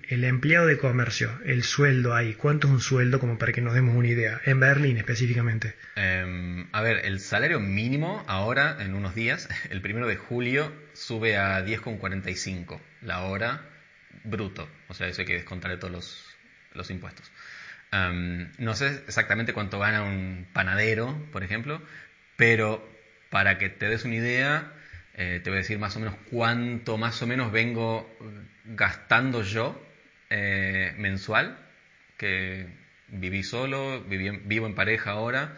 el 0.09 0.22
empleado 0.22 0.68
de 0.68 0.78
comercio? 0.78 1.37
El 1.44 1.64
sueldo 1.64 2.14
ahí. 2.14 2.35
¿Cuánto 2.35 2.68
es 2.68 2.74
un 2.74 2.80
sueldo 2.80 3.18
como 3.18 3.38
para 3.38 3.50
que 3.50 3.61
nos 3.61 3.74
demos 3.74 3.96
una 3.96 4.06
idea? 4.06 4.40
En 4.44 4.61
Berlín 4.61 4.96
específicamente. 4.98 5.74
Em, 5.96 6.68
a 6.70 6.80
ver, 6.80 7.04
el 7.06 7.18
salario 7.18 7.59
mínimo 7.59 8.24
ahora, 8.28 8.76
en 8.78 8.94
unos 8.94 9.16
días, 9.16 9.48
el 9.70 9.80
primero 9.80 10.06
de 10.06 10.14
julio, 10.14 10.72
sube 10.92 11.37
a 11.37 11.61
10,45 11.66 12.80
la 13.02 13.22
hora 13.22 13.62
bruto. 14.22 14.70
O 14.87 14.94
sea, 14.94 15.09
eso 15.09 15.22
hay 15.22 15.26
que 15.26 15.35
descontarle 15.35 15.76
todos 15.76 16.37
los, 16.72 16.88
impuestos. 16.88 17.32
Em, 17.90 18.52
no 18.59 18.76
sé 18.76 19.02
exactamente 19.09 19.54
cuánto 19.54 19.80
gana 19.80 20.04
un 20.04 20.46
panadero, 20.52 21.20
por 21.32 21.42
ejemplo, 21.42 21.82
pero 22.37 22.88
para 23.28 23.59
que 23.59 23.70
te 23.70 23.88
des 23.88 24.04
una 24.04 24.14
idea, 24.14 24.72
eh, 25.16 25.40
te 25.42 25.50
voy 25.50 25.57
a 25.59 25.62
decir 25.62 25.79
más 25.79 25.96
o 25.96 26.00
menos 26.00 26.14
cuánto 26.31 26.98
más 26.98 27.20
o 27.22 27.26
menos 27.26 27.50
vengo 27.50 28.09
gastando 28.64 29.42
yo 29.42 29.83
eh, 30.31 30.94
mensual, 30.98 31.59
que 32.18 32.66
viví 33.09 33.42
solo, 33.42 34.02
vivo 34.02 34.66
en 34.66 34.74
pareja 34.74 35.12
ahora, 35.12 35.57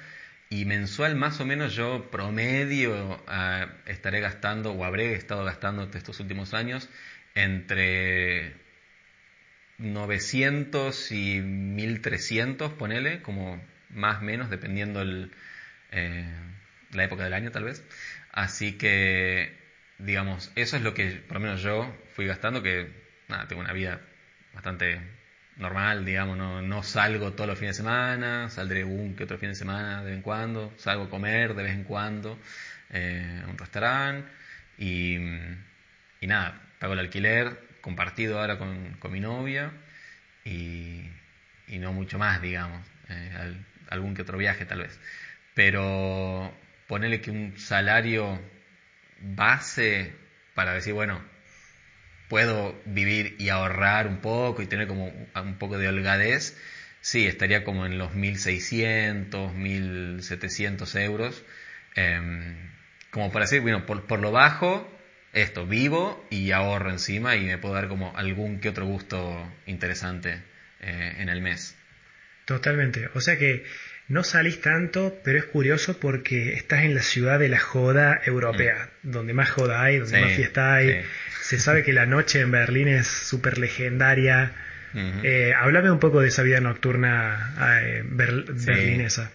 y 0.49 0.65
mensual 0.65 1.17
más 1.17 1.41
o 1.41 1.45
menos 1.45 1.75
yo 1.75 2.11
promedio 2.11 3.23
ah, 3.27 3.67
estaré 3.87 4.21
gastando 4.21 4.73
o 4.73 4.85
habré 4.85 5.15
estado 5.15 5.45
gastando 5.45 5.91
estos 5.93 6.21
últimos 6.21 6.55
años 6.55 6.89
entre 7.35 8.55
900 9.79 11.13
y 11.13 11.41
1300, 11.41 12.73
ponele, 12.75 13.23
como 13.23 13.61
más 13.91 14.19
o 14.19 14.25
menos, 14.25 14.51
dependiendo 14.51 15.03
el, 15.03 15.33
eh, 15.93 16.27
la 16.93 17.05
época 17.05 17.25
del 17.25 17.35
año 17.35 17.51
tal 17.51 17.65
vez. 17.65 17.85
Así 18.33 18.79
que, 18.79 19.57
digamos, 19.99 20.53
eso 20.55 20.77
es 20.77 20.83
lo 20.83 20.95
que 20.95 21.11
por 21.27 21.35
lo 21.35 21.41
menos 21.41 21.63
yo 21.63 21.95
fui 22.15 22.27
gastando, 22.27 22.63
que 22.63 22.89
nada, 23.29 23.49
tengo 23.49 23.63
una 23.63 23.73
vida 23.73 24.01
bastante 24.53 25.01
normal, 25.57 26.05
digamos, 26.05 26.37
no, 26.37 26.63
no 26.63 26.83
salgo 26.83 27.33
todos 27.33 27.49
los 27.49 27.59
fines 27.59 27.77
de 27.77 27.83
semana, 27.83 28.49
saldré 28.51 28.85
un 28.85 29.17
que 29.17 29.25
otro 29.25 29.39
fin 29.39 29.51
de 29.51 29.55
semana 29.55 30.01
de 30.01 30.07
vez 30.07 30.15
en 30.15 30.23
cuando, 30.23 30.73
salgo 30.77 31.05
a 31.05 31.11
comer 31.11 31.55
de 31.55 31.63
vez 31.65 31.73
en 31.73 31.85
cuando 31.85 32.39
eh, 32.91 33.43
a 33.45 33.49
un 33.49 33.59
restaurante 33.59 34.31
y, 34.79 35.19
nada, 36.23 36.61
pago 36.79 36.93
el 36.93 37.01
alquiler 37.01 37.59
compartido 37.81 38.41
ahora 38.41 38.59
con, 38.59 38.95
con 38.95 39.13
mi 39.13 39.21
novia 39.21 39.73
y, 40.45 41.11
y, 41.67 41.79
no 41.79 41.93
mucho 41.93 42.19
más, 42.19 42.41
digamos, 42.41 42.87
eh, 43.09 43.57
algún 43.91 44.15
que 44.15 44.23
otro 44.23 44.39
viaje 44.39 44.65
tal 44.65 44.81
vez. 44.81 44.99
Pero 45.55 46.55
ponerle 46.89 47.21
que 47.21 47.31
un 47.31 47.57
salario 47.59 48.41
base 49.21 50.13
para 50.55 50.75
decir, 50.75 50.95
bueno, 50.95 51.23
puedo 52.29 52.81
vivir 52.85 53.37
y 53.39 53.51
ahorrar 53.51 54.09
un 54.09 54.19
poco 54.19 54.63
y 54.63 54.67
tener 54.67 54.89
como 54.89 55.13
un 55.35 55.59
poco 55.59 55.79
de 55.79 55.87
holgadez, 55.87 56.57
sí, 57.01 57.27
estaría 57.27 57.63
como 57.63 57.87
en 57.87 57.99
los 57.99 58.15
1.600, 58.15 59.55
1.700 59.55 61.01
euros. 61.01 61.45
Em, 61.95 62.57
como 63.11 63.31
para 63.33 63.45
decir, 63.45 63.61
bueno, 63.61 63.87
por, 63.87 64.21
lo 64.21 64.33
bajo, 64.33 64.91
esto, 65.33 65.67
vivo 65.67 66.27
y 66.31 66.53
ahorro 66.53 66.91
encima 66.91 67.37
y 67.37 67.45
me 67.45 67.59
puedo 67.59 67.75
dar 67.75 67.89
como 67.89 68.17
algún 68.17 68.61
que 68.61 68.69
otro 68.69 68.87
gusto 68.87 69.53
interesante 69.67 70.43
eh, 70.81 71.17
en 71.19 71.29
el 71.29 71.43
mes. 71.43 71.77
Totalmente. 72.45 73.11
O 73.15 73.21
sea 73.21 73.37
que 73.37 73.65
no 74.09 74.25
salís 74.25 74.61
tanto, 74.61 75.21
pero 75.23 75.39
es 75.39 75.45
curioso 75.45 76.01
porque 76.01 76.55
estás 76.55 76.85
en 76.85 76.95
la 76.95 77.03
ciudad 77.03 77.39
de 77.39 77.49
la 77.49 77.59
joda 77.59 78.21
europea, 78.25 78.91
mm. 79.03 79.11
donde 79.11 79.35
más 79.35 79.51
joda 79.51 79.83
hay, 79.83 79.99
donde 79.99 80.21
más 80.21 80.33
fiesta 80.33 80.75
hay. 80.75 81.05
Se 81.43 81.59
sabe 81.59 81.83
que 81.83 81.93
la 81.93 82.07
noche 82.07 82.41
en 82.41 82.51
Berlín 82.51 82.89
es 82.89 83.07
súper 83.07 83.59
legendaria. 83.59 84.53
Eh, 84.95 85.53
háblame 85.55 85.91
un 85.91 86.01
poco 86.01 86.21
de 86.21 86.29
esa 86.29 86.43
vida 86.43 86.61
nocturna 86.61 87.55
eh, 87.83 88.03
berlinesa. 88.05 89.31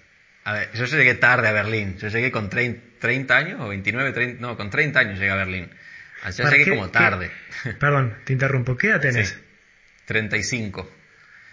A 0.46 0.54
ver, 0.54 0.70
yo 0.74 0.86
llegué 0.86 1.14
tarde 1.14 1.48
a 1.48 1.52
Berlín. 1.54 1.98
Yo 2.00 2.10
llegué 2.10 2.32
con 2.32 2.50
30, 2.50 3.38
años 3.38 3.62
o 3.62 3.70
29, 3.70 4.12
30, 4.12 4.42
no, 4.42 4.58
con 4.58 4.70
30 4.70 5.00
años 5.00 5.20
llegué 5.20 5.32
a 5.32 5.36
Berlín. 5.36 5.70
Allá 6.24 6.50
llegué 6.50 6.70
como 6.70 6.90
tarde. 6.90 7.32
Perdón, 7.80 8.16
te 8.26 8.34
interrumpo. 8.34 8.76
¿Qué 8.76 8.88
edad 8.88 9.00
tenés? 9.00 9.38
35. 10.06 10.92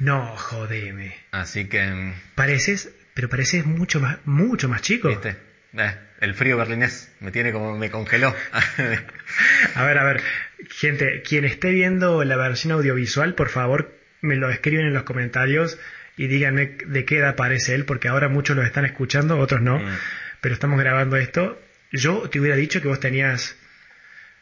No, 0.00 0.34
jodeme. 0.36 1.14
Así 1.30 1.66
que... 1.66 1.86
Mm, 1.86 2.14
pareces, 2.34 2.90
pero 3.14 3.28
pareces 3.28 3.66
mucho 3.66 4.00
más, 4.00 4.18
mucho 4.24 4.68
más 4.68 4.82
chico. 4.82 5.08
¿Viste? 5.08 5.36
Eh, 5.76 5.94
el 6.20 6.34
frío 6.34 6.56
berlinés 6.56 7.12
me 7.20 7.30
tiene 7.30 7.52
como, 7.52 7.76
me 7.76 7.90
congeló. 7.90 8.34
a 9.74 9.84
ver, 9.84 9.98
a 9.98 10.04
ver, 10.04 10.22
gente, 10.68 11.22
quien 11.22 11.44
esté 11.44 11.70
viendo 11.70 12.24
la 12.24 12.36
versión 12.36 12.72
audiovisual, 12.72 13.34
por 13.34 13.48
favor, 13.48 13.94
me 14.20 14.36
lo 14.36 14.50
escriben 14.50 14.86
en 14.86 14.94
los 14.94 15.04
comentarios 15.04 15.78
y 16.16 16.26
díganme 16.26 16.76
de 16.86 17.04
qué 17.04 17.18
edad 17.18 17.36
parece 17.36 17.74
él, 17.74 17.84
porque 17.84 18.08
ahora 18.08 18.28
muchos 18.28 18.56
lo 18.56 18.62
están 18.62 18.84
escuchando, 18.84 19.38
otros 19.38 19.62
no, 19.62 19.78
mm. 19.78 19.98
pero 20.40 20.54
estamos 20.54 20.78
grabando 20.78 21.16
esto. 21.16 21.60
Yo 21.92 22.28
te 22.28 22.40
hubiera 22.40 22.56
dicho 22.56 22.82
que 22.82 22.88
vos 22.88 23.00
tenías 23.00 23.56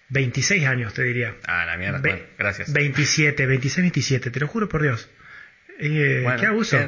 26 0.09 0.67
años, 0.67 0.95
te 0.95 1.03
diría. 1.03 1.35
Ah, 1.47 1.65
la 1.67 1.77
mierda, 1.77 2.01
gracias. 2.37 2.73
27, 2.73 3.47
26, 3.47 3.83
27, 3.83 4.31
te 4.31 4.41
lo 4.41 4.49
juro 4.49 4.69
por 4.69 4.83
Dios. 4.83 5.09
Eh, 5.79 6.27
qué 6.41 6.47
abuso. 6.47 6.79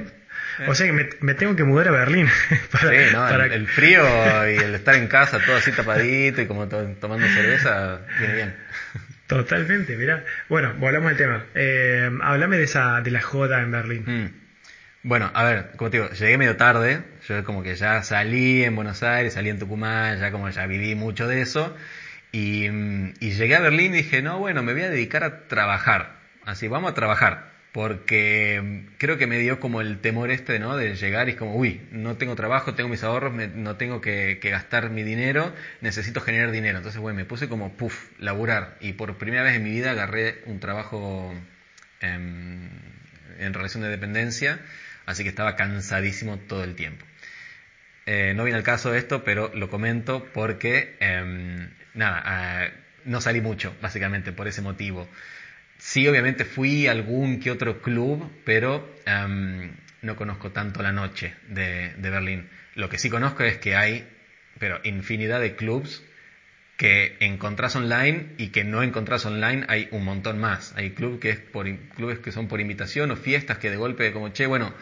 O 0.66 0.74
sea 0.74 0.86
que 0.86 0.92
me, 1.20 1.34
tengo 1.34 1.56
que 1.56 1.64
mudar 1.64 1.88
a 1.88 1.90
Berlín. 1.92 2.28
para, 2.72 2.90
sí, 2.90 3.12
no, 3.12 3.28
el, 3.28 3.66
frío 3.66 4.02
y 4.50 4.56
el 4.56 4.74
estar 4.74 4.94
en 4.94 5.08
casa 5.08 5.38
todo 5.44 5.56
así 5.56 5.72
tapadito 5.72 6.42
y 6.42 6.46
como 6.46 6.68
tomando 6.68 7.26
cerveza, 7.28 8.00
viene 8.18 8.34
bien. 8.34 8.54
Totalmente, 9.26 9.96
mira. 9.96 10.24
Bueno, 10.48 10.74
volvamos 10.78 11.12
al 11.12 11.16
tema. 11.16 11.44
Eh, 11.54 12.10
háblame 12.22 12.58
de 12.58 12.64
esa 12.64 13.00
de 13.00 13.12
la 13.12 13.20
joda 13.20 13.62
en 13.62 13.70
Berlín. 13.70 14.04
Mm. 14.04 14.40
Bueno, 15.02 15.30
a 15.32 15.44
ver, 15.44 15.70
como 15.76 15.88
te 15.88 15.98
digo, 15.98 16.10
llegué 16.10 16.36
medio 16.36 16.56
tarde. 16.56 17.02
Yo 17.28 17.44
como 17.44 17.62
que 17.62 17.76
ya 17.76 18.02
salí 18.02 18.64
en 18.64 18.74
Buenos 18.74 19.02
Aires, 19.02 19.34
salí 19.34 19.48
en 19.48 19.58
Tucumán, 19.58 20.18
ya 20.18 20.32
como 20.32 20.50
ya 20.50 20.66
viví 20.66 20.96
mucho 20.96 21.28
de 21.28 21.42
eso. 21.42 21.76
Y, 22.32 22.68
mm, 22.68 23.14
y 23.20 23.30
llegué 23.30 23.54
a 23.54 23.60
Berlín 23.60 23.94
y 23.94 23.98
dije, 23.98 24.20
no, 24.20 24.38
bueno, 24.38 24.62
me 24.62 24.72
voy 24.72 24.82
a 24.82 24.90
dedicar 24.90 25.22
a 25.22 25.46
trabajar. 25.46 26.16
Así, 26.44 26.66
vamos 26.66 26.90
a 26.90 26.94
trabajar 26.94 27.49
porque 27.72 28.60
mm, 28.62 28.96
creo 28.98 29.16
que 29.16 29.26
me 29.26 29.38
dio 29.38 29.60
como 29.60 29.80
el 29.80 30.00
temor 30.00 30.30
este, 30.30 30.58
¿no? 30.58 30.76
De 30.76 30.94
llegar 30.96 31.28
y 31.28 31.32
es 31.32 31.36
como, 31.36 31.54
uy, 31.56 31.80
no 31.92 32.16
tengo 32.16 32.34
trabajo, 32.34 32.74
tengo 32.74 32.88
mis 32.88 33.04
ahorros, 33.04 33.32
no 33.32 33.76
tengo 33.76 34.00
que, 34.00 34.38
gastar 34.42 34.90
mi 34.90 35.02
dinero, 35.02 35.54
necesito 35.80 36.20
generar 36.20 36.50
dinero. 36.50 36.78
Entonces, 36.78 37.00
bueno, 37.00 37.16
me 37.16 37.24
puse 37.24 37.48
como, 37.48 37.72
puff, 37.76 38.10
laburar. 38.18 38.76
Y 38.80 38.94
por 38.94 39.16
primera 39.18 39.42
vez 39.42 39.54
en 39.54 39.64
mi 39.64 39.70
vida 39.70 39.92
agarré 39.92 40.42
un 40.46 40.60
trabajo 40.60 41.32
en, 42.00 42.70
relación 43.38 43.82
de 43.82 43.88
dependencia, 43.88 44.60
así 45.06 45.22
que 45.22 45.28
estaba 45.28 45.56
cansadísimo 45.56 46.38
todo 46.38 46.64
el 46.64 46.74
tiempo. 46.74 47.04
Eh, 48.06 48.32
no 48.34 48.44
viene 48.44 48.58
al 48.58 48.64
caso 48.64 48.90
de 48.90 48.98
esto, 48.98 49.22
pero 49.24 49.52
lo 49.54 49.70
comento 49.70 50.26
porque, 50.32 50.96
em, 51.00 51.70
nada, 51.94 52.22
ah, 52.24 52.68
no 53.04 53.20
salí 53.20 53.40
mucho, 53.40 53.76
básicamente, 53.80 54.32
por 54.32 54.48
ese 54.48 54.62
motivo. 54.62 55.08
Sí, 55.80 56.06
obviamente 56.06 56.44
fui 56.44 56.86
a 56.86 56.90
algún 56.90 57.40
que 57.40 57.50
otro 57.50 57.80
club, 57.80 58.30
pero 58.44 58.94
em, 59.06 59.72
no 60.02 60.14
conozco 60.14 60.50
tanto 60.50 60.82
la 60.82 60.92
noche 60.92 61.34
de, 61.48 61.94
Berlín. 61.96 62.46
Lo 62.74 62.90
que 62.90 62.98
sí 62.98 63.08
conozco 63.08 63.44
es 63.44 63.56
que 63.56 63.74
hay, 63.74 64.06
pero 64.58 64.78
infinidad 64.84 65.40
de 65.40 65.56
clubs 65.56 66.02
que 66.76 67.16
encontrás 67.20 67.76
online 67.76 68.26
y 68.36 68.48
que 68.48 68.62
no 68.62 68.82
encontrás 68.82 69.24
online 69.24 69.64
hay 69.68 69.88
un 69.90 70.04
montón 70.04 70.38
más. 70.38 70.74
Hay 70.76 70.90
club 70.90 71.18
que 71.18 71.30
es 71.30 71.40
por, 71.40 71.66
clubes 71.96 72.18
que 72.18 72.30
son 72.30 72.46
por 72.46 72.60
invitación 72.60 73.10
o 73.10 73.16
fiestas 73.16 73.56
que 73.56 73.70
de 73.70 73.76
golpe 73.76 74.12
como, 74.12 74.28
che, 74.28 74.46
bueno, 74.46 74.74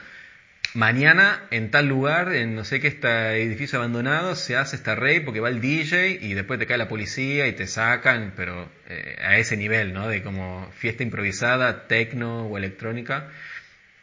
mañana 0.78 1.42
en 1.50 1.72
tal 1.72 1.88
lugar, 1.88 2.32
en 2.32 2.54
no 2.54 2.64
sé 2.64 2.78
qué 2.78 2.86
este 2.86 3.42
edificio 3.42 3.80
abandonado, 3.80 4.36
se 4.36 4.56
hace 4.56 4.76
esta 4.76 4.94
rey 4.94 5.18
porque 5.18 5.40
va 5.40 5.48
el 5.48 5.60
DJ 5.60 6.20
y 6.22 6.34
después 6.34 6.60
te 6.60 6.66
cae 6.66 6.78
la 6.78 6.86
policía 6.86 7.48
y 7.48 7.52
te 7.52 7.66
sacan, 7.66 8.32
pero 8.36 8.70
eh, 8.88 9.16
a 9.20 9.38
ese 9.38 9.56
nivel, 9.56 9.92
¿no? 9.92 10.06
De 10.06 10.22
como 10.22 10.70
fiesta 10.70 11.02
improvisada, 11.02 11.88
tecno 11.88 12.46
o 12.46 12.56
electrónica. 12.56 13.28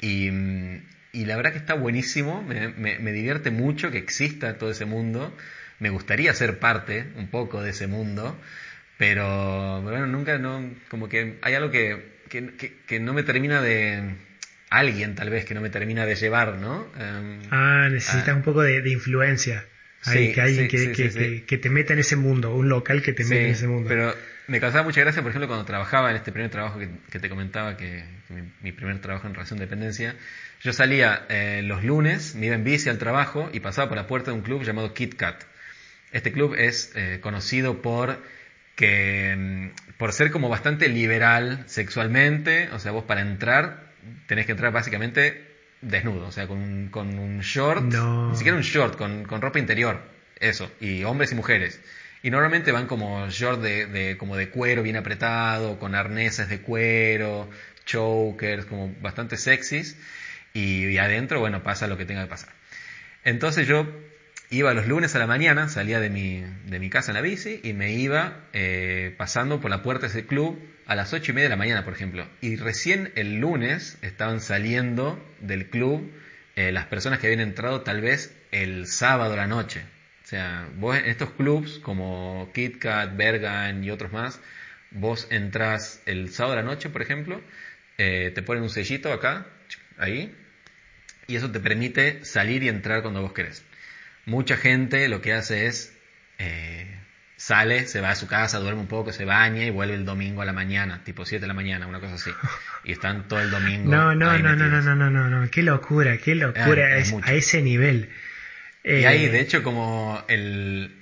Y, 0.02 0.30
y 1.14 1.26
la 1.26 1.38
verdad 1.38 1.54
que 1.54 1.60
está 1.60 1.76
buenísimo, 1.76 2.44
me, 2.44 3.12
divierte 3.14 3.52
mucho 3.52 3.90
que 3.90 3.98
exista 3.98 4.58
todo 4.58 4.70
ese 4.70 4.84
mundo. 4.84 5.34
Me 5.80 5.90
gustaría 5.92 6.34
ser 6.34 6.60
parte 6.60 7.06
un 7.16 7.30
poco 7.30 7.62
de 7.64 7.70
ese 7.70 7.88
mundo, 7.88 8.38
pero 8.98 9.82
bueno, 9.82 10.08
nunca, 10.08 10.38
no, 10.40 10.72
como 10.90 11.08
que 11.08 11.38
hay 11.42 11.54
algo 11.54 11.72
que, 11.72 12.20
que 12.86 13.00
no 13.00 13.14
me 13.14 13.24
termina 13.24 13.62
de 13.62 14.16
alguien 14.78 15.16
tal 15.16 15.30
vez 15.30 15.46
que 15.46 15.54
no 15.54 15.62
me 15.62 15.70
termina 15.70 16.06
de 16.06 16.16
llevar, 16.16 16.58
¿no? 16.58 16.88
Em, 17.00 17.42
ah, 17.52 17.88
necesitas 17.92 18.30
ah. 18.30 18.36
un 18.36 18.44
poco 18.44 18.62
de, 18.62 18.90
influencia. 18.90 19.66
Hay, 20.04 20.34
que 20.34 20.42
alguien 20.42 20.68
que, 20.68 21.58
te 21.58 21.70
meta 21.70 21.94
en 21.94 22.00
ese 22.00 22.16
mundo, 22.16 22.54
un 22.54 22.70
local 22.70 23.02
que 23.02 23.14
te 23.14 23.24
meta 23.24 23.42
en 23.42 23.50
ese 23.50 23.68
mundo. 23.68 23.90
Pero 23.90 24.14
me 24.48 24.60
causaba 24.60 24.84
mucha 24.84 25.02
gracia, 25.02 25.24
por 25.24 25.32
ejemplo, 25.32 25.48
cuando 25.48 25.66
trabajaba 25.66 26.12
en 26.12 26.18
este 26.18 26.32
primer 26.32 26.52
trabajo 26.52 26.80
que, 26.80 27.20
te 27.20 27.30
comentaba, 27.30 27.76
que, 27.76 28.04
mi, 28.62 28.72
primer 28.72 29.00
trabajo 29.00 29.28
en 29.28 29.34
relación 29.34 29.58
de 29.58 29.66
dependencia, 29.66 30.16
yo 30.62 30.74
salía 30.74 31.26
eh, 31.30 31.62
los 31.64 31.84
lunes, 31.84 32.36
me 32.36 32.48
iba 32.48 32.56
en 32.56 32.64
bici 32.64 32.90
al 32.90 33.00
trabajo 33.00 33.50
y 33.52 33.60
pasaba 33.60 33.88
por 33.88 33.98
la 33.98 34.06
puerta 34.06 34.30
de 34.30 34.38
un 34.38 34.44
club 34.44 34.64
llamado 34.64 34.94
Kit 34.94 35.16
Kat. 35.16 35.44
Este 36.12 36.32
club 36.32 36.54
es 36.56 36.92
eh, 36.96 37.20
conocido 37.22 37.82
por 37.82 38.20
que 38.76 39.32
em, 39.32 39.72
por 39.98 40.12
ser 40.14 40.32
como 40.32 40.50
bastante 40.50 40.90
liberal 40.90 41.64
sexualmente, 41.66 42.70
o 42.72 42.80
sea, 42.80 42.92
vos 42.92 43.06
para 43.06 43.22
entrar 43.22 43.85
tenés 44.28 44.46
que 44.46 44.54
entrar 44.54 44.72
básicamente 44.72 45.56
desnudo, 45.82 46.28
o 46.28 46.32
sea, 46.32 46.48
con 46.48 46.58
un, 46.58 46.90
con 46.90 47.18
un 47.20 47.40
short, 47.40 47.84
ni 47.84 48.36
siquiera 48.36 48.58
un 48.58 48.64
short, 48.64 48.98
con, 48.98 49.24
con, 49.26 49.42
ropa 49.42 49.60
interior, 49.60 50.02
eso, 50.40 50.72
y 50.80 51.04
hombres 51.04 51.32
y 51.32 51.36
mujeres. 51.36 51.80
Y 52.24 52.32
normalmente 52.32 52.72
van 52.72 52.88
como 52.88 53.30
short 53.30 53.62
de, 53.62 53.86
de, 53.86 54.18
como 54.18 54.36
de 54.36 54.50
cuero 54.50 54.82
bien 54.82 54.96
apretado, 54.96 55.78
con 55.78 55.94
arneses 55.94 56.50
de 56.50 56.62
cuero, 56.62 57.50
chokers, 57.86 58.66
como 58.66 58.94
bastante 59.02 59.38
sexys, 59.38 59.98
y, 60.54 60.88
y 60.88 60.98
adentro, 60.98 61.40
bueno, 61.40 61.62
pasa 61.62 61.88
lo 61.88 61.98
que 61.98 62.06
tenga 62.06 62.24
que 62.24 62.30
pasar. 62.30 62.50
Entonces 63.24 63.68
yo 63.68 63.88
iba 64.50 64.74
los 64.74 64.88
lunes 64.88 65.16
a 65.16 65.20
la 65.20 65.28
mañana, 65.28 65.70
salía 65.70 66.00
de 66.00 66.10
mi, 66.10 66.44
de 66.66 66.80
mi 66.80 66.90
casa 66.90 67.12
en 67.12 67.16
la 67.16 67.22
bici 67.22 67.60
y 67.64 67.74
me 67.74 67.94
iba 67.94 68.46
eh, 68.54 69.14
pasando 69.18 69.60
por 69.60 69.72
la 69.72 69.82
puerta 69.82 70.08
de 70.08 70.12
ese 70.12 70.26
club 70.26 70.60
a 70.86 70.96
las 70.96 71.14
ocho 71.14 71.32
y 71.32 71.36
media 71.36 71.46
de 71.46 71.56
la 71.56 71.58
mañana, 71.58 71.84
por 71.84 71.94
ejemplo. 71.94 72.28
Y 72.42 72.56
recién 72.56 73.12
el 73.16 73.38
lunes 73.40 73.98
estaban 74.02 74.40
saliendo 74.40 75.20
del 75.40 75.70
club 75.70 76.12
eh, 76.56 76.72
las 76.72 76.86
personas 76.86 77.20
que 77.20 77.28
habían 77.28 77.42
entrado 77.42 77.82
tal 77.82 78.02
vez 78.02 78.36
el 78.52 78.88
sábado 78.88 79.34
a 79.34 79.38
la 79.38 79.48
noche. 79.48 79.82
O 80.24 80.28
sea, 80.28 80.68
vos 80.78 80.98
en 80.98 81.06
estos 81.06 81.32
clubs 81.32 81.80
como 81.80 82.50
KitKat, 82.54 83.16
Bergan 83.16 83.84
y 83.84 83.92
otros 83.92 84.12
más, 84.12 84.40
vos 84.92 85.28
entras 85.30 86.02
el 86.06 86.32
sábado 86.32 86.54
a 86.54 86.62
la 86.62 86.64
noche, 86.64 86.90
por 86.90 87.02
ejemplo, 87.02 87.42
eh, 87.98 88.32
te 88.34 88.42
ponen 88.42 88.64
un 88.64 88.70
sellito 88.70 89.12
acá, 89.12 89.46
ahí, 89.98 90.34
y 91.28 91.36
eso 91.36 91.52
te 91.52 91.60
permite 91.60 92.24
salir 92.26 92.64
y 92.64 92.70
entrar 92.70 93.02
cuando 93.02 93.22
vos 93.22 93.34
querés. 93.34 93.64
Mucha 94.26 94.58
gente 94.58 95.08
lo 95.08 95.22
que 95.22 95.34
hace 95.34 95.68
es 95.68 95.96
eh, 96.40 96.88
sale, 97.38 97.88
se 97.88 98.02
va 98.02 98.12
a 98.12 98.16
su 98.16 98.28
casa, 98.28 98.60
duerme 98.60 98.82
un 98.82 98.88
poco, 98.88 99.12
se 99.12 99.26
baña 99.26 99.66
y 99.66 99.70
vuelve 99.70 99.96
el 99.96 100.06
domingo 100.06 100.42
a 100.42 100.46
la 100.46 100.54
mañana, 100.54 101.04
tipo 101.04 101.26
7 101.26 101.42
de 101.42 101.48
la 101.48 101.54
mañana, 101.54 101.88
una 101.88 102.00
cosa 102.00 102.16
así. 102.16 102.32
Y 102.84 102.94
están 102.94 103.28
todo 103.28 103.40
el 103.40 103.52
domingo. 103.52 103.92
No, 103.92 104.16
no, 104.16 104.38
no, 104.40 104.56
no, 104.56 104.68
no, 104.68 104.82
no, 104.82 104.96
no, 104.96 105.10
no, 105.10 105.30
no, 105.30 105.50
qué 105.52 105.64
locura, 105.64 106.18
qué 106.18 106.36
locura 106.36 106.98
es, 106.98 107.14
a 107.24 107.34
ese 107.34 107.62
nivel. 107.62 108.10
Y 108.84 109.06
ahí, 109.06 109.28
de 109.28 109.40
eh, 109.40 109.42
hecho, 109.42 109.64
como 109.64 110.24
el, 110.28 110.96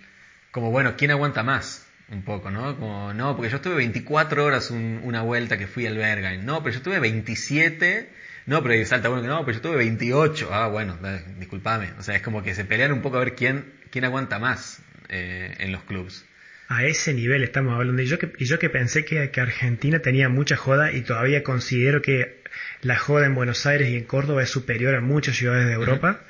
como 0.51 0.71
bueno, 0.71 0.95
¿quién 0.97 1.11
aguanta 1.11 1.43
más? 1.43 1.85
Un 2.09 2.23
poco, 2.23 2.51
¿no? 2.51 2.77
Como, 2.77 3.13
no, 3.13 3.35
porque 3.35 3.49
yo 3.49 3.57
estuve 3.57 3.75
24 3.75 4.45
horas 4.45 4.69
una 4.71 5.21
vuelta 5.21 5.57
que 5.57 5.67
fui 5.67 5.87
al 5.87 5.97
Berghain. 5.97 6.45
No, 6.45 6.61
pero 6.61 6.73
yo 6.73 6.77
estuve 6.77 6.99
27 6.99 8.09
no, 8.45 8.61
pero 8.61 8.85
salta 8.85 9.09
uno 9.09 9.21
que 9.21 9.27
no, 9.27 9.45
pero 9.45 9.57
yo 9.57 9.61
tuve 9.61 9.77
28. 9.77 10.49
Ah, 10.51 10.67
bueno, 10.67 10.97
discúlpame. 11.37 11.91
O 11.97 12.03
sea, 12.03 12.15
es 12.15 12.21
como 12.21 12.43
que 12.43 12.53
se 12.55 12.65
pelean 12.65 12.91
un 12.91 13.01
poco 13.01 13.17
a 13.17 13.19
ver 13.19 13.35
quién, 13.35 13.73
quién 13.89 14.05
aguanta 14.05 14.39
más 14.39 14.81
eh, 15.09 15.53
en 15.59 15.71
los 15.71 15.83
clubs. 15.83 16.25
A 16.67 16.85
ese 16.85 17.13
nivel 17.13 17.43
estamos 17.43 17.75
hablando. 17.75 18.01
Y 18.01 18.05
yo 18.05 18.19
que, 18.19 18.33
y 18.37 18.45
yo 18.45 18.59
que 18.59 18.69
pensé 18.69 19.05
que, 19.05 19.29
que, 19.31 19.41
Argentina 19.41 19.99
tenía 19.99 20.27
mucha 20.27 20.57
joda 20.57 20.91
y 20.91 21.01
todavía 21.01 21.43
considero 21.43 22.01
que 22.01 22.41
la 22.81 22.97
joda 22.97 23.25
en 23.25 23.35
Buenos 23.35 23.65
Aires 23.65 23.89
y 23.89 23.95
en 23.95 24.03
Córdoba 24.05 24.43
es 24.43 24.49
superior 24.49 24.95
a 24.95 25.01
muchas 25.01 25.35
ciudades 25.35 25.67
de 25.67 25.73
Europa, 25.73 26.21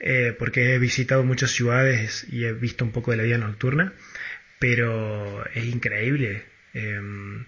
eh, 0.00 0.34
porque 0.38 0.74
he 0.74 0.78
visitado 0.78 1.24
muchas 1.24 1.50
ciudades 1.50 2.26
y 2.30 2.44
he 2.44 2.52
visto 2.52 2.84
un 2.84 2.92
poco 2.92 3.12
de 3.12 3.18
la 3.18 3.22
vida 3.22 3.38
nocturna, 3.38 3.92
pero 4.58 5.46
es 5.54 5.64
increíble. 5.64 6.44
Em, 6.74 7.44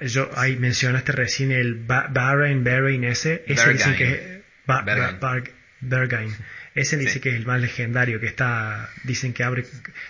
yo 0.00 0.30
ahí 0.36 0.56
mencionaste 0.56 1.12
recién 1.12 1.52
el 1.52 1.74
Bahrain, 1.74 2.64
Bahrain 2.64 3.04
ese, 3.04 3.44
ese 3.46 3.72
dicen 3.72 3.96
que 3.96 4.12
es 4.12 4.40
Bergain. 5.80 6.34
Ese 6.74 6.98
dice 6.98 7.20
que 7.20 7.30
es 7.30 7.36
el 7.36 7.46
más 7.46 7.60
legendario, 7.60 8.20
que 8.20 8.26
está, 8.26 8.90
dicen 9.04 9.32
que 9.32 9.44
abre 9.44 9.64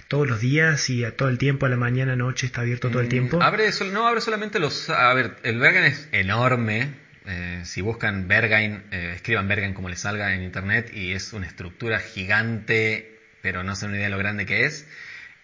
todos 0.09 0.27
los 0.29 0.41
días 0.41 0.91
y 0.91 1.05
a 1.05 1.17
todo 1.17 1.29
el 1.29 1.39
tiempo, 1.39 1.67
a 1.67 1.69
la 1.69 1.77
mañana, 1.77 2.17
noche, 2.17 2.47
está 2.47 2.63
abierto 2.63 2.91
todo 2.91 3.01
el 3.01 3.07
mm, 3.07 3.11
tiempo. 3.11 3.43
Abre, 3.43 3.71
no 3.93 4.09
abre 4.09 4.21
solamente 4.21 4.59
los, 4.59 4.91
a 4.91 5.15
ver, 5.15 5.37
el 5.45 5.61
Bergain 5.61 5.85
es 5.85 6.09
enorme, 6.11 6.95
eh, 7.27 7.61
si 7.65 7.83
buscan 7.83 8.27
Bergain, 8.27 8.83
eh, 8.91 9.13
escriban 9.15 9.47
Bergain 9.47 9.75
como 9.75 9.89
les 9.89 10.01
salga 10.01 10.35
en 10.35 10.43
internet 10.43 10.91
y 10.93 11.13
es 11.13 11.33
una 11.33 11.47
estructura 11.47 12.01
gigante, 12.01 13.21
pero 13.43 13.63
no 13.63 13.77
se 13.77 13.87
una 13.87 13.97
idea 13.97 14.07
de 14.07 14.11
lo 14.11 14.19
grande 14.19 14.45
que 14.45 14.65
es. 14.65 14.89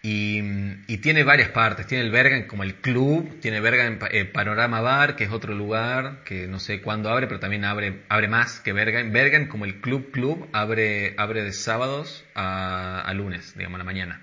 Y, 0.05 0.97
tiene 0.99 1.23
varias 1.23 1.51
partes. 1.51 1.87
Tiene 1.87 2.05
el 2.05 2.11
Bergen 2.11 2.47
como 2.49 2.65
el 2.65 2.75
club, 2.77 3.41
tiene 3.41 3.61
Bergen 3.61 4.01
eh, 4.11 4.25
Panorama 4.25 4.81
Bar, 4.81 5.15
que 5.15 5.25
es 5.25 5.31
otro 5.31 5.55
lugar 5.55 6.23
que 6.25 6.49
no 6.49 6.59
sé 6.59 6.81
cuándo 6.81 7.09
abre, 7.09 7.29
pero 7.29 7.39
también 7.39 7.65
abre, 7.65 8.03
abre 8.09 8.27
más 8.29 8.61
que 8.61 8.73
Bergen. 8.73 9.13
Bergen 9.13 9.47
como 9.47 9.65
el 9.65 9.81
club 9.81 10.11
club 10.11 10.49
abre, 10.53 11.15
abre 11.19 11.45
de 11.45 11.53
sábados 11.53 12.25
a, 12.35 13.13
lunes, 13.15 13.55
digamos, 13.57 13.77
a 13.77 13.79
la 13.79 13.85
mañana. 13.85 14.23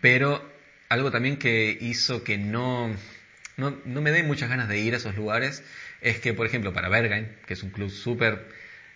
pero 0.00 0.52
algo 0.88 1.12
también 1.12 1.36
que 1.36 1.76
hizo 1.80 2.24
que 2.24 2.36
no, 2.36 2.94
no, 3.56 3.78
no 3.84 4.00
me 4.00 4.10
dé 4.10 4.24
muchas 4.24 4.48
ganas 4.48 4.68
de 4.68 4.80
ir 4.80 4.94
a 4.94 4.96
esos 4.96 5.14
lugares 5.14 5.62
es 6.00 6.18
que, 6.18 6.34
por 6.34 6.46
ejemplo, 6.46 6.72
para 6.72 6.88
Bergen, 6.88 7.36
que 7.46 7.54
es 7.54 7.62
un 7.62 7.70
club 7.70 7.90
súper... 7.90 8.48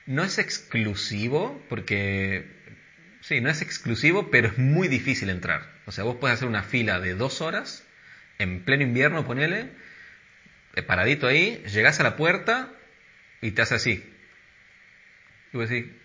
No 0.07 0.23
es 0.25 0.39
exclusivo, 0.39 1.63
porque 1.69 2.54
Sí, 3.25 3.41
no 3.41 3.49
es 3.49 3.63
exclusivo, 3.63 4.31
pero 4.31 4.49
es 4.49 4.59
muy 4.59 4.87
difícil 4.87 5.31
entrar. 5.31 5.67
O 5.87 5.93
sea, 5.93 6.05
vos 6.05 6.17
puedes 6.21 6.35
hacer 6.37 6.47
una 6.47 6.63
fila 6.63 7.01
de 7.01 7.15
dos 7.15 7.41
horas, 7.41 7.83
en 8.39 8.63
pleno 8.65 8.83
invierno, 8.83 9.25
ponele, 9.25 9.71
eh, 10.75 10.83
paradito 10.83 11.27
ahí, 11.27 11.65
llegás 11.73 11.99
a 12.01 12.03
la 12.03 12.17
puerta 12.17 12.71
y 13.41 13.53
te 13.53 13.63
hace 13.63 13.77
así. 13.77 14.05
Y 15.55 15.57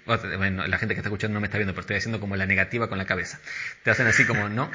la 0.06 0.78
gente 0.78 0.94
que 0.94 1.00
está 1.00 1.10
escuchando 1.10 1.34
no 1.34 1.42
me 1.42 1.48
está 1.48 1.58
viendo, 1.58 1.74
pero 1.74 1.82
estoy 1.82 1.98
haciendo 1.98 2.22
como 2.22 2.38
la 2.38 2.46
negativa 2.46 2.88
con 2.88 2.98
la 2.98 3.06
cabeza. 3.06 3.42
Te 3.84 3.92
hacen 3.92 4.08
así 4.08 4.24
como, 4.24 4.48
no. 4.48 4.72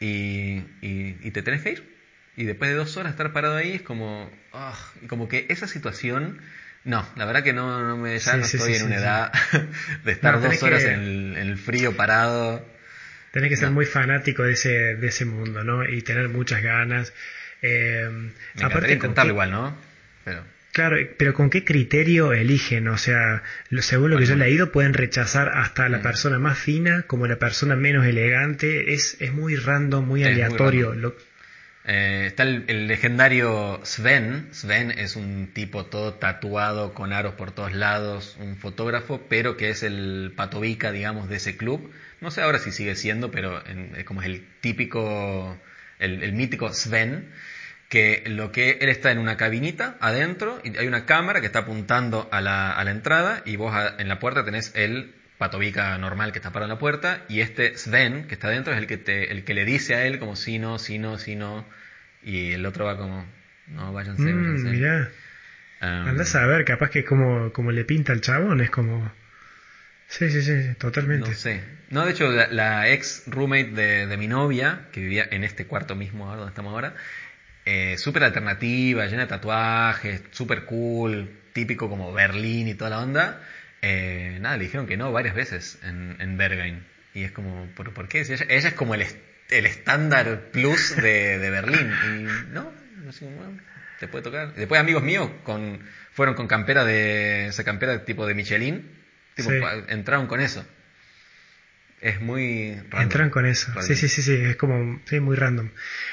Y, 0.00 0.64
y, 0.80 1.30
te 1.30 1.42
tenés 1.42 1.60
que 1.60 1.72
ir. 1.72 1.98
Y 2.38 2.44
después 2.44 2.70
de 2.70 2.76
dos 2.76 2.96
horas 2.96 3.12
estar 3.12 3.34
parado 3.34 3.56
ahí 3.56 3.72
es 3.72 3.82
como, 3.82 4.30
ah, 4.54 4.78
como 5.08 5.28
que 5.28 5.44
esa 5.50 5.68
situación 5.68 6.40
no, 6.84 7.06
la 7.16 7.24
verdad 7.24 7.42
que 7.42 7.52
no, 7.52 7.82
no 7.82 7.96
me, 7.96 8.18
ya 8.18 8.36
no 8.36 8.44
estoy 8.44 8.74
en 8.74 8.84
una 8.84 8.96
edad 8.96 9.32
de 10.04 10.12
estar 10.12 10.40
dos 10.40 10.62
horas 10.62 10.84
en, 10.84 11.36
el, 11.36 11.56
frío 11.56 11.96
parado. 11.96 12.64
Tenés 13.32 13.48
que 13.48 13.56
ser 13.56 13.70
muy 13.70 13.86
fanático 13.86 14.42
de 14.42 14.52
ese, 14.52 14.94
de 14.94 15.06
ese 15.08 15.24
mundo, 15.24 15.64
¿no? 15.64 15.88
Y 15.88 16.02
tener 16.02 16.28
muchas 16.28 16.62
ganas. 16.62 17.12
Eh, 17.62 18.08
me 18.54 18.64
aparte, 18.64 18.92
intentarlo 18.92 19.32
igual, 19.32 19.50
¿no? 19.50 19.76
Pero... 20.24 20.44
Claro, 20.72 20.96
pero 21.16 21.34
¿con 21.34 21.50
qué 21.50 21.64
criterio 21.64 22.32
eligen? 22.32 22.88
O 22.88 22.98
sea, 22.98 23.44
según 23.78 24.10
lo 24.10 24.18
que 24.18 24.26
yo 24.26 24.34
he 24.34 24.36
leído, 24.36 24.72
pueden 24.72 24.92
rechazar 24.92 25.48
hasta 25.50 25.88
la 25.88 25.98
mm. 25.98 26.02
persona 26.02 26.38
más 26.40 26.58
fina 26.58 27.04
como 27.06 27.28
la 27.28 27.36
persona 27.36 27.76
menos 27.76 28.04
elegante. 28.04 28.92
Es, 28.92 29.16
es 29.20 29.32
muy 29.32 29.54
random, 29.54 30.04
muy 30.04 30.24
aleatorio. 30.24 30.92
Eh, 31.86 32.24
está 32.28 32.44
el, 32.44 32.86
legendario 32.88 33.80
Sven. 33.84 34.48
Sven 34.52 34.90
es 34.90 35.16
un 35.16 35.50
tipo 35.52 35.86
todo 35.86 36.14
tatuado 36.14 36.94
con 36.94 37.12
aros 37.12 37.34
por 37.34 37.52
todos 37.52 37.72
lados, 37.72 38.36
un 38.40 38.56
fotógrafo, 38.56 39.20
pero 39.28 39.56
que 39.56 39.70
es 39.70 39.82
el 39.82 40.32
patovica, 40.34 40.92
digamos, 40.92 41.28
de 41.28 41.36
ese 41.36 41.56
club. 41.56 41.92
No 42.20 42.30
sé 42.30 42.40
ahora 42.42 42.58
si 42.58 42.72
sigue 42.72 42.96
siendo, 42.96 43.30
pero 43.30 43.62
como 44.06 44.22
es 44.22 44.26
el 44.26 44.46
típico, 44.60 45.58
el, 45.98 46.32
mítico 46.32 46.72
Sven, 46.72 47.30
que 47.90 48.22
lo 48.26 48.50
que 48.50 48.78
él 48.80 48.88
está 48.88 49.12
en 49.12 49.18
una 49.18 49.36
cabinita 49.36 49.96
adentro 50.00 50.60
y 50.64 50.76
hay 50.78 50.86
una 50.88 51.04
cámara 51.04 51.40
que 51.40 51.46
está 51.46 51.60
apuntando 51.60 52.28
a 52.32 52.40
la, 52.40 52.72
a 52.72 52.82
la 52.84 52.90
entrada 52.92 53.42
y 53.44 53.56
vos 53.56 53.74
en 53.98 54.08
la 54.08 54.18
puerta 54.18 54.44
tenés 54.44 54.72
el 54.74 55.14
patovica 55.38 55.96
normal 55.98 56.32
que 56.32 56.38
está 56.38 56.52
para 56.52 56.66
la 56.66 56.78
puerta 56.78 57.24
y 57.28 57.40
este 57.40 57.76
Sven 57.76 58.26
que 58.26 58.34
está 58.34 58.48
dentro 58.48 58.72
es 58.72 58.78
el 58.78 58.86
que 58.86 58.96
te, 58.96 59.32
el 59.32 59.44
que 59.44 59.54
le 59.54 59.64
dice 59.64 59.94
a 59.94 60.06
él 60.06 60.18
como 60.18 60.36
si 60.36 60.58
no, 60.58 60.78
si 60.78 60.98
no, 60.98 61.18
si 61.18 61.36
no 61.36 61.66
y 62.22 62.52
el 62.52 62.64
otro 62.66 62.84
va 62.84 62.96
como 62.96 63.26
no 63.68 63.92
váyanse, 63.92 64.22
mm, 64.22 64.70
Mirá. 64.70 65.10
Um, 65.82 66.20
a 66.20 66.46
ver, 66.46 66.64
capaz 66.64 66.90
que 66.90 67.04
como, 67.04 67.52
como 67.52 67.70
le 67.72 67.84
pinta 67.84 68.12
el 68.12 68.20
chabón, 68.20 68.60
es 68.60 68.70
como 68.70 69.10
Sí, 70.08 70.30
sí, 70.30 70.42
sí, 70.42 70.74
totalmente. 70.78 71.30
No 71.30 71.34
sé. 71.34 71.60
No, 71.90 72.04
de 72.04 72.12
hecho, 72.12 72.30
la, 72.30 72.88
ex 72.88 73.24
roommate 73.26 73.70
de, 74.06 74.16
mi 74.16 74.28
novia, 74.28 74.86
que 74.92 75.00
vivía 75.00 75.26
en 75.30 75.44
este 75.44 75.66
cuarto 75.66 75.96
mismo 75.96 76.28
donde 76.28 76.50
estamos 76.50 76.72
ahora, 76.72 76.94
eh, 77.64 77.96
súper 77.98 78.24
alternativa, 78.24 79.06
llena 79.06 79.22
de 79.22 79.28
tatuajes, 79.28 80.22
súper 80.30 80.64
cool, 80.66 81.30
típico 81.52 81.88
como 81.88 82.12
Berlín 82.12 82.68
y 82.68 82.74
toda 82.74 82.90
la 82.90 83.00
onda. 83.00 83.42
Eh, 83.86 84.38
nada, 84.40 84.56
le 84.56 84.64
dijeron 84.64 84.86
que 84.86 84.96
no 84.96 85.12
varias 85.12 85.34
veces 85.34 85.78
en, 85.82 86.16
en 86.18 86.38
Berghain. 86.38 86.86
Y 87.12 87.24
es 87.24 87.32
como, 87.32 87.66
¿por, 87.76 87.92
por 87.92 88.08
qué? 88.08 88.22
ella, 88.22 88.46
es 88.48 88.72
como 88.72 88.94
el, 88.94 89.04
el 89.50 89.66
estándar 89.66 90.48
plus 90.52 90.96
de, 90.96 91.38
de 91.38 91.50
Berlín. 91.50 91.92
Y 92.06 92.52
no, 92.52 92.72
no 92.96 93.12
te 94.00 94.08
puede 94.08 94.24
tocar. 94.24 94.54
Después 94.54 94.80
amigos 94.80 95.02
míos 95.02 95.30
con, 95.42 95.80
fueron 96.12 96.34
con 96.34 96.48
campera 96.48 96.84
de, 96.84 97.48
esa 97.48 97.62
campera 97.62 98.06
tipo 98.06 98.26
de 98.26 98.34
Michelin, 98.34 98.90
tipo, 99.34 99.50
entraron 99.88 100.28
con 100.28 100.40
eso. 100.40 100.64
Es 102.04 102.20
muy 102.20 102.74
random. 102.74 103.00
Entran 103.00 103.30
con 103.30 103.46
eso. 103.46 103.72
Sí, 103.80 103.96
sí, 103.96 104.08
sí, 104.08 104.20
sí, 104.20 104.34
es 104.34 104.56
como, 104.56 105.00
sí, 105.06 105.20
muy 105.20 105.36
random. 105.36 105.70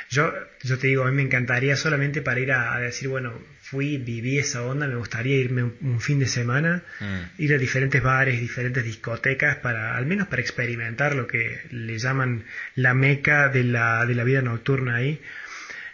Yo, 0.09 0.33
yo 0.63 0.77
te 0.79 0.87
digo, 0.87 1.03
a 1.03 1.09
mí 1.09 1.17
me 1.17 1.21
encantaría 1.21 1.75
solamente 1.75 2.21
para 2.21 2.39
ir 2.39 2.53
a 2.53 2.79
decir, 2.79 3.09
bueno, 3.09 3.33
fui, 3.71 3.97
viví 3.97 4.37
esa 4.37 4.63
onda, 4.63 4.87
me 4.87 4.95
gustaría 4.95 5.35
irme 5.35 5.63
un, 5.63 5.99
fin 5.99 6.19
de 6.19 6.27
semana, 6.27 6.83
mm. 7.01 7.41
ir 7.41 7.53
a 7.53 7.57
diferentes 7.57 8.01
bares, 8.01 8.39
diferentes 8.39 8.85
discotecas, 8.85 9.57
para 9.57 9.97
al 9.97 10.05
menos 10.05 10.29
para 10.29 10.41
experimentar 10.41 11.13
lo 11.13 11.27
que 11.27 11.59
le 11.71 11.97
llaman 11.97 12.45
la 12.75 12.93
meca 12.93 13.49
de 13.49 13.65
la, 13.65 14.05
de 14.05 14.15
la 14.15 14.23
vida 14.23 14.41
nocturna 14.41 14.95
ahí. 14.95 15.21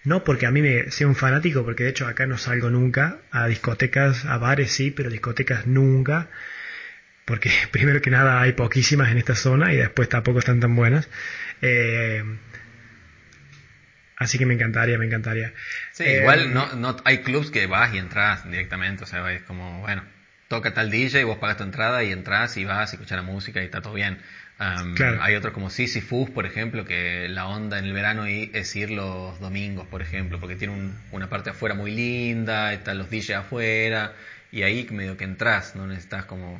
No 0.04 0.24
porque 0.24 0.46
a 0.46 0.52
mí 0.52 0.62
me 0.62 0.92
sea 0.92 1.08
un 1.08 1.16
fanático, 1.16 1.66
porque 1.66 1.86
de 1.86 1.90
hecho 1.90 2.06
acá 2.06 2.28
no 2.28 2.38
salgo 2.38 2.70
nunca 2.70 3.18
a 3.32 3.48
discotecas, 3.48 4.26
a 4.26 4.38
bares 4.38 4.72
sí, 4.72 4.92
pero 4.92 5.10
discotecas 5.10 5.66
nunca, 5.66 6.30
porque 7.28 7.52
primero 7.72 8.02
que 8.02 8.10
nada 8.10 8.42
hay 8.42 8.54
poquísimas 8.54 9.12
en 9.12 9.20
esta 9.20 9.36
zona 9.36 9.72
y 9.72 9.76
después 9.78 10.10
tampoco 10.10 10.40
están 10.40 10.60
tan 10.60 10.76
buenas. 10.76 11.08
Eh, 11.62 12.24
Así 14.18 14.40
que 14.40 14.48
me 14.48 14.56
encantaría, 14.56 14.98
me 14.98 15.06
encantaría. 15.06 15.54
Sí, 15.92 16.04
igual 16.04 16.48
eh, 16.48 16.50
no, 16.52 16.74
no 16.74 16.98
hay 17.06 17.20
clubs 17.20 17.52
que 17.52 17.68
vas 17.68 17.94
y 17.94 18.00
entras 18.00 18.50
directamente, 18.50 19.04
o 19.04 19.08
sea, 19.08 19.32
es 19.32 19.44
como, 19.44 19.82
bueno, 19.82 20.04
toca 20.48 20.74
tal 20.74 20.90
DJ, 20.90 21.24
vos 21.24 21.38
pagas 21.38 21.58
tu 21.58 21.64
entrada 21.64 22.04
y 22.04 22.12
entras 22.12 22.58
y 22.58 22.66
vas 22.66 22.94
y 22.94 22.96
escuchas 22.96 23.16
la 23.16 23.22
música 23.22 23.62
y 23.62 23.66
está 23.66 23.82
todo 23.82 23.94
bien. 23.94 24.18
Hay 24.58 25.36
otros 25.36 25.54
como 25.54 25.70
Sisyphus, 25.70 26.32
por 26.32 26.48
ejemplo, 26.48 26.84
que 26.84 27.28
la 27.30 27.46
onda 27.46 27.78
en 27.78 27.86
el 27.86 27.94
verano 27.94 28.26
es 28.26 28.76
ir 28.76 28.90
los 28.90 29.40
domingos, 29.40 29.86
por 29.86 30.02
ejemplo, 30.02 30.40
porque 30.40 30.56
tiene 30.56 30.94
una 31.12 31.30
parte 31.30 31.52
afuera 31.52 31.76
muy 31.76 31.92
linda, 31.92 32.74
están 32.74 32.98
los 32.98 33.12
DJs 33.12 33.36
afuera, 33.36 34.14
y 34.52 34.64
ahí 34.64 34.88
medio 34.90 35.16
que 35.16 35.26
entras, 35.26 35.76
no 35.76 35.86
necesitas 35.86 36.26
como 36.26 36.60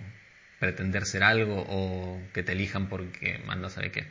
pretender 0.60 1.06
ser 1.06 1.24
algo 1.24 1.66
o 1.68 2.22
que 2.34 2.44
te 2.44 2.54
elijan 2.54 2.90
porque 2.90 3.40
mandas 3.46 3.78
a 3.78 3.82
ver 3.82 3.92
qué. 3.92 4.08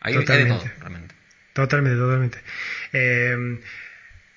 Ahí 0.00 0.14
hay 0.14 0.24
de 0.24 0.46
todo, 0.46 0.64
realmente. 0.80 1.14
Totalmente, 1.52 1.98
totalmente. 1.98 2.38
Eh, 2.92 3.58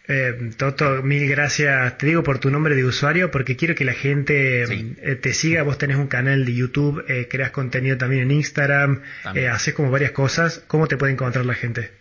eh, 0.08 0.52
Toto, 0.58 1.02
mil 1.02 1.28
gracias, 1.28 1.98
te 1.98 2.06
digo 2.06 2.22
por 2.22 2.38
tu 2.38 2.52
nombre 2.52 2.76
de 2.76 2.86
usuario, 2.86 3.32
porque 3.32 3.56
quiero 3.56 3.74
que 3.74 3.86
la 3.86 3.94
gente 3.94 4.64
eh, 4.64 5.16
te 5.16 5.34
siga. 5.34 5.64
Vos 5.64 5.78
tenés 5.78 5.98
un 5.98 6.08
canal 6.08 6.46
de 6.46 6.54
YouTube, 6.54 7.04
eh, 7.08 7.28
creas 7.30 7.52
contenido 7.52 7.98
también 7.98 8.24
en 8.24 8.32
Instagram, 8.32 9.02
haces 9.24 9.74
como 9.74 9.90
varias 9.90 10.12
cosas. 10.12 10.64
¿Cómo 10.68 10.88
te 10.88 10.98
puede 10.98 11.14
encontrar 11.14 11.46
la 11.46 11.56
gente? 11.56 11.92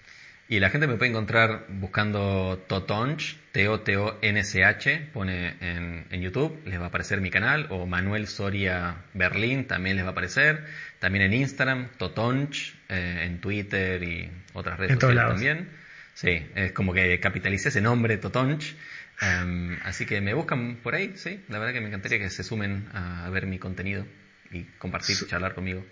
Y 0.48 0.60
la 0.60 0.68
gente 0.68 0.86
me 0.86 0.96
puede 0.96 1.10
encontrar 1.10 1.64
buscando 1.68 2.62
Totonch, 2.68 3.38
T-O-T-O-N-C-H, 3.54 5.10
pone 5.12 5.54
en, 5.60 6.06
en, 6.10 6.20
YouTube, 6.20 6.60
les 6.66 6.80
va 6.80 6.86
a 6.86 6.88
aparecer 6.88 7.20
mi 7.20 7.30
canal, 7.30 7.68
o 7.70 7.86
Manuel 7.86 8.26
Soria 8.26 9.04
Berlín 9.14 9.68
también 9.68 9.94
les 9.94 10.04
va 10.04 10.08
a 10.08 10.10
aparecer. 10.10 10.64
También 10.98 11.26
en 11.26 11.34
Instagram, 11.34 11.90
Totonch, 11.96 12.74
eh, 12.88 13.22
en 13.22 13.40
Twitter 13.40 14.02
y 14.02 14.28
otras 14.54 14.76
redes 14.76 14.94
sociales 14.94 15.24
también. 15.28 15.68
Sí, 16.14 16.44
es 16.56 16.72
como 16.72 16.92
que 16.92 17.20
capitalicé 17.20 17.68
ese 17.68 17.80
nombre, 17.80 18.16
Totonch. 18.16 18.74
Em, 19.20 19.78
así 19.84 20.04
que 20.04 20.20
me 20.20 20.34
buscan 20.34 20.78
por 20.82 20.96
ahí, 20.96 21.12
sí. 21.14 21.40
La 21.48 21.60
verdad 21.60 21.74
que 21.74 21.80
me 21.80 21.86
encantaría 21.86 22.18
que 22.18 22.30
se 22.30 22.42
sumen 22.42 22.88
a 22.92 23.30
ver 23.30 23.46
mi 23.46 23.60
contenido 23.60 24.04
y 24.50 24.64
compartir, 24.78 25.16
charlar 25.28 25.54
conmigo. 25.54 25.86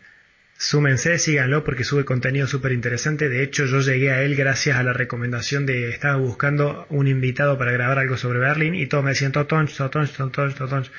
Súmense, 0.57 1.19
síganlo 1.19 1.65
porque 1.65 1.83
sube 1.83 2.05
contenido 2.05 2.47
súper 2.47 2.73
interesante. 2.73 3.29
De 3.29 3.43
hecho, 3.43 3.67
yo 3.67 3.81
llegué 3.81 4.13
a 4.13 4.23
él 4.23 4.37
gracias 4.37 4.77
a 4.77 4.83
la 4.85 4.93
recomendación 4.93 5.67
de 5.67 5.91
estaba 5.91 6.17
buscando 6.17 6.87
un 6.89 7.09
invitado 7.09 7.59
para 7.59 7.73
grabar 7.73 7.99
algo 7.99 8.17
sobre 8.17 8.39
Berlín 8.39 8.75
y 8.75 8.87
todos 8.87 9.03
me 9.03 9.11
decían 9.11 9.33
Totonch, 9.33 9.77
Totonch, 9.77 10.13
Totonch, 10.13 10.55
Totonch. 10.55 10.91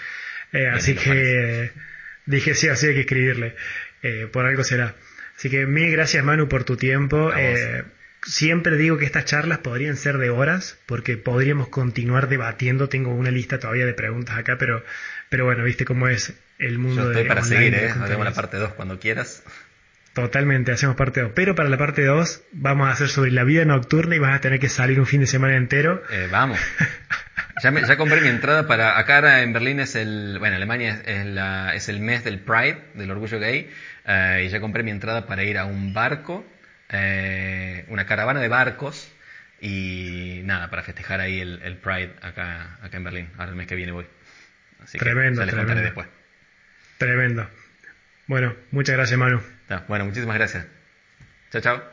Eh, 0.51 0.68
así 0.68 0.95
que 0.95 1.72
dije, 2.26 2.56
sí, 2.56 2.68
así 2.68 2.88
hay 2.88 2.93
que 2.93 3.01
escribirle. 3.01 3.56
Eh, 4.01 4.28
por 4.30 4.45
algo 4.45 4.66
será. 4.66 4.95
Así 5.38 5.49
que 5.49 5.66
mil 5.66 5.91
gracias 5.91 6.24
Manu 6.26 6.49
por 6.49 6.66
tu 6.66 6.76
tiempo. 6.76 7.32
Eh, 7.34 7.84
siempre 8.22 8.78
digo 8.78 8.97
que 8.97 9.06
estas 9.06 9.26
charlas 9.26 9.60
podrían 9.60 9.95
ser 9.95 10.18
de 10.18 10.30
horas 10.30 10.78
porque 10.86 11.18
podríamos 11.18 11.70
continuar 11.70 12.28
debatiendo. 12.28 12.89
Tengo 12.89 13.14
una 13.14 13.32
lista 13.32 13.60
todavía 13.60 13.86
de 13.86 13.93
preguntas 13.93 14.38
acá, 14.38 14.58
pero, 14.58 14.84
pero 15.30 15.45
bueno, 15.45 15.64
viste 15.64 15.86
cómo 15.86 16.08
es 16.08 16.34
el 16.64 16.80
mundo 16.80 17.03
Yo 17.03 17.11
estoy 17.11 17.28
para 17.28 17.43
seguir, 17.43 17.74
¿eh? 17.76 17.89
Hacemos 17.89 18.26
la 18.26 18.34
parte 18.34 18.57
2 18.57 18.74
cuando 18.74 18.99
quieras. 18.99 19.43
Totalmente, 20.14 20.72
hacemos 20.72 20.95
parte 20.95 21.22
2. 21.22 21.32
Pero 21.34 21.55
para 21.55 21.70
la 21.70 21.78
parte 21.78 22.05
2 22.05 22.43
vamos 22.51 22.88
a 22.88 22.91
hacer 22.91 23.09
sobre 23.09 23.32
la 23.32 23.43
vida 23.43 23.66
nocturna 23.66 24.16
y 24.16 24.20
vas 24.20 24.36
a 24.36 24.41
tener 24.41 24.59
que 24.59 24.70
salir 24.70 24.99
un 24.99 25.07
fin 25.07 25.22
de 25.22 25.28
semana 25.28 25.55
entero. 25.55 26.03
Eh, 26.11 26.28
vamos. 26.32 26.59
ya, 27.64 27.97
compré 27.97 28.22
mi 28.22 28.28
entrada 28.28 28.68
para... 28.68 28.99
Acá 28.99 29.41
en 29.41 29.53
Berlín 29.53 29.80
es 29.80 29.95
el... 29.95 30.38
Bueno, 30.38 30.55
Alemania 30.55 31.01
es, 31.05 31.26
la, 31.26 31.74
es 31.74 31.89
el 31.89 31.99
mes 31.99 32.24
del 32.24 32.39
Pride, 32.39 32.80
del 32.93 33.09
orgullo 33.09 33.39
gay. 33.39 33.72
Eh, 34.05 34.43
y 34.45 34.49
ya 34.49 34.59
compré 34.59 34.84
mi 34.84 34.91
entrada 34.91 35.26
para 35.26 35.43
ir 35.43 35.57
a 35.57 35.66
un 35.66 35.95
barco, 35.95 36.45
eh, 36.89 37.86
una 37.88 38.05
caravana 38.05 38.39
de 38.39 38.49
barcos. 38.49 39.11
Y 39.59 40.41
nada, 40.43 40.70
para 40.70 40.84
festejar 40.84 41.22
ahí 41.22 41.39
el, 41.39 41.78
Pride 41.78 42.14
acá, 42.22 42.78
acá 42.84 42.97
en 42.97 43.03
Berlín. 43.03 43.30
Ahora 43.38 43.49
el 43.49 43.55
mes 43.55 43.66
que 43.66 43.76
viene 43.76 43.91
voy. 43.91 44.05
Tremendo, 44.99 45.43
que 45.43 45.51
contaré 45.55 45.82
después. 45.82 46.07
Tremendo. 46.98 47.50
Bueno, 48.28 48.56
muchas 48.72 48.96
gracias, 48.96 49.20
Manu. 49.20 49.41
Ah, 49.70 49.84
bueno, 49.88 50.06
muchísimas 50.06 50.36
gracias. 50.36 50.66
Chao, 51.52 51.62
chao. 51.62 51.93